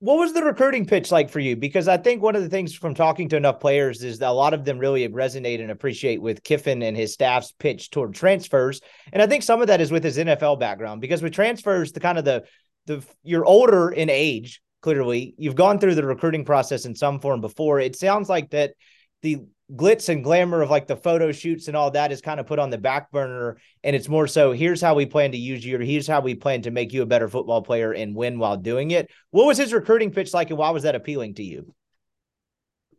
What 0.01 0.19
was 0.19 0.33
the 0.33 0.43
recruiting 0.43 0.85
pitch 0.85 1.13
like 1.13 1.31
for 1.31 1.39
you? 1.39 1.55
Because 1.55 1.87
I 1.87 1.97
think 1.97 2.23
one 2.23 2.35
of 2.35 2.43
the 2.43 2.49
things 2.49 2.75
from 2.75 2.93
talking 2.93 3.29
to 3.29 3.37
enough 3.37 3.61
players 3.61 4.03
is 4.03 4.19
that 4.19 4.31
a 4.31 4.33
lot 4.33 4.53
of 4.53 4.65
them 4.65 4.81
really 4.81 5.09
resonate 5.09 5.61
and 5.61 5.71
appreciate 5.71 6.21
with 6.21 6.43
Kiffin 6.43 6.83
and 6.83 6.97
his 6.97 7.13
staff's 7.13 7.53
pitch 7.53 7.91
toward 7.91 8.13
transfers. 8.13 8.81
And 9.13 9.23
I 9.23 9.29
think 9.29 9.45
some 9.45 9.61
of 9.61 9.69
that 9.69 9.81
is 9.81 9.93
with 9.93 10.03
his 10.03 10.19
NFL 10.19 10.59
background 10.59 11.01
because 11.01 11.23
with 11.23 11.33
transfers, 11.33 11.93
the 11.93 12.01
kind 12.01 12.19
of 12.19 12.25
the 12.25 12.43
the 12.87 13.05
you're 13.23 13.45
older 13.45 13.91
in 13.91 14.11
age, 14.11 14.61
clearly. 14.83 15.35
You've 15.39 15.55
gone 15.55 15.79
through 15.79 15.95
the 15.95 16.05
recruiting 16.05 16.45
process 16.45 16.85
in 16.85 16.95
some 16.95 17.21
form 17.21 17.41
before. 17.41 17.81
It 17.81 17.97
sounds 17.97 18.29
like 18.29 18.51
that 18.51 18.75
the 19.23 19.39
glitz 19.75 20.09
and 20.09 20.23
glamour 20.23 20.61
of 20.61 20.71
like 20.71 20.87
the 20.87 20.97
photo 20.97 21.33
shoots 21.33 21.69
and 21.69 21.77
all 21.77 21.91
that 21.91 22.13
is 22.13 22.21
kind 22.21 22.39
of 22.39 22.47
put 22.47 22.59
on 22.59 22.69
the 22.69 22.77
back 22.77 23.11
burner 23.11 23.57
and 23.83 23.97
it's 23.97 24.09
more 24.09 24.27
so 24.27 24.53
here's 24.53 24.83
how 24.83 24.95
we 24.95 25.07
plan 25.07 25.33
to 25.33 25.39
use 25.39 25.65
you 25.65 25.79
or 25.79 25.81
here's 25.81 26.07
how 26.07 26.21
we 26.21 26.35
plan 26.35 26.61
to 26.61 26.71
make 26.71 26.93
you 26.93 27.01
a 27.01 27.07
better 27.07 27.29
football 27.29 27.63
player 27.63 27.93
and 27.93 28.15
win 28.15 28.39
while 28.39 28.57
doing 28.57 28.91
it 28.91 29.11
what 29.31 29.47
was 29.47 29.57
his 29.57 29.73
recruiting 29.73 30.11
pitch 30.11 30.35
like 30.35 30.51
and 30.51 30.59
why 30.59 30.69
was 30.69 30.83
that 30.83 30.95
appealing 30.95 31.33
to 31.33 31.43
you 31.43 31.73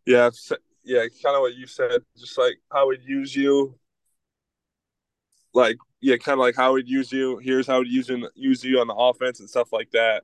yeah 0.08 0.32
yeah 0.84 1.06
kind 1.22 1.36
of 1.36 1.41
what 1.41 1.54
you 1.54 1.67
said 1.67 2.02
just 2.17 2.38
like 2.39 2.56
how 2.72 2.88
we'd 2.88 3.04
use 3.04 3.36
you 3.36 3.78
like 5.54 5.78
yeah 6.02 6.17
kind 6.17 6.39
of 6.39 6.39
like 6.39 6.56
how 6.56 6.74
we'd 6.74 6.89
use 6.89 7.12
you 7.12 7.38
here's 7.38 7.67
how 7.67 7.80
we'd 7.80 7.91
use 7.91 8.10
use 8.34 8.63
you 8.63 8.80
on 8.80 8.88
the 8.88 8.96
offense 8.96 9.39
and 9.39 9.50
stuff 9.50 9.72
like 9.72 9.91
that 9.91 10.24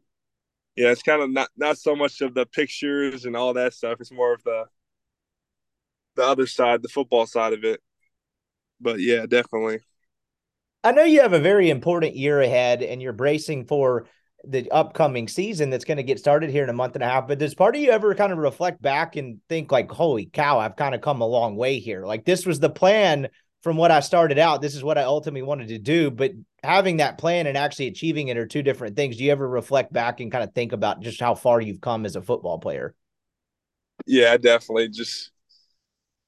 yeah 0.75 0.91
it's 0.91 1.03
kind 1.03 1.21
of 1.21 1.29
not 1.29 1.49
not 1.57 1.77
so 1.77 1.95
much 1.95 2.21
of 2.21 2.33
the 2.33 2.45
pictures 2.45 3.25
and 3.25 3.35
all 3.35 3.53
that 3.53 3.73
stuff 3.73 3.99
it's 3.99 4.11
more 4.11 4.33
of 4.33 4.43
the 4.43 4.65
the 6.19 6.25
other 6.25 6.47
side, 6.47 6.81
the 6.81 6.89
football 6.89 7.25
side 7.25 7.53
of 7.53 7.63
it. 7.63 7.81
But 8.79 8.99
yeah, 8.99 9.25
definitely. 9.25 9.79
I 10.83 10.91
know 10.91 11.03
you 11.03 11.21
have 11.21 11.33
a 11.33 11.39
very 11.39 11.69
important 11.69 12.15
year 12.15 12.41
ahead 12.41 12.83
and 12.83 13.01
you're 13.01 13.13
bracing 13.13 13.65
for 13.65 14.05
the 14.45 14.69
upcoming 14.71 15.27
season 15.27 15.69
that's 15.69 15.83
going 15.83 15.97
to 15.97 16.03
get 16.03 16.19
started 16.19 16.49
here 16.49 16.63
in 16.63 16.69
a 16.69 16.73
month 16.73 16.95
and 16.95 17.03
a 17.03 17.07
half. 17.07 17.27
But 17.27 17.39
does 17.39 17.55
part 17.55 17.75
of 17.75 17.81
you 17.81 17.91
ever 17.91 18.15
kind 18.15 18.31
of 18.31 18.37
reflect 18.37 18.81
back 18.81 19.17
and 19.17 19.39
think, 19.49 19.71
like, 19.71 19.91
holy 19.91 20.27
cow, 20.27 20.59
I've 20.59 20.77
kind 20.77 20.95
of 20.95 21.01
come 21.01 21.21
a 21.21 21.27
long 21.27 21.57
way 21.57 21.79
here? 21.79 22.05
Like, 22.05 22.23
this 22.23 22.45
was 22.45 22.59
the 22.59 22.69
plan 22.69 23.27
from 23.61 23.77
what 23.77 23.91
I 23.91 23.99
started 23.99 24.39
out. 24.39 24.61
This 24.61 24.75
is 24.75 24.83
what 24.83 24.97
I 24.97 25.03
ultimately 25.03 25.41
wanted 25.41 25.69
to 25.69 25.77
do. 25.77 26.11
But 26.11 26.31
having 26.63 26.97
that 26.97 27.17
plan 27.17 27.47
and 27.47 27.57
actually 27.57 27.87
achieving 27.87 28.29
it 28.29 28.37
are 28.37 28.45
two 28.45 28.63
different 28.63 28.95
things. 28.95 29.17
Do 29.17 29.23
you 29.23 29.31
ever 29.31 29.47
reflect 29.47 29.91
back 29.91 30.19
and 30.19 30.31
kind 30.31 30.43
of 30.43 30.53
think 30.53 30.71
about 30.71 31.01
just 31.01 31.19
how 31.19 31.35
far 31.35 31.59
you've 31.59 31.81
come 31.81 32.05
as 32.05 32.15
a 32.15 32.21
football 32.21 32.59
player? 32.59 32.95
Yeah, 34.05 34.37
definitely. 34.37 34.89
Just 34.89 35.31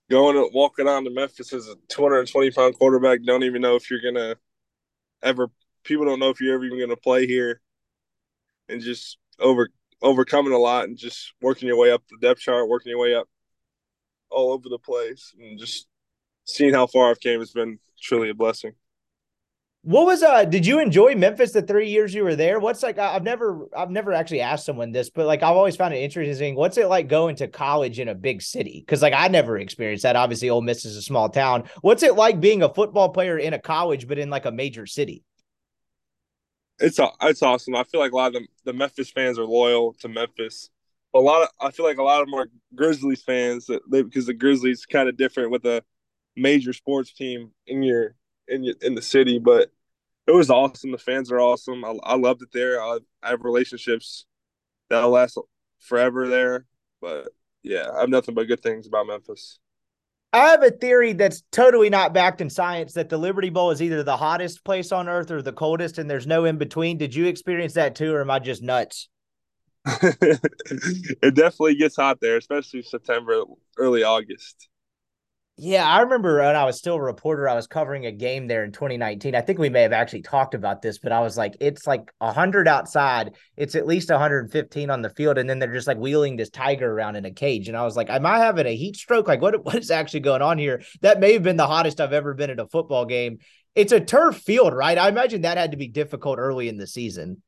going 0.10 0.50
walking 0.54 0.88
on 0.88 1.06
to 1.06 1.10
Memphis 1.10 1.54
as 1.54 1.68
a 1.68 1.76
220 1.88 2.52
pound 2.52 2.78
quarterback, 2.78 3.24
don't 3.24 3.44
even 3.44 3.62
know 3.62 3.76
if 3.76 3.90
you're 3.90 4.02
gonna 4.02 4.36
ever. 5.24 5.50
People 5.84 6.06
don't 6.06 6.20
know 6.20 6.30
if 6.30 6.42
you're 6.42 6.54
ever 6.54 6.66
even 6.66 6.80
gonna 6.80 6.98
play 6.98 7.26
here, 7.26 7.62
and 8.68 8.82
just 8.82 9.18
over 9.40 9.70
overcoming 10.02 10.54
a 10.54 10.58
lot 10.58 10.86
and 10.86 10.98
just 10.98 11.34
working 11.42 11.68
your 11.68 11.78
way 11.78 11.92
up 11.92 12.04
the 12.10 12.18
depth 12.28 12.42
chart, 12.42 12.68
working 12.68 12.90
your 12.90 13.00
way 13.00 13.16
up 13.16 13.28
all 14.30 14.52
over 14.52 14.68
the 14.68 14.80
place, 14.80 15.34
and 15.40 15.58
just 15.58 15.88
seeing 16.46 16.74
how 16.74 16.88
far 16.88 17.10
I've 17.10 17.20
came 17.20 17.40
has 17.40 17.52
been 17.52 17.80
truly 18.02 18.30
a 18.30 18.34
blessing. 18.34 18.74
What 19.84 20.06
was 20.06 20.22
uh 20.22 20.46
did 20.46 20.64
you 20.68 20.80
enjoy 20.80 21.16
Memphis 21.16 21.54
the 21.54 21.64
3 21.64 21.90
years 21.90 22.14
you 22.14 22.24
were 22.24 22.36
there? 22.36 22.60
What's 22.60 22.84
like 22.84 23.00
I've 23.00 23.24
never 23.24 23.68
I've 23.76 23.90
never 23.90 24.14
actually 24.14 24.42
asked 24.42 24.64
someone 24.66 24.92
this, 24.92 25.10
but 25.10 25.26
like 25.26 25.42
I've 25.42 25.56
always 25.56 25.76
found 25.76 25.96
it 25.96 25.98
interesting. 25.98 26.54
What's 26.54 26.78
it 26.78 26.88
like 26.88 27.08
going 27.08 27.36
to 27.38 27.48
college 27.48 28.00
in 28.00 28.08
a 28.08 28.14
big 28.14 28.44
city? 28.44 28.86
Cuz 28.88 29.02
like 29.02 29.14
I 29.14 29.28
never 29.28 29.58
experienced 29.58 30.04
that. 30.04 30.16
Obviously 30.16 30.52
Ole 30.52 30.62
Miss 30.62 30.86
is 30.86 30.98
a 30.98 31.02
small 31.02 31.30
town. 31.30 31.64
What's 31.82 32.04
it 32.04 32.16
like 32.16 32.40
being 32.40 32.62
a 32.62 32.72
football 32.72 33.10
player 33.10 33.40
in 33.40 33.54
a 33.54 33.60
college 33.60 34.08
but 34.08 34.20
in 34.20 34.30
like 34.30 34.46
a 34.46 34.52
major 34.52 34.86
city? 34.86 35.24
It's 36.78 37.00
it's 37.22 37.42
awesome. 37.42 37.76
I 37.76 37.84
feel 37.84 38.02
like 38.02 38.12
a 38.12 38.16
lot 38.16 38.36
of 38.36 38.42
the, 38.42 38.48
the 38.66 38.74
Memphis 38.74 39.10
fans 39.10 39.40
are 39.40 39.46
loyal 39.46 39.94
to 40.02 40.08
Memphis. 40.08 40.70
A 41.16 41.20
lot 41.20 41.42
of 41.42 41.50
I 41.60 41.72
feel 41.72 41.88
like 41.88 41.98
a 41.98 42.04
lot 42.04 42.22
of 42.22 42.28
them 42.28 42.36
are 42.36 42.48
Grizzlies 42.76 43.24
fans 43.24 43.66
that 43.66 43.82
they, 43.90 44.04
because 44.04 44.28
the 44.28 44.34
Grizzlies 44.36 44.86
kind 44.86 45.10
of 45.10 45.18
different 45.18 45.50
with 45.50 45.66
a 45.66 45.84
major 46.36 46.74
sports 46.74 47.14
team 47.14 47.52
in 47.68 47.84
your 47.84 48.16
in 48.48 48.64
your, 48.64 48.76
in 48.82 48.96
the 48.96 49.02
city, 49.02 49.40
but 49.40 49.72
it 50.28 50.32
was 50.32 50.50
awesome. 50.50 50.92
The 50.92 50.98
fans 50.98 51.32
are 51.32 51.40
awesome. 51.40 51.84
I, 51.84 51.96
I 52.04 52.16
loved 52.16 52.42
it 52.42 52.52
there. 52.54 52.82
I, 52.82 53.00
I 53.24 53.30
have 53.30 53.44
relationships 53.44 54.26
that'll 54.90 55.10
last 55.10 55.38
forever 55.80 56.28
there. 56.28 56.66
But 57.02 57.30
yeah, 57.64 57.90
I 57.96 58.02
have 58.02 58.10
nothing 58.10 58.36
but 58.36 58.48
good 58.48 58.62
things 58.62 58.88
about 58.88 59.08
Memphis. 59.08 59.60
I 60.34 60.50
have 60.50 60.64
a 60.64 60.72
theory 60.72 61.12
that's 61.14 61.44
totally 61.52 61.90
not 61.90 62.14
backed 62.14 62.40
in 62.40 62.50
science 62.50 62.94
that 62.94 63.10
the 63.10 63.18
Liberty 63.18 63.50
Bowl 63.50 63.72
is 63.72 63.82
either 63.82 64.02
the 64.02 64.16
hottest 64.16 64.64
place 64.64 64.94
on 64.94 65.10
earth 65.10 65.30
or 65.30 65.42
the 65.42 65.52
coldest, 65.52 65.98
and 65.98 66.10
there's 66.10 66.28
no 66.28 66.46
in 66.46 66.58
between. 66.58 66.98
Did 66.98 67.14
you 67.14 67.26
experience 67.26 67.74
that 67.74 67.96
too, 67.96 68.14
or 68.14 68.22
am 68.22 68.32
I 68.32 68.40
just 68.40 68.62
nuts? 68.62 69.10
it 69.86 71.36
definitely 71.36 71.76
gets 71.76 71.98
hot 71.98 72.20
there, 72.22 72.38
especially 72.38 72.82
September, 72.84 73.44
early 73.78 74.04
August. 74.04 74.70
Yeah, 75.58 75.88
I 75.88 76.02
remember 76.02 76.40
when 76.40 76.56
I 76.56 76.64
was 76.64 76.78
still 76.78 76.96
a 76.96 77.02
reporter, 77.02 77.48
I 77.48 77.54
was 77.54 77.68
covering 77.68 78.06
a 78.06 78.12
game 78.12 78.48
there 78.48 78.64
in 78.64 78.72
2019. 78.72 79.36
I 79.36 79.42
think 79.42 79.60
we 79.60 79.70
may 79.70 79.84
have 79.84 79.92
actually 79.92 80.24
talked 80.24 80.56
about 80.56 80.82
this, 80.82 80.98
but 80.98 81.12
I 81.12 81.20
was 81.20 81.38
like, 81.38 81.56
it's 81.60 81.86
like 81.86 82.12
100 82.18 82.68
outside. 82.68 83.36
It's 83.58 83.76
at 83.76 83.86
least 83.86 84.10
115 84.10 84.90
on 84.90 85.02
the 85.02 85.10
field. 85.10 85.38
And 85.38 85.48
then 85.48 85.60
they're 85.60 85.74
just 85.74 85.88
like 85.88 85.98
wheeling 85.98 86.36
this 86.36 86.50
tiger 86.50 86.92
around 86.92 87.16
in 87.16 87.26
a 87.26 87.32
cage. 87.32 87.68
And 87.68 87.78
I 87.78 87.84
was 87.84 87.96
like, 87.96 88.10
am 88.10 88.26
I 88.26 88.40
having 88.40 88.66
a 88.66 88.76
heat 88.76 88.96
stroke? 88.96 89.28
Like, 89.28 89.42
what, 89.42 89.64
what 89.66 89.76
is 89.76 89.92
actually 89.92 90.22
going 90.22 90.42
on 90.42 90.58
here? 90.58 90.82
That 91.02 91.20
may 91.20 91.34
have 91.34 91.44
been 91.44 91.58
the 91.58 91.68
hottest 91.68 92.02
I've 92.02 92.14
ever 92.14 92.34
been 92.34 92.50
at 92.50 92.60
a 92.60 92.68
football 92.68 93.06
game. 93.06 93.38
It's 93.76 93.92
a 93.92 94.00
turf 94.00 94.38
field, 94.38 94.74
right? 94.74 94.98
I 94.98 95.10
imagine 95.10 95.42
that 95.42 95.58
had 95.58 95.72
to 95.72 95.78
be 95.78 95.88
difficult 95.88 96.40
early 96.40 96.70
in 96.70 96.78
the 96.78 96.88
season. 96.88 97.42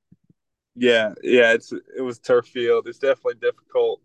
Yeah, 0.76 1.14
yeah, 1.22 1.54
it's 1.54 1.72
it 1.72 2.02
was 2.02 2.20
turf 2.20 2.48
field. 2.48 2.88
It's 2.88 2.98
definitely 2.98 3.36
difficult 3.42 4.02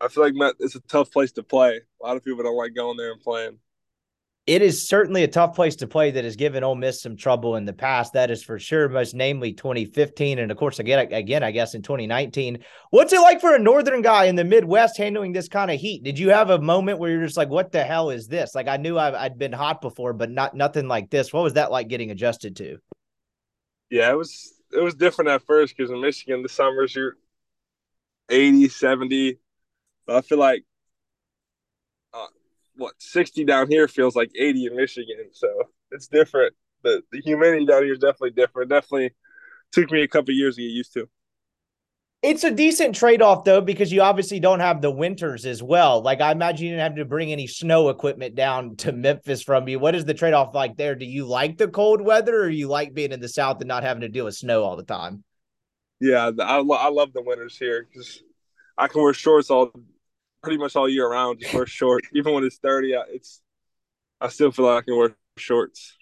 I 0.00 0.08
feel 0.08 0.24
like 0.24 0.54
it's 0.60 0.76
a 0.76 0.80
tough 0.80 1.10
place 1.10 1.32
to 1.32 1.42
play. 1.42 1.80
A 2.00 2.06
lot 2.06 2.16
of 2.16 2.24
people 2.24 2.42
don't 2.42 2.56
like 2.56 2.74
going 2.74 2.96
there 2.96 3.12
and 3.12 3.20
playing. 3.20 3.58
It 4.46 4.62
is 4.62 4.88
certainly 4.88 5.24
a 5.24 5.28
tough 5.28 5.54
place 5.54 5.76
to 5.76 5.86
play 5.86 6.10
that 6.10 6.24
has 6.24 6.34
given 6.34 6.64
Ole 6.64 6.74
Miss 6.74 7.02
some 7.02 7.16
trouble 7.16 7.56
in 7.56 7.66
the 7.66 7.74
past. 7.74 8.14
That 8.14 8.30
is 8.30 8.42
for 8.42 8.58
sure, 8.58 8.88
most 8.88 9.14
namely 9.14 9.52
2015, 9.52 10.38
and 10.38 10.50
of 10.50 10.56
course 10.56 10.78
again, 10.78 11.12
again, 11.12 11.42
I 11.42 11.50
guess 11.50 11.74
in 11.74 11.82
2019. 11.82 12.60
What's 12.88 13.12
it 13.12 13.20
like 13.20 13.42
for 13.42 13.54
a 13.54 13.58
northern 13.58 14.00
guy 14.00 14.24
in 14.24 14.36
the 14.36 14.44
Midwest 14.44 14.96
handling 14.96 15.34
this 15.34 15.48
kind 15.48 15.70
of 15.70 15.78
heat? 15.78 16.02
Did 16.02 16.18
you 16.18 16.30
have 16.30 16.48
a 16.48 16.58
moment 16.58 16.98
where 16.98 17.10
you're 17.10 17.26
just 17.26 17.36
like, 17.36 17.50
"What 17.50 17.72
the 17.72 17.84
hell 17.84 18.08
is 18.08 18.26
this?" 18.26 18.54
Like 18.54 18.68
I 18.68 18.78
knew 18.78 18.96
i 18.96 19.22
had 19.22 19.36
been 19.36 19.52
hot 19.52 19.82
before, 19.82 20.14
but 20.14 20.30
not 20.30 20.54
nothing 20.54 20.88
like 20.88 21.10
this. 21.10 21.30
What 21.30 21.42
was 21.42 21.52
that 21.54 21.70
like 21.70 21.88
getting 21.88 22.10
adjusted 22.10 22.56
to? 22.56 22.78
Yeah, 23.90 24.10
it 24.10 24.16
was 24.16 24.54
it 24.72 24.80
was 24.80 24.94
different 24.94 25.28
at 25.28 25.42
first 25.42 25.76
because 25.76 25.90
in 25.90 26.00
Michigan 26.00 26.42
the 26.42 26.48
summers 26.48 26.94
you're 26.94 27.18
80, 28.30 28.68
70 28.70 29.38
I 30.08 30.20
feel 30.20 30.38
like 30.38 30.64
uh, 32.14 32.26
what 32.76 32.94
60 32.98 33.44
down 33.44 33.68
here 33.68 33.88
feels 33.88 34.16
like 34.16 34.30
80 34.38 34.66
in 34.66 34.76
Michigan. 34.76 35.16
So 35.32 35.48
it's 35.90 36.08
different. 36.08 36.54
The 36.82 37.02
the 37.10 37.20
humidity 37.20 37.66
down 37.66 37.84
here 37.84 37.92
is 37.92 37.98
definitely 37.98 38.30
different. 38.30 38.70
Definitely 38.70 39.10
took 39.72 39.90
me 39.90 40.02
a 40.02 40.08
couple 40.08 40.32
years 40.34 40.56
to 40.56 40.62
get 40.62 40.68
used 40.68 40.92
to. 40.94 41.08
It's 42.20 42.42
a 42.42 42.50
decent 42.50 42.96
trade 42.96 43.22
off 43.22 43.44
though, 43.44 43.60
because 43.60 43.92
you 43.92 44.02
obviously 44.02 44.40
don't 44.40 44.58
have 44.58 44.82
the 44.82 44.90
winters 44.90 45.46
as 45.46 45.62
well. 45.62 46.02
Like 46.02 46.20
I 46.20 46.32
imagine 46.32 46.66
you 46.66 46.72
didn't 46.72 46.82
have 46.82 46.96
to 46.96 47.04
bring 47.04 47.30
any 47.30 47.46
snow 47.46 47.90
equipment 47.90 48.34
down 48.34 48.74
to 48.76 48.92
Memphis 48.92 49.42
from 49.42 49.68
you. 49.68 49.78
What 49.78 49.94
is 49.94 50.04
the 50.04 50.14
trade 50.14 50.34
off 50.34 50.54
like 50.54 50.76
there? 50.76 50.96
Do 50.96 51.04
you 51.04 51.26
like 51.26 51.58
the 51.58 51.68
cold 51.68 52.00
weather, 52.00 52.40
or 52.40 52.48
you 52.48 52.66
like 52.66 52.92
being 52.92 53.12
in 53.12 53.20
the 53.20 53.28
South 53.28 53.60
and 53.60 53.68
not 53.68 53.84
having 53.84 54.00
to 54.00 54.08
deal 54.08 54.24
with 54.24 54.34
snow 54.34 54.64
all 54.64 54.76
the 54.76 54.82
time? 54.82 55.22
Yeah, 56.00 56.30
I, 56.40 56.58
I 56.58 56.88
love 56.90 57.12
the 57.12 57.22
winters 57.22 57.56
here 57.56 57.86
because 57.88 58.22
I 58.76 58.88
can 58.88 59.02
wear 59.02 59.12
shorts 59.12 59.50
all 59.50 59.72
pretty 60.42 60.58
much 60.58 60.76
all 60.76 60.88
year 60.88 61.08
round. 61.10 61.40
Just 61.40 61.54
wear 61.54 61.66
shorts, 61.66 62.08
even 62.14 62.34
when 62.34 62.44
it's 62.44 62.58
thirty. 62.58 62.94
It's 63.10 63.40
I 64.20 64.28
still 64.28 64.50
feel 64.50 64.66
like 64.66 64.84
I 64.84 64.86
can 64.86 64.96
wear 64.96 65.16
shorts. 65.36 65.96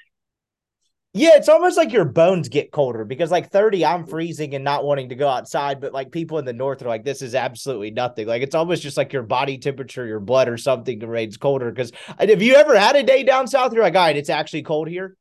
Yeah, 1.18 1.31
it's 1.37 1.49
almost 1.49 1.79
like 1.79 1.92
your 1.92 2.05
bones 2.05 2.51
get 2.51 2.72
colder 2.72 3.03
because 3.07 3.31
like 3.31 3.51
30, 3.51 3.87
I'm 3.87 4.05
freezing 4.05 4.55
and 4.55 4.62
not 4.62 4.85
wanting 4.85 5.09
to 5.09 5.14
go 5.14 5.29
outside, 5.29 5.81
but 5.81 5.94
like 5.94 6.12
people 6.12 6.38
in 6.38 6.44
the 6.44 6.53
north 6.53 6.83
are 6.83 6.88
like, 6.88 7.05
this 7.05 7.22
is 7.22 7.35
absolutely 7.35 7.90
nothing. 7.90 8.27
Like 8.27 8.42
it's 8.42 8.55
almost 8.55 8.83
just 8.83 8.99
like 8.99 9.14
your 9.14 9.22
body 9.22 9.57
temperature, 9.57 10.05
your 10.05 10.20
blood 10.20 10.46
or 10.46 10.59
something 10.59 10.99
remains 11.01 11.38
colder. 11.38 11.72
Cause 11.72 11.90
have 12.18 12.42
you 12.42 12.55
ever 12.57 12.79
had 12.79 12.96
a 12.96 13.03
day 13.03 13.23
down 13.23 13.46
south? 13.48 13.73
You're 13.73 13.83
like, 13.83 13.94
all 13.94 14.02
right, 14.02 14.17
it's 14.17 14.29
actually 14.29 14.63
cold 14.63 14.88
here. 14.88 15.17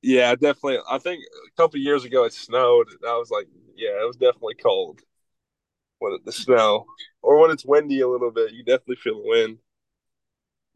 Yeah, 0.00 0.34
definitely. 0.34 0.78
I 0.88 0.96
think 0.96 1.22
a 1.24 1.56
couple 1.60 1.78
years 1.80 2.06
ago 2.06 2.24
it 2.24 2.32
snowed. 2.32 2.88
I 3.06 3.18
was 3.18 3.30
like, 3.30 3.48
yeah, 3.76 4.00
it 4.00 4.06
was 4.06 4.16
definitely 4.16 4.54
cold 4.54 5.02
when 5.98 6.18
the 6.24 6.32
snow 6.32 6.86
or 7.22 7.40
when 7.40 7.50
it's 7.50 7.64
windy 7.64 8.00
a 8.00 8.08
little 8.08 8.30
bit. 8.30 8.52
You 8.52 8.64
definitely 8.64 8.96
feel 8.96 9.22
the 9.22 9.28
wind. 9.28 9.58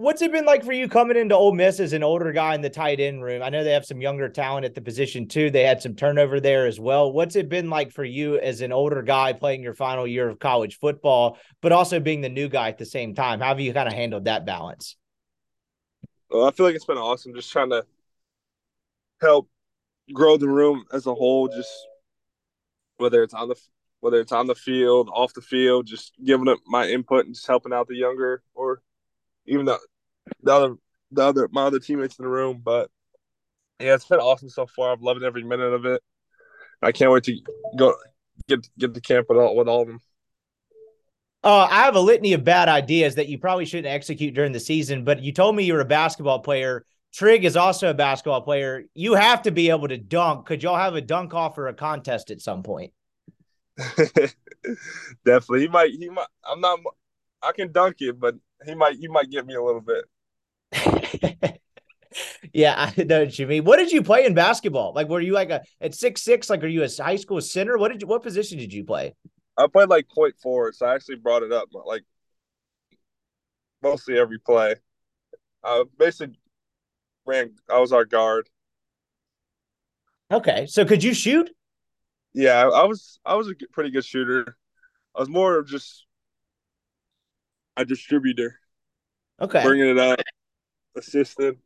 What's 0.01 0.23
it 0.23 0.33
been 0.33 0.47
like 0.47 0.65
for 0.65 0.73
you 0.73 0.89
coming 0.89 1.19
into 1.19 1.37
Ole 1.37 1.53
Miss 1.53 1.79
as 1.79 1.93
an 1.93 2.03
older 2.03 2.33
guy 2.33 2.55
in 2.55 2.63
the 2.63 2.71
tight 2.71 3.01
end 3.01 3.23
room? 3.23 3.43
I 3.43 3.51
know 3.51 3.63
they 3.63 3.73
have 3.73 3.85
some 3.85 4.01
younger 4.01 4.31
talent 4.31 4.65
at 4.65 4.75
the 4.75 4.81
position 4.81 5.29
too. 5.29 5.51
They 5.51 5.63
had 5.63 5.83
some 5.83 5.95
turnover 5.95 6.41
there 6.41 6.67
as 6.67 6.81
well. 6.81 7.13
What's 7.13 7.37
it 7.37 7.51
been 7.51 7.69
like 7.69 7.93
for 7.93 8.03
you 8.03 8.39
as 8.39 8.63
an 8.63 8.73
older 8.73 9.03
guy 9.03 9.35
playing 9.35 9.63
your 9.63 9.75
final 9.75 10.07
year 10.07 10.27
of 10.27 10.39
college 10.39 10.79
football, 10.79 11.37
but 11.61 11.73
also 11.73 12.01
being 12.01 12.23
the 12.23 12.31
new 12.31 12.49
guy 12.49 12.69
at 12.69 12.79
the 12.79 12.87
same 12.87 13.15
time? 13.15 13.41
How 13.41 13.49
have 13.49 13.61
you 13.61 13.75
kind 13.75 13.89
of 13.89 13.93
handled 13.93 14.25
that 14.25 14.47
balance? 14.47 14.97
Well, 16.31 16.47
I 16.47 16.53
feel 16.53 16.65
like 16.65 16.77
it's 16.77 16.87
been 16.87 16.97
awesome 16.97 17.35
just 17.35 17.53
trying 17.53 17.69
to 17.69 17.85
help 19.21 19.51
grow 20.15 20.39
the 20.39 20.49
room 20.49 20.87
as 20.95 21.07
a 21.07 21.15
whole, 21.15 21.49
just 21.49 21.71
whether 22.97 23.23
it's 23.23 23.35
on 23.35 23.49
the 23.49 23.57
whether 24.01 24.19
it's 24.19 24.33
on 24.33 24.47
the 24.47 24.55
field, 24.55 25.11
off 25.13 25.35
the 25.35 25.41
field, 25.41 25.87
just 25.87 26.15
giving 26.25 26.49
up 26.49 26.59
my 26.67 26.89
input 26.89 27.27
and 27.27 27.35
just 27.35 27.47
helping 27.47 27.73
out 27.73 27.87
the 27.87 27.97
younger 27.97 28.43
or 28.55 28.83
even 29.47 29.67
the 29.67 29.79
the 30.43 30.53
other 30.53 30.75
the 31.11 31.23
other 31.23 31.49
my 31.53 31.65
other 31.65 31.79
teammates 31.79 32.19
in 32.19 32.25
the 32.25 32.31
room. 32.31 32.61
But 32.65 32.91
yeah, 33.79 33.95
it's 33.95 34.07
been 34.07 34.21
awesome 34.21 34.49
so 34.49 34.67
far. 34.67 34.93
I've 34.93 35.03
loved 35.03 35.23
every 35.23 35.45
minute 35.45 35.73
of 35.73 35.87
it. 35.87 36.03
I 36.83 36.93
can't 36.93 37.13
wait 37.13 37.25
to 37.25 37.37
go 37.77 37.95
get 38.49 38.67
get 38.79 38.95
to 38.95 39.01
camp 39.01 39.27
with 39.29 39.39
all 39.39 39.57
with 39.57 39.69
all 39.69 39.83
of 39.83 39.89
them. 39.89 40.01
Uh, 41.43 41.67
I 41.71 41.85
have 41.85 41.97
a 41.97 42.01
litany 42.01 42.35
of 42.35 42.45
bad 42.45 42.69
ideas 42.69 43.15
that 43.15 43.29
you 43.29 43.39
probably 43.39 43.65
shouldn't 43.65 43.87
execute 43.87 44.35
during 44.35 44.53
the 44.53 44.61
season, 44.61 45.05
but 45.05 45.23
you 45.23 45.33
told 45.33 45.57
me 45.57 45.65
you 45.65 45.73
were 45.73 45.81
a 45.81 45.87
basketball 45.87 46.41
player. 46.41 46.85
Trig 47.15 47.45
is 47.45 47.57
also 47.57 47.91
a 47.91 47.95
basketball 47.95 48.43
player. 48.43 48.85
You 48.95 49.15
have 49.15 49.43
to 49.43 49.51
be 49.51 49.71
able 49.71 49.89
to 49.89 49.97
dunk. 49.97 50.47
Could 50.47 50.63
y'all 50.63 50.77
have 50.77 50.95
a 50.95 51.01
dunk 51.01 51.33
off 51.33 51.57
or 51.57 51.69
a 51.69 51.75
contest 51.75 52.31
at 52.31 52.43
some 52.43 52.63
point? 52.63 52.93
Definitely. 55.25 55.61
He 55.61 55.69
might 55.69 55.91
he 55.91 56.09
might 56.09 56.27
I'm 56.45 56.61
not 56.61 56.81
I 57.43 57.53
can 57.53 57.73
dunk 57.73 57.97
it, 58.01 58.19
but 58.19 58.35
he 58.65 58.75
might 58.75 58.97
he 58.97 59.09
might 59.09 59.31
get 59.31 59.47
me 59.47 59.55
a 59.55 59.63
little 59.63 59.81
bit. 59.81 60.05
yeah, 62.53 62.93
I 62.97 63.03
know 63.03 63.21
what 63.21 63.39
you 63.39 63.47
mean. 63.47 63.65
What 63.65 63.79
did 63.79 63.93
you 63.93 64.03
play 64.03 64.25
in 64.27 64.35
basketball? 64.35 64.93
Like, 64.95 65.09
were 65.09 65.21
you 65.21 65.33
like 65.33 65.51
a 65.51 65.63
at 65.81 65.95
six 65.95 66.23
six? 66.23 66.51
Like, 66.51 66.63
are 66.63 66.69
you 66.69 66.85
a 66.85 66.89
high 67.03 67.17
school 67.17 67.41
center? 67.41 67.79
What 67.79 67.93
did 67.93 68.03
you? 68.03 68.09
What 68.09 68.23
position 68.23 68.59
did 68.59 68.73
you 68.73 68.85
play? 68.85 69.15
I 69.57 69.67
played 69.67 69.89
like 69.89 70.09
point 70.09 70.35
forward, 70.43 70.75
so 70.75 70.87
I 70.87 70.95
actually 70.95 71.17
brought 71.17 71.43
it 71.43 71.53
up 71.53 71.69
like 71.85 72.03
mostly 73.83 74.19
every 74.19 74.39
play. 74.39 74.77
I 75.65 75.85
basically 75.99 76.39
ran. 77.27 77.55
I 77.71 77.79
was 77.79 77.93
our 77.93 78.05
guard. 78.05 78.49
Okay, 80.33 80.67
so 80.67 80.85
could 80.85 81.03
you 81.03 81.13
shoot? 81.13 81.51
Yeah, 82.33 82.69
I 82.69 82.85
was. 82.85 83.19
I 83.25 83.35
was 83.35 83.49
a 83.49 83.55
pretty 83.73 83.91
good 83.91 84.05
shooter. 84.05 84.57
I 85.15 85.21
was 85.21 85.29
more 85.29 85.59
of 85.59 85.69
just 85.69 86.07
a 87.77 87.85
distributor. 87.85 88.59
Okay. 89.41 89.63
Bringing 89.63 89.89
it 89.89 89.99
up, 89.99 90.21
assistant. 90.97 91.59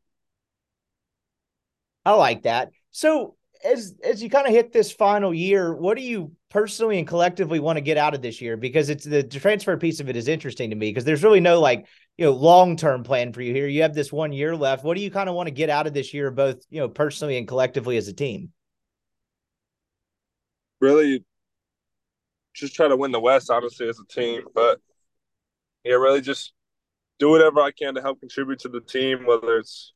I 2.04 2.12
like 2.12 2.42
that. 2.42 2.70
So 2.90 3.36
as 3.64 3.94
as 4.04 4.22
you 4.22 4.28
kind 4.30 4.46
of 4.46 4.52
hit 4.52 4.72
this 4.72 4.92
final 4.92 5.32
year, 5.32 5.74
what 5.74 5.96
do 5.96 6.02
you 6.02 6.32
personally 6.50 6.98
and 6.98 7.08
collectively 7.08 7.60
want 7.60 7.76
to 7.76 7.80
get 7.80 7.96
out 7.96 8.14
of 8.14 8.22
this 8.22 8.40
year? 8.40 8.56
Because 8.56 8.90
it's 8.90 9.04
the 9.04 9.22
transfer 9.22 9.76
piece 9.76 10.00
of 10.00 10.08
it 10.08 10.16
is 10.16 10.28
interesting 10.28 10.70
to 10.70 10.76
me 10.76 10.90
because 10.90 11.04
there's 11.04 11.24
really 11.24 11.40
no 11.40 11.60
like 11.60 11.86
you 12.18 12.26
know 12.26 12.32
long 12.32 12.76
term 12.76 13.02
plan 13.02 13.32
for 13.32 13.42
you 13.42 13.52
here. 13.52 13.66
You 13.66 13.82
have 13.82 13.94
this 13.94 14.12
one 14.12 14.32
year 14.32 14.54
left. 14.54 14.84
What 14.84 14.96
do 14.96 15.02
you 15.02 15.10
kind 15.10 15.28
of 15.28 15.34
want 15.34 15.46
to 15.48 15.54
get 15.54 15.70
out 15.70 15.86
of 15.86 15.94
this 15.94 16.12
year, 16.14 16.30
both 16.30 16.62
you 16.70 16.80
know 16.80 16.88
personally 16.88 17.38
and 17.38 17.48
collectively 17.48 17.96
as 17.96 18.08
a 18.08 18.12
team? 18.12 18.52
Really, 20.84 21.24
just 22.52 22.74
try 22.74 22.88
to 22.88 22.96
win 22.96 23.10
the 23.10 23.18
West, 23.18 23.50
honestly, 23.50 23.88
as 23.88 23.98
a 23.98 24.06
team. 24.06 24.42
But 24.54 24.80
yeah, 25.82 25.94
really 25.94 26.20
just 26.20 26.52
do 27.18 27.30
whatever 27.30 27.60
I 27.60 27.70
can 27.70 27.94
to 27.94 28.02
help 28.02 28.20
contribute 28.20 28.58
to 28.60 28.68
the 28.68 28.82
team, 28.82 29.24
whether 29.24 29.56
it's 29.56 29.94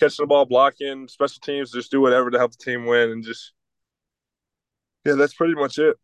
catching 0.00 0.22
the 0.22 0.26
ball, 0.26 0.46
blocking, 0.46 1.08
special 1.08 1.40
teams, 1.42 1.72
just 1.72 1.90
do 1.90 2.00
whatever 2.00 2.30
to 2.30 2.38
help 2.38 2.52
the 2.52 2.64
team 2.64 2.86
win 2.86 3.10
and 3.10 3.22
just 3.22 3.52
yeah, 5.04 5.12
that's 5.12 5.34
pretty 5.34 5.54
much 5.54 5.76
it. 5.78 5.94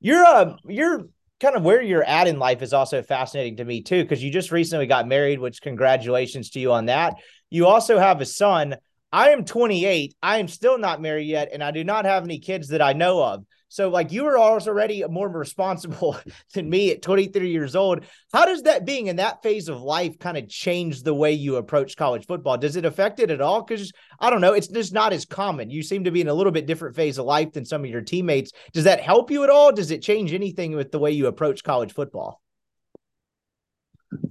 You're 0.00 0.24
uh 0.24 0.56
you're 0.66 1.04
kind 1.38 1.54
of 1.54 1.62
where 1.62 1.80
you're 1.80 2.02
at 2.02 2.26
in 2.26 2.40
life 2.40 2.62
is 2.62 2.72
also 2.72 3.02
fascinating 3.02 3.58
to 3.58 3.64
me 3.64 3.82
too, 3.82 4.02
because 4.02 4.20
you 4.20 4.32
just 4.32 4.50
recently 4.50 4.86
got 4.86 5.06
married, 5.06 5.38
which 5.38 5.62
congratulations 5.62 6.50
to 6.50 6.58
you 6.58 6.72
on 6.72 6.86
that. 6.86 7.14
You 7.50 7.66
also 7.66 8.00
have 8.00 8.20
a 8.20 8.26
son. 8.26 8.76
I 9.12 9.30
am 9.30 9.44
28. 9.44 10.14
I 10.22 10.38
am 10.38 10.48
still 10.48 10.78
not 10.78 11.00
married 11.00 11.28
yet, 11.28 11.48
and 11.52 11.64
I 11.64 11.70
do 11.70 11.82
not 11.82 12.04
have 12.04 12.24
any 12.24 12.38
kids 12.38 12.68
that 12.68 12.82
I 12.82 12.92
know 12.92 13.22
of. 13.22 13.44
So, 13.70 13.90
like, 13.90 14.12
you 14.12 14.26
are 14.26 14.38
already 14.38 15.04
more 15.08 15.28
responsible 15.38 16.18
than 16.54 16.68
me 16.68 16.90
at 16.90 17.02
23 17.02 17.50
years 17.50 17.76
old. 17.76 18.04
How 18.32 18.44
does 18.44 18.62
that 18.62 18.86
being 18.86 19.06
in 19.06 19.16
that 19.16 19.42
phase 19.42 19.68
of 19.68 19.80
life 19.80 20.18
kind 20.18 20.36
of 20.36 20.48
change 20.48 21.02
the 21.02 21.14
way 21.14 21.32
you 21.32 21.56
approach 21.56 21.96
college 21.96 22.26
football? 22.26 22.56
Does 22.58 22.76
it 22.76 22.84
affect 22.84 23.20
it 23.20 23.30
at 23.30 23.40
all? 23.40 23.62
Because 23.62 23.92
I 24.20 24.30
don't 24.30 24.40
know, 24.40 24.54
it's 24.54 24.68
just 24.68 24.92
not 24.92 25.12
as 25.12 25.24
common. 25.24 25.70
You 25.70 25.82
seem 25.82 26.04
to 26.04 26.10
be 26.10 26.20
in 26.20 26.28
a 26.28 26.34
little 26.34 26.52
bit 26.52 26.66
different 26.66 26.96
phase 26.96 27.18
of 27.18 27.26
life 27.26 27.52
than 27.52 27.64
some 27.64 27.84
of 27.84 27.90
your 27.90 28.02
teammates. 28.02 28.52
Does 28.72 28.84
that 28.84 29.00
help 29.00 29.30
you 29.30 29.44
at 29.44 29.50
all? 29.50 29.72
Does 29.72 29.90
it 29.90 30.02
change 30.02 30.32
anything 30.32 30.74
with 30.74 30.90
the 30.90 30.98
way 30.98 31.12
you 31.12 31.26
approach 31.26 31.62
college 31.62 31.92
football? 31.92 32.42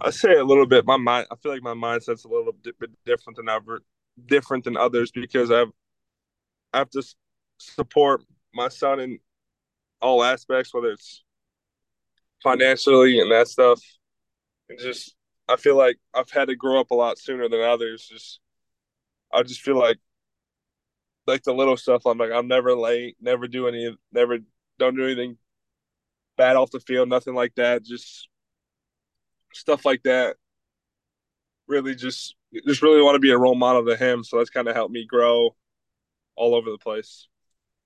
I 0.02 0.10
say 0.10 0.34
a 0.34 0.44
little 0.44 0.66
bit. 0.66 0.86
My 0.86 0.98
mind, 0.98 1.28
I 1.32 1.36
feel 1.36 1.52
like 1.52 1.62
my 1.62 1.74
mindset's 1.74 2.26
a 2.26 2.28
little 2.28 2.54
bit 2.54 2.76
different 3.06 3.38
than 3.38 3.50
ever, 3.50 3.82
different 4.26 4.64
than 4.64 4.78
others 4.78 5.12
because 5.12 5.52
I've, 5.52 5.72
I 6.74 6.80
have 6.80 6.90
to 6.92 7.04
support 7.58 8.22
my 8.54 8.68
son 8.70 9.00
in 9.00 9.20
all 10.02 10.24
aspects, 10.24 10.74
whether 10.74 10.92
it's 10.92 11.24
financially 12.44 13.20
and 13.20 13.32
that 13.32 13.48
stuff. 13.48 13.82
And 14.70 14.80
just, 14.80 15.16
I 15.48 15.56
feel 15.56 15.78
like 15.78 15.98
I've 16.14 16.30
had 16.30 16.50
to 16.50 16.56
grow 16.56 16.80
up 16.80 16.92
a 16.92 16.96
lot 16.96 17.18
sooner 17.18 17.48
than 17.50 17.62
others. 17.62 18.08
Just, 18.08 18.40
I 19.34 19.44
just 19.44 19.62
feel 19.62 19.78
like, 19.78 19.98
like 21.26 21.44
the 21.44 21.54
little 21.54 21.78
stuff. 21.78 22.06
I'm 22.06 22.18
like, 22.18 22.32
I'm 22.32 22.48
never 22.48 22.76
late, 22.76 23.18
never 23.22 23.48
do 23.48 23.68
any, 23.68 23.96
never 24.12 24.40
don't 24.80 24.96
do 24.96 25.06
anything 25.06 25.38
bad 26.38 26.56
off 26.56 26.72
the 26.72 26.80
field, 26.80 27.10
nothing 27.10 27.34
like 27.34 27.56
that. 27.56 27.84
Just 27.84 28.30
stuff 29.54 29.86
like 29.86 30.04
that. 30.04 30.38
Really, 31.68 31.96
just, 31.96 32.36
just 32.66 32.82
really 32.82 33.02
want 33.02 33.16
to 33.16 33.20
be 33.20 33.32
a 33.32 33.38
role 33.38 33.56
model 33.56 33.86
to 33.86 33.96
him. 33.96 34.24
So 34.24 34.38
that's 34.38 34.50
kind 34.50 34.68
of 34.68 34.76
helped 34.76 34.94
me 34.94 35.06
grow 35.06 35.56
all 36.36 36.56
over 36.56 36.72
the 36.72 36.78
place. 36.78 37.28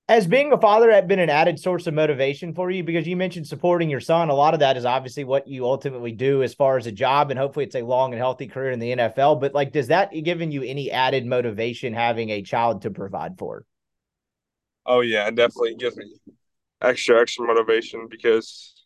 Has 0.08 0.26
being 0.26 0.52
a 0.52 0.60
father 0.60 1.00
been 1.02 1.20
an 1.20 1.30
added 1.30 1.58
source 1.58 1.86
of 1.86 1.94
motivation 1.94 2.54
for 2.54 2.70
you? 2.70 2.82
Because 2.82 3.06
you 3.06 3.16
mentioned 3.16 3.46
supporting 3.46 3.88
your 3.88 4.00
son. 4.00 4.28
A 4.28 4.34
lot 4.34 4.52
of 4.52 4.60
that 4.60 4.76
is 4.76 4.84
obviously 4.84 5.24
what 5.24 5.46
you 5.46 5.64
ultimately 5.64 6.12
do 6.12 6.42
as 6.42 6.54
far 6.54 6.76
as 6.76 6.86
a 6.86 6.92
job 6.92 7.30
and 7.30 7.38
hopefully 7.38 7.64
it's 7.64 7.76
a 7.76 7.82
long 7.82 8.12
and 8.12 8.20
healthy 8.20 8.46
career 8.46 8.72
in 8.72 8.78
the 8.78 8.94
nfl 8.94 9.40
but 9.40 9.54
like 9.54 9.72
does 9.72 9.86
that 9.86 10.12
given 10.24 10.50
you 10.50 10.62
any 10.62 10.90
added 10.90 11.24
motivation 11.24 11.94
having 11.94 12.30
a 12.30 12.42
child 12.42 12.82
to 12.82 12.90
provide 12.90 13.38
for? 13.38 13.64
Oh 14.84 15.00
yeah 15.00 15.28
it 15.28 15.36
definitely 15.36 15.76
gives 15.76 15.96
me 15.96 16.12
extra 16.82 17.20
extra 17.20 17.46
motivation 17.46 18.08
because 18.10 18.81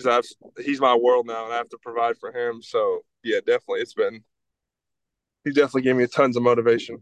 because 0.00 0.24
i've 0.58 0.64
he's 0.64 0.80
my 0.80 0.94
world 0.94 1.26
now 1.26 1.44
and 1.44 1.52
i 1.52 1.56
have 1.56 1.68
to 1.68 1.78
provide 1.82 2.16
for 2.18 2.32
him 2.32 2.62
so 2.62 3.00
yeah 3.22 3.38
definitely 3.38 3.80
it's 3.80 3.94
been 3.94 4.22
he 5.44 5.50
definitely 5.50 5.82
gave 5.82 5.96
me 5.96 6.06
tons 6.06 6.36
of 6.36 6.42
motivation 6.42 6.98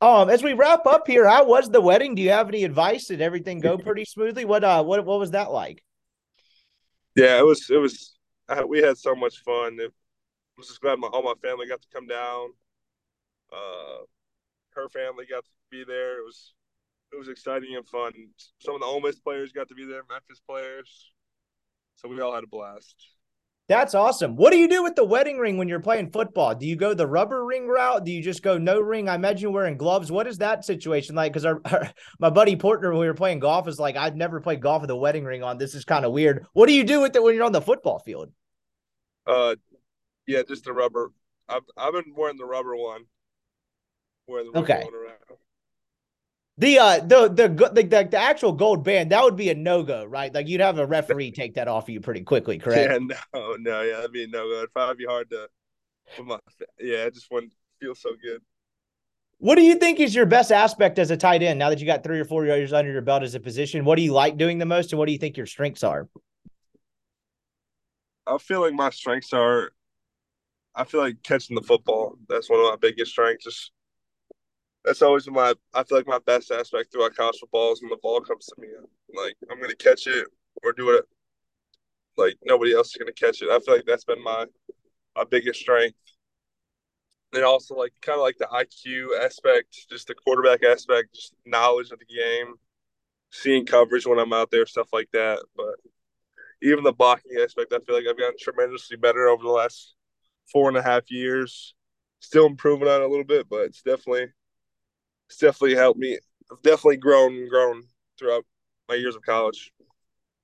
um, 0.00 0.30
as 0.30 0.44
we 0.44 0.52
wrap 0.52 0.86
up 0.86 1.08
here, 1.08 1.28
how 1.28 1.44
was 1.44 1.68
the 1.68 1.80
wedding? 1.80 2.14
Do 2.14 2.22
you 2.22 2.30
have 2.30 2.48
any 2.48 2.62
advice? 2.62 3.06
Did 3.06 3.20
everything 3.20 3.58
go 3.58 3.76
pretty 3.76 4.04
smoothly? 4.04 4.44
What 4.44 4.62
uh, 4.62 4.84
what 4.84 5.04
what 5.04 5.18
was 5.18 5.32
that 5.32 5.50
like? 5.50 5.82
Yeah, 7.16 7.36
it 7.36 7.44
was. 7.44 7.68
It 7.68 7.78
was. 7.78 8.16
we 8.68 8.78
had 8.78 8.96
so 8.96 9.16
much 9.16 9.38
fun. 9.38 9.76
It, 9.80 9.90
I 9.90 10.56
was 10.56 10.68
just 10.68 10.80
glad 10.80 11.00
my 11.00 11.08
all 11.08 11.24
my 11.24 11.34
family 11.42 11.66
got 11.66 11.82
to 11.82 11.88
come 11.92 12.06
down. 12.06 12.50
Uh, 13.52 14.04
her 14.76 14.88
family 14.88 15.26
got 15.28 15.44
to 15.44 15.50
be 15.68 15.82
there. 15.82 16.20
It 16.20 16.24
was 16.24 16.54
it 17.12 17.18
was 17.18 17.28
exciting 17.28 17.74
and 17.76 17.86
fun. 17.88 18.12
Some 18.60 18.74
of 18.74 18.80
the 18.80 18.86
Ole 18.86 19.00
Miss 19.00 19.18
players 19.18 19.52
got 19.52 19.68
to 19.68 19.74
be 19.74 19.84
there, 19.84 20.02
Memphis 20.10 20.40
players. 20.48 21.12
So 21.96 22.08
we 22.08 22.20
all 22.20 22.34
had 22.34 22.44
a 22.44 22.48
blast. 22.48 22.94
That's 23.68 23.94
awesome. 23.94 24.34
What 24.34 24.50
do 24.50 24.58
you 24.58 24.66
do 24.66 24.82
with 24.82 24.94
the 24.94 25.04
wedding 25.04 25.36
ring 25.36 25.58
when 25.58 25.68
you're 25.68 25.78
playing 25.78 26.10
football? 26.10 26.54
Do 26.54 26.66
you 26.66 26.74
go 26.74 26.94
the 26.94 27.06
rubber 27.06 27.44
ring 27.44 27.68
route? 27.68 28.02
Do 28.02 28.10
you 28.10 28.22
just 28.22 28.42
go 28.42 28.56
no 28.56 28.80
ring? 28.80 29.10
I 29.10 29.14
imagine 29.14 29.52
wearing 29.52 29.76
gloves. 29.76 30.10
What 30.10 30.26
is 30.26 30.38
that 30.38 30.64
situation 30.64 31.14
like? 31.14 31.32
Because 31.32 31.44
our, 31.44 31.60
our, 31.66 31.92
my 32.18 32.30
buddy 32.30 32.56
Portner, 32.56 32.90
when 32.90 33.00
we 33.00 33.06
were 33.06 33.14
playing 33.14 33.40
golf, 33.40 33.68
is 33.68 33.78
like, 33.78 33.94
I've 33.94 34.16
never 34.16 34.40
played 34.40 34.62
golf 34.62 34.80
with 34.80 34.90
a 34.90 34.96
wedding 34.96 35.24
ring 35.24 35.42
on. 35.42 35.58
This 35.58 35.74
is 35.74 35.84
kind 35.84 36.06
of 36.06 36.12
weird. 36.12 36.46
What 36.54 36.66
do 36.66 36.72
you 36.72 36.82
do 36.82 37.02
with 37.02 37.14
it 37.14 37.22
when 37.22 37.34
you're 37.34 37.44
on 37.44 37.52
the 37.52 37.60
football 37.60 37.98
field? 37.98 38.30
Uh, 39.26 39.56
yeah, 40.26 40.40
just 40.48 40.64
the 40.64 40.72
rubber. 40.72 41.12
I've 41.46 41.62
I've 41.76 41.92
been 41.92 42.14
wearing 42.16 42.38
the 42.38 42.46
rubber 42.46 42.74
one. 42.74 43.04
Wearing 44.26 44.50
the 44.50 44.60
okay. 44.60 44.82
The 46.58 46.78
uh 46.78 46.98
the, 46.98 47.28
the 47.28 47.48
the 47.48 47.82
the 47.82 48.08
the 48.10 48.18
actual 48.18 48.52
gold 48.52 48.82
band 48.82 49.12
that 49.12 49.22
would 49.22 49.36
be 49.36 49.50
a 49.50 49.54
no 49.54 49.82
go, 49.84 50.04
right? 50.04 50.34
Like 50.34 50.48
you'd 50.48 50.60
have 50.60 50.78
a 50.78 50.86
referee 50.86 51.30
take 51.30 51.54
that 51.54 51.68
off 51.68 51.84
of 51.84 51.90
you 51.90 52.00
pretty 52.00 52.22
quickly, 52.22 52.58
correct? 52.58 52.92
Yeah, 52.92 52.98
no, 53.34 53.56
no, 53.56 53.82
yeah, 53.82 53.96
that'd 53.96 54.12
be 54.12 54.24
a 54.24 54.26
no 54.26 54.48
go. 54.48 54.58
It'd 54.58 54.72
probably 54.72 54.96
be 54.96 55.08
hard 55.08 55.30
to. 55.30 55.48
My, 56.24 56.38
yeah, 56.80 57.04
it 57.04 57.14
just 57.14 57.30
wouldn't 57.30 57.52
feel 57.80 57.94
so 57.94 58.10
good. 58.20 58.42
What 59.38 59.54
do 59.54 59.62
you 59.62 59.76
think 59.76 60.00
is 60.00 60.14
your 60.14 60.26
best 60.26 60.50
aspect 60.50 60.98
as 60.98 61.12
a 61.12 61.16
tight 61.16 61.42
end 61.42 61.60
now 61.60 61.68
that 61.68 61.78
you 61.78 61.86
got 61.86 62.02
three 62.02 62.18
or 62.18 62.24
four 62.24 62.44
years 62.44 62.72
under 62.72 62.90
your 62.90 63.02
belt 63.02 63.22
as 63.22 63.36
a 63.36 63.40
position? 63.40 63.84
What 63.84 63.96
do 63.96 64.02
you 64.02 64.12
like 64.12 64.36
doing 64.36 64.58
the 64.58 64.66
most, 64.66 64.92
and 64.92 64.98
what 64.98 65.06
do 65.06 65.12
you 65.12 65.18
think 65.18 65.36
your 65.36 65.46
strengths 65.46 65.84
are? 65.84 66.08
I 68.26 68.38
feel 68.38 68.60
like 68.60 68.74
my 68.74 68.90
strengths 68.90 69.32
are 69.32 69.70
I 70.78 70.84
feel 70.84 71.00
like 71.00 71.22
catching 71.24 71.56
the 71.56 71.62
football. 71.62 72.16
That's 72.28 72.48
one 72.48 72.60
of 72.60 72.66
my 72.66 72.76
biggest 72.76 73.10
strengths. 73.10 73.44
Just 73.44 73.72
that's 74.88 75.02
always 75.02 75.28
my 75.28 75.52
I 75.74 75.84
feel 75.84 75.98
like 75.98 76.06
my 76.06 76.18
best 76.24 76.50
aspect 76.50 76.90
throughout 76.90 77.14
college 77.14 77.38
football 77.38 77.72
is 77.74 77.82
when 77.82 77.90
the 77.90 77.98
ball 78.02 78.20
comes 78.22 78.46
to 78.46 78.54
me. 78.58 78.68
Like 79.14 79.36
I'm 79.50 79.60
gonna 79.60 79.76
catch 79.76 80.06
it 80.06 80.26
or 80.64 80.72
do 80.72 80.90
it 80.96 81.04
like 82.16 82.38
nobody 82.42 82.74
else 82.74 82.88
is 82.88 82.96
gonna 82.96 83.12
catch 83.12 83.42
it. 83.42 83.50
I 83.50 83.58
feel 83.60 83.74
like 83.74 83.84
that's 83.84 84.04
been 84.04 84.22
my 84.22 84.46
my 85.14 85.24
biggest 85.24 85.60
strength. 85.60 85.98
And 87.34 87.44
also 87.44 87.74
like 87.74 87.92
kind 88.00 88.16
of 88.16 88.22
like 88.22 88.38
the 88.38 88.46
IQ 88.46 89.22
aspect, 89.22 89.76
just 89.90 90.08
the 90.08 90.14
quarterback 90.14 90.64
aspect, 90.64 91.14
just 91.14 91.34
knowledge 91.44 91.90
of 91.90 91.98
the 91.98 92.06
game, 92.06 92.54
seeing 93.30 93.66
coverage 93.66 94.06
when 94.06 94.18
I'm 94.18 94.32
out 94.32 94.50
there, 94.50 94.64
stuff 94.64 94.88
like 94.94 95.10
that. 95.12 95.38
But 95.54 95.74
even 96.62 96.82
the 96.82 96.92
blocking 96.92 97.38
aspect, 97.42 97.74
I 97.74 97.80
feel 97.80 97.96
like 97.96 98.06
I've 98.08 98.18
gotten 98.18 98.38
tremendously 98.40 98.96
better 98.96 99.28
over 99.28 99.42
the 99.42 99.50
last 99.50 99.94
four 100.50 100.68
and 100.68 100.78
a 100.78 100.82
half 100.82 101.10
years. 101.10 101.74
Still 102.20 102.46
improving 102.46 102.88
on 102.88 103.02
it 103.02 103.04
a 103.04 103.08
little 103.08 103.24
bit, 103.24 103.48
but 103.50 103.60
it's 103.60 103.82
definitely 103.82 104.28
it's 105.28 105.38
definitely 105.38 105.76
helped 105.76 105.98
me. 105.98 106.18
I've 106.50 106.62
definitely 106.62 106.96
grown 106.96 107.34
and 107.34 107.50
grown 107.50 107.84
throughout 108.18 108.44
my 108.88 108.94
years 108.94 109.16
of 109.16 109.22
college. 109.22 109.72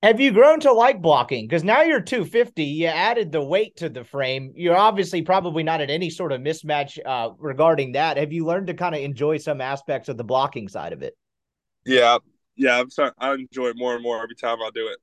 Have 0.02 0.20
you 0.20 0.32
grown 0.32 0.60
to 0.60 0.72
like 0.72 1.00
blocking? 1.00 1.46
Because 1.46 1.64
now 1.64 1.80
you're 1.80 2.00
250. 2.00 2.62
You 2.62 2.88
added 2.88 3.32
the 3.32 3.42
weight 3.42 3.76
to 3.76 3.88
the 3.88 4.04
frame. 4.04 4.52
You're 4.54 4.76
obviously 4.76 5.22
probably 5.22 5.62
not 5.62 5.80
at 5.80 5.88
any 5.88 6.10
sort 6.10 6.30
of 6.30 6.42
mismatch 6.42 6.98
uh, 7.06 7.30
regarding 7.38 7.92
that. 7.92 8.18
Have 8.18 8.30
you 8.30 8.44
learned 8.44 8.66
to 8.66 8.74
kind 8.74 8.94
of 8.94 9.00
enjoy 9.00 9.38
some 9.38 9.62
aspects 9.62 10.10
of 10.10 10.18
the 10.18 10.24
blocking 10.24 10.68
side 10.68 10.92
of 10.92 11.02
it? 11.02 11.16
Yeah, 11.86 12.18
yeah. 12.54 12.78
I'm 12.78 12.90
sorry. 12.90 13.12
I 13.18 13.32
enjoy 13.32 13.68
it 13.68 13.78
more 13.78 13.94
and 13.94 14.02
more 14.02 14.22
every 14.22 14.36
time 14.36 14.58
I 14.60 14.68
do 14.74 14.88
it. 14.88 14.98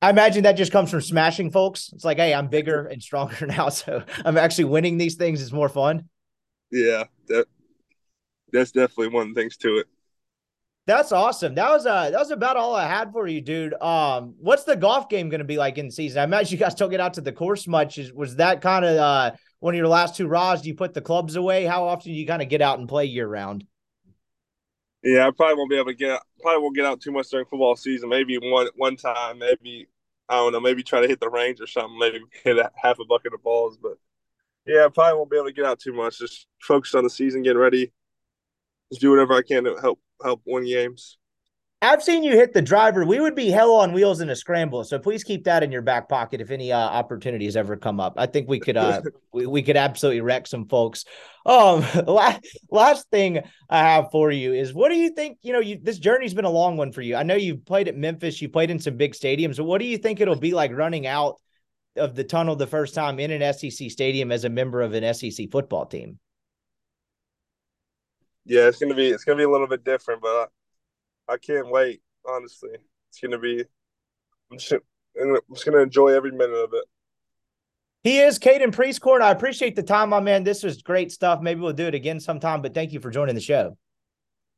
I 0.00 0.08
imagine 0.08 0.44
that 0.44 0.52
just 0.52 0.72
comes 0.72 0.90
from 0.90 1.02
smashing 1.02 1.50
folks. 1.50 1.90
It's 1.92 2.06
like, 2.06 2.16
hey, 2.16 2.32
I'm 2.32 2.48
bigger 2.48 2.86
and 2.86 3.02
stronger 3.02 3.46
now, 3.46 3.68
so 3.68 4.02
I'm 4.24 4.38
actually 4.38 4.64
winning 4.64 4.96
these 4.96 5.16
things. 5.16 5.42
It's 5.42 5.52
more 5.52 5.68
fun. 5.68 6.08
Yeah, 6.70 7.04
that 7.28 7.46
that's 8.52 8.72
definitely 8.72 9.08
one 9.08 9.28
of 9.28 9.34
the 9.34 9.40
things 9.40 9.56
to 9.58 9.78
it. 9.78 9.86
That's 10.86 11.12
awesome. 11.12 11.54
That 11.54 11.70
was 11.70 11.86
uh 11.86 12.10
that 12.10 12.18
was 12.18 12.30
about 12.30 12.56
all 12.56 12.74
I 12.74 12.86
had 12.88 13.12
for 13.12 13.26
you, 13.26 13.40
dude. 13.40 13.74
Um, 13.80 14.34
what's 14.40 14.64
the 14.64 14.76
golf 14.76 15.08
game 15.08 15.28
going 15.28 15.40
to 15.40 15.44
be 15.44 15.56
like 15.56 15.78
in 15.78 15.90
season? 15.90 16.20
I 16.20 16.24
imagine 16.24 16.52
you 16.52 16.58
guys 16.58 16.74
don't 16.74 16.90
get 16.90 17.00
out 17.00 17.14
to 17.14 17.20
the 17.20 17.32
course 17.32 17.68
much. 17.68 17.98
Is 17.98 18.12
was 18.12 18.36
that 18.36 18.60
kind 18.60 18.84
of 18.84 18.96
uh 18.96 19.32
one 19.60 19.74
of 19.74 19.78
your 19.78 19.88
last 19.88 20.16
two 20.16 20.26
rods? 20.26 20.62
Do 20.62 20.68
you 20.68 20.74
put 20.74 20.94
the 20.94 21.00
clubs 21.00 21.36
away? 21.36 21.64
How 21.64 21.84
often 21.86 22.12
do 22.12 22.18
you 22.18 22.26
kind 22.26 22.42
of 22.42 22.48
get 22.48 22.62
out 22.62 22.78
and 22.78 22.88
play 22.88 23.04
year 23.04 23.28
round? 23.28 23.64
Yeah, 25.02 25.26
I 25.26 25.30
probably 25.30 25.56
won't 25.56 25.70
be 25.70 25.76
able 25.76 25.86
to 25.86 25.94
get 25.94 26.10
out, 26.10 26.22
probably 26.40 26.62
won't 26.62 26.76
get 26.76 26.84
out 26.84 27.00
too 27.00 27.12
much 27.12 27.28
during 27.28 27.46
football 27.46 27.76
season. 27.76 28.08
Maybe 28.08 28.38
one 28.38 28.68
one 28.76 28.96
time, 28.96 29.38
maybe 29.38 29.86
I 30.28 30.36
don't 30.36 30.52
know, 30.52 30.60
maybe 30.60 30.82
try 30.82 31.00
to 31.00 31.08
hit 31.08 31.20
the 31.20 31.30
range 31.30 31.60
or 31.60 31.66
something. 31.66 31.98
Maybe 31.98 32.20
hit 32.44 32.58
a, 32.58 32.70
half 32.74 32.98
a 32.98 33.04
bucket 33.04 33.34
of 33.34 33.42
balls, 33.42 33.78
but 33.80 33.92
yeah, 34.66 34.84
I 34.84 34.88
probably 34.88 35.18
won't 35.18 35.30
be 35.30 35.36
able 35.36 35.46
to 35.46 35.52
get 35.52 35.64
out 35.64 35.80
too 35.80 35.92
much. 35.92 36.18
Just 36.18 36.46
focus 36.62 36.94
on 36.94 37.04
the 37.04 37.10
season, 37.10 37.42
getting 37.42 37.58
ready, 37.58 37.92
just 38.92 39.00
do 39.00 39.10
whatever 39.10 39.34
I 39.34 39.42
can 39.42 39.64
to 39.64 39.76
help 39.76 40.00
help 40.22 40.42
win 40.46 40.64
games. 40.64 41.18
I've 41.82 42.02
seen 42.02 42.22
you 42.22 42.32
hit 42.32 42.52
the 42.52 42.60
driver. 42.60 43.06
We 43.06 43.20
would 43.20 43.34
be 43.34 43.48
hell 43.48 43.72
on 43.72 43.94
wheels 43.94 44.20
in 44.20 44.28
a 44.28 44.36
scramble. 44.36 44.84
So 44.84 44.98
please 44.98 45.24
keep 45.24 45.44
that 45.44 45.62
in 45.62 45.72
your 45.72 45.80
back 45.80 46.10
pocket 46.10 46.42
if 46.42 46.50
any 46.50 46.70
uh, 46.70 46.78
opportunities 46.78 47.56
ever 47.56 47.74
come 47.74 47.98
up. 48.00 48.14
I 48.18 48.26
think 48.26 48.50
we 48.50 48.60
could 48.60 48.76
uh 48.76 49.00
we, 49.32 49.46
we 49.46 49.62
could 49.62 49.78
absolutely 49.78 50.20
wreck 50.20 50.46
some 50.46 50.68
folks. 50.68 51.06
Um 51.46 51.82
last, 52.06 52.40
last 52.70 53.08
thing 53.10 53.40
I 53.70 53.78
have 53.78 54.10
for 54.12 54.30
you 54.30 54.52
is 54.52 54.74
what 54.74 54.90
do 54.90 54.96
you 54.96 55.08
think, 55.10 55.38
you 55.40 55.54
know, 55.54 55.60
you 55.60 55.78
this 55.82 55.98
journey's 55.98 56.34
been 56.34 56.44
a 56.44 56.50
long 56.50 56.76
one 56.76 56.92
for 56.92 57.00
you. 57.00 57.16
I 57.16 57.22
know 57.22 57.34
you've 57.34 57.64
played 57.64 57.88
at 57.88 57.96
Memphis, 57.96 58.42
you 58.42 58.50
played 58.50 58.70
in 58.70 58.78
some 58.78 58.98
big 58.98 59.14
stadiums. 59.14 59.56
So 59.56 59.64
what 59.64 59.78
do 59.78 59.86
you 59.86 59.96
think 59.96 60.20
it'll 60.20 60.36
be 60.36 60.52
like 60.52 60.72
running 60.72 61.06
out 61.06 61.40
of 61.96 62.14
the 62.14 62.24
tunnel 62.24 62.56
the 62.56 62.66
first 62.66 62.94
time 62.94 63.18
in 63.18 63.30
an 63.30 63.52
SEC 63.52 63.90
stadium 63.90 64.30
as 64.32 64.44
a 64.44 64.48
member 64.48 64.82
of 64.82 64.94
an 64.94 65.14
SEC 65.14 65.50
football 65.50 65.86
team? 65.86 66.18
Yeah, 68.44 68.68
it's 68.68 68.78
gonna 68.78 68.94
be 68.94 69.08
it's 69.08 69.24
gonna 69.24 69.36
be 69.36 69.44
a 69.44 69.50
little 69.50 69.66
bit 69.66 69.84
different, 69.84 70.22
but 70.22 70.50
I, 71.28 71.34
I 71.34 71.36
can't 71.36 71.70
wait. 71.70 72.02
Honestly, 72.26 72.70
it's 73.08 73.20
gonna 73.20 73.38
be. 73.38 73.64
I'm 74.50 74.58
just, 74.58 74.72
I'm 75.20 75.36
just 75.52 75.64
gonna 75.64 75.78
enjoy 75.78 76.08
every 76.08 76.32
minute 76.32 76.54
of 76.54 76.70
it. 76.72 76.84
He 78.02 78.20
is 78.20 78.38
Caden 78.38 78.74
Prieskorn. 78.74 79.20
I 79.20 79.30
appreciate 79.30 79.76
the 79.76 79.82
time, 79.82 80.08
my 80.08 80.20
man. 80.20 80.42
This 80.42 80.62
was 80.62 80.80
great 80.80 81.12
stuff. 81.12 81.42
Maybe 81.42 81.60
we'll 81.60 81.74
do 81.74 81.86
it 81.86 81.94
again 81.94 82.18
sometime, 82.18 82.62
but 82.62 82.72
thank 82.72 82.92
you 82.92 83.00
for 83.00 83.10
joining 83.10 83.34
the 83.34 83.42
show. 83.42 83.76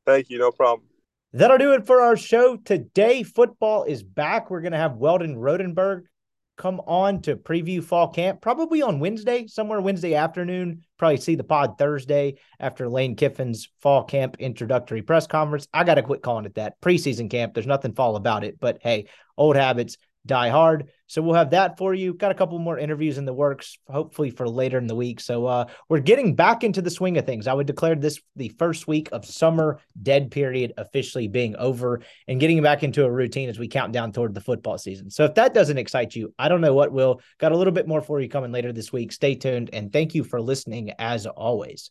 Thank 0.07 0.30
you. 0.30 0.39
No 0.39 0.53
problem. 0.53 0.89
That'll 1.33 1.59
do 1.59 1.72
it 1.72 1.87
for 1.87 2.01
our 2.03 2.16
show 2.16 2.57
today. 2.57 3.22
Football 3.22 3.85
is 3.85 4.03
back. 4.03 4.51
We're 4.51 4.61
going 4.61 4.72
to 4.72 4.78
have 4.78 4.97
Weldon 4.97 5.35
Rodenberg 5.35 6.03
come 6.62 6.80
on 6.86 7.20
to 7.20 7.34
preview 7.34 7.82
fall 7.82 8.06
camp, 8.06 8.40
probably 8.40 8.82
on 8.82 9.00
Wednesday, 9.00 9.48
somewhere 9.48 9.80
Wednesday 9.80 10.14
afternoon. 10.14 10.84
Probably 10.96 11.16
see 11.16 11.34
the 11.34 11.42
pod 11.42 11.76
Thursday 11.76 12.36
after 12.60 12.88
Lane 12.88 13.16
Kiffin's 13.16 13.68
fall 13.80 14.04
camp 14.04 14.36
introductory 14.38 15.02
press 15.02 15.26
conference. 15.26 15.66
I 15.74 15.82
got 15.82 15.96
to 15.96 16.04
quit 16.04 16.22
calling 16.22 16.44
it 16.44 16.54
that. 16.54 16.80
Preseason 16.80 17.28
camp. 17.28 17.52
There's 17.52 17.66
nothing 17.66 17.94
fall 17.94 18.14
about 18.14 18.44
it, 18.44 18.58
but 18.60 18.78
hey, 18.80 19.06
old 19.36 19.56
habits 19.56 19.96
die 20.26 20.48
hard. 20.48 20.88
So 21.06 21.20
we'll 21.20 21.34
have 21.34 21.50
that 21.50 21.76
for 21.78 21.92
you. 21.94 22.14
Got 22.14 22.30
a 22.30 22.34
couple 22.34 22.58
more 22.58 22.78
interviews 22.78 23.18
in 23.18 23.24
the 23.24 23.32
works, 23.32 23.78
hopefully 23.88 24.30
for 24.30 24.48
later 24.48 24.78
in 24.78 24.86
the 24.86 24.94
week. 24.94 25.20
So 25.20 25.46
uh, 25.46 25.66
we're 25.88 26.00
getting 26.00 26.34
back 26.34 26.64
into 26.64 26.80
the 26.80 26.90
swing 26.90 27.18
of 27.18 27.26
things. 27.26 27.46
I 27.46 27.52
would 27.52 27.66
declare 27.66 27.94
this 27.94 28.20
the 28.36 28.48
first 28.58 28.86
week 28.86 29.08
of 29.12 29.26
summer 29.26 29.80
dead 30.00 30.30
period 30.30 30.72
officially 30.76 31.28
being 31.28 31.56
over 31.56 32.00
and 32.28 32.40
getting 32.40 32.62
back 32.62 32.82
into 32.82 33.04
a 33.04 33.10
routine 33.10 33.48
as 33.48 33.58
we 33.58 33.68
count 33.68 33.92
down 33.92 34.12
toward 34.12 34.34
the 34.34 34.40
football 34.40 34.78
season. 34.78 35.10
So 35.10 35.24
if 35.24 35.34
that 35.34 35.54
doesn't 35.54 35.78
excite 35.78 36.14
you, 36.14 36.32
I 36.38 36.48
don't 36.48 36.60
know 36.60 36.74
what 36.74 36.92
will. 36.92 37.20
Got 37.38 37.52
a 37.52 37.56
little 37.56 37.72
bit 37.72 37.88
more 37.88 38.00
for 38.00 38.20
you 38.20 38.28
coming 38.28 38.52
later 38.52 38.72
this 38.72 38.92
week. 38.92 39.12
Stay 39.12 39.34
tuned 39.34 39.70
and 39.72 39.92
thank 39.92 40.14
you 40.14 40.24
for 40.24 40.40
listening 40.40 40.92
as 40.98 41.26
always. 41.26 41.90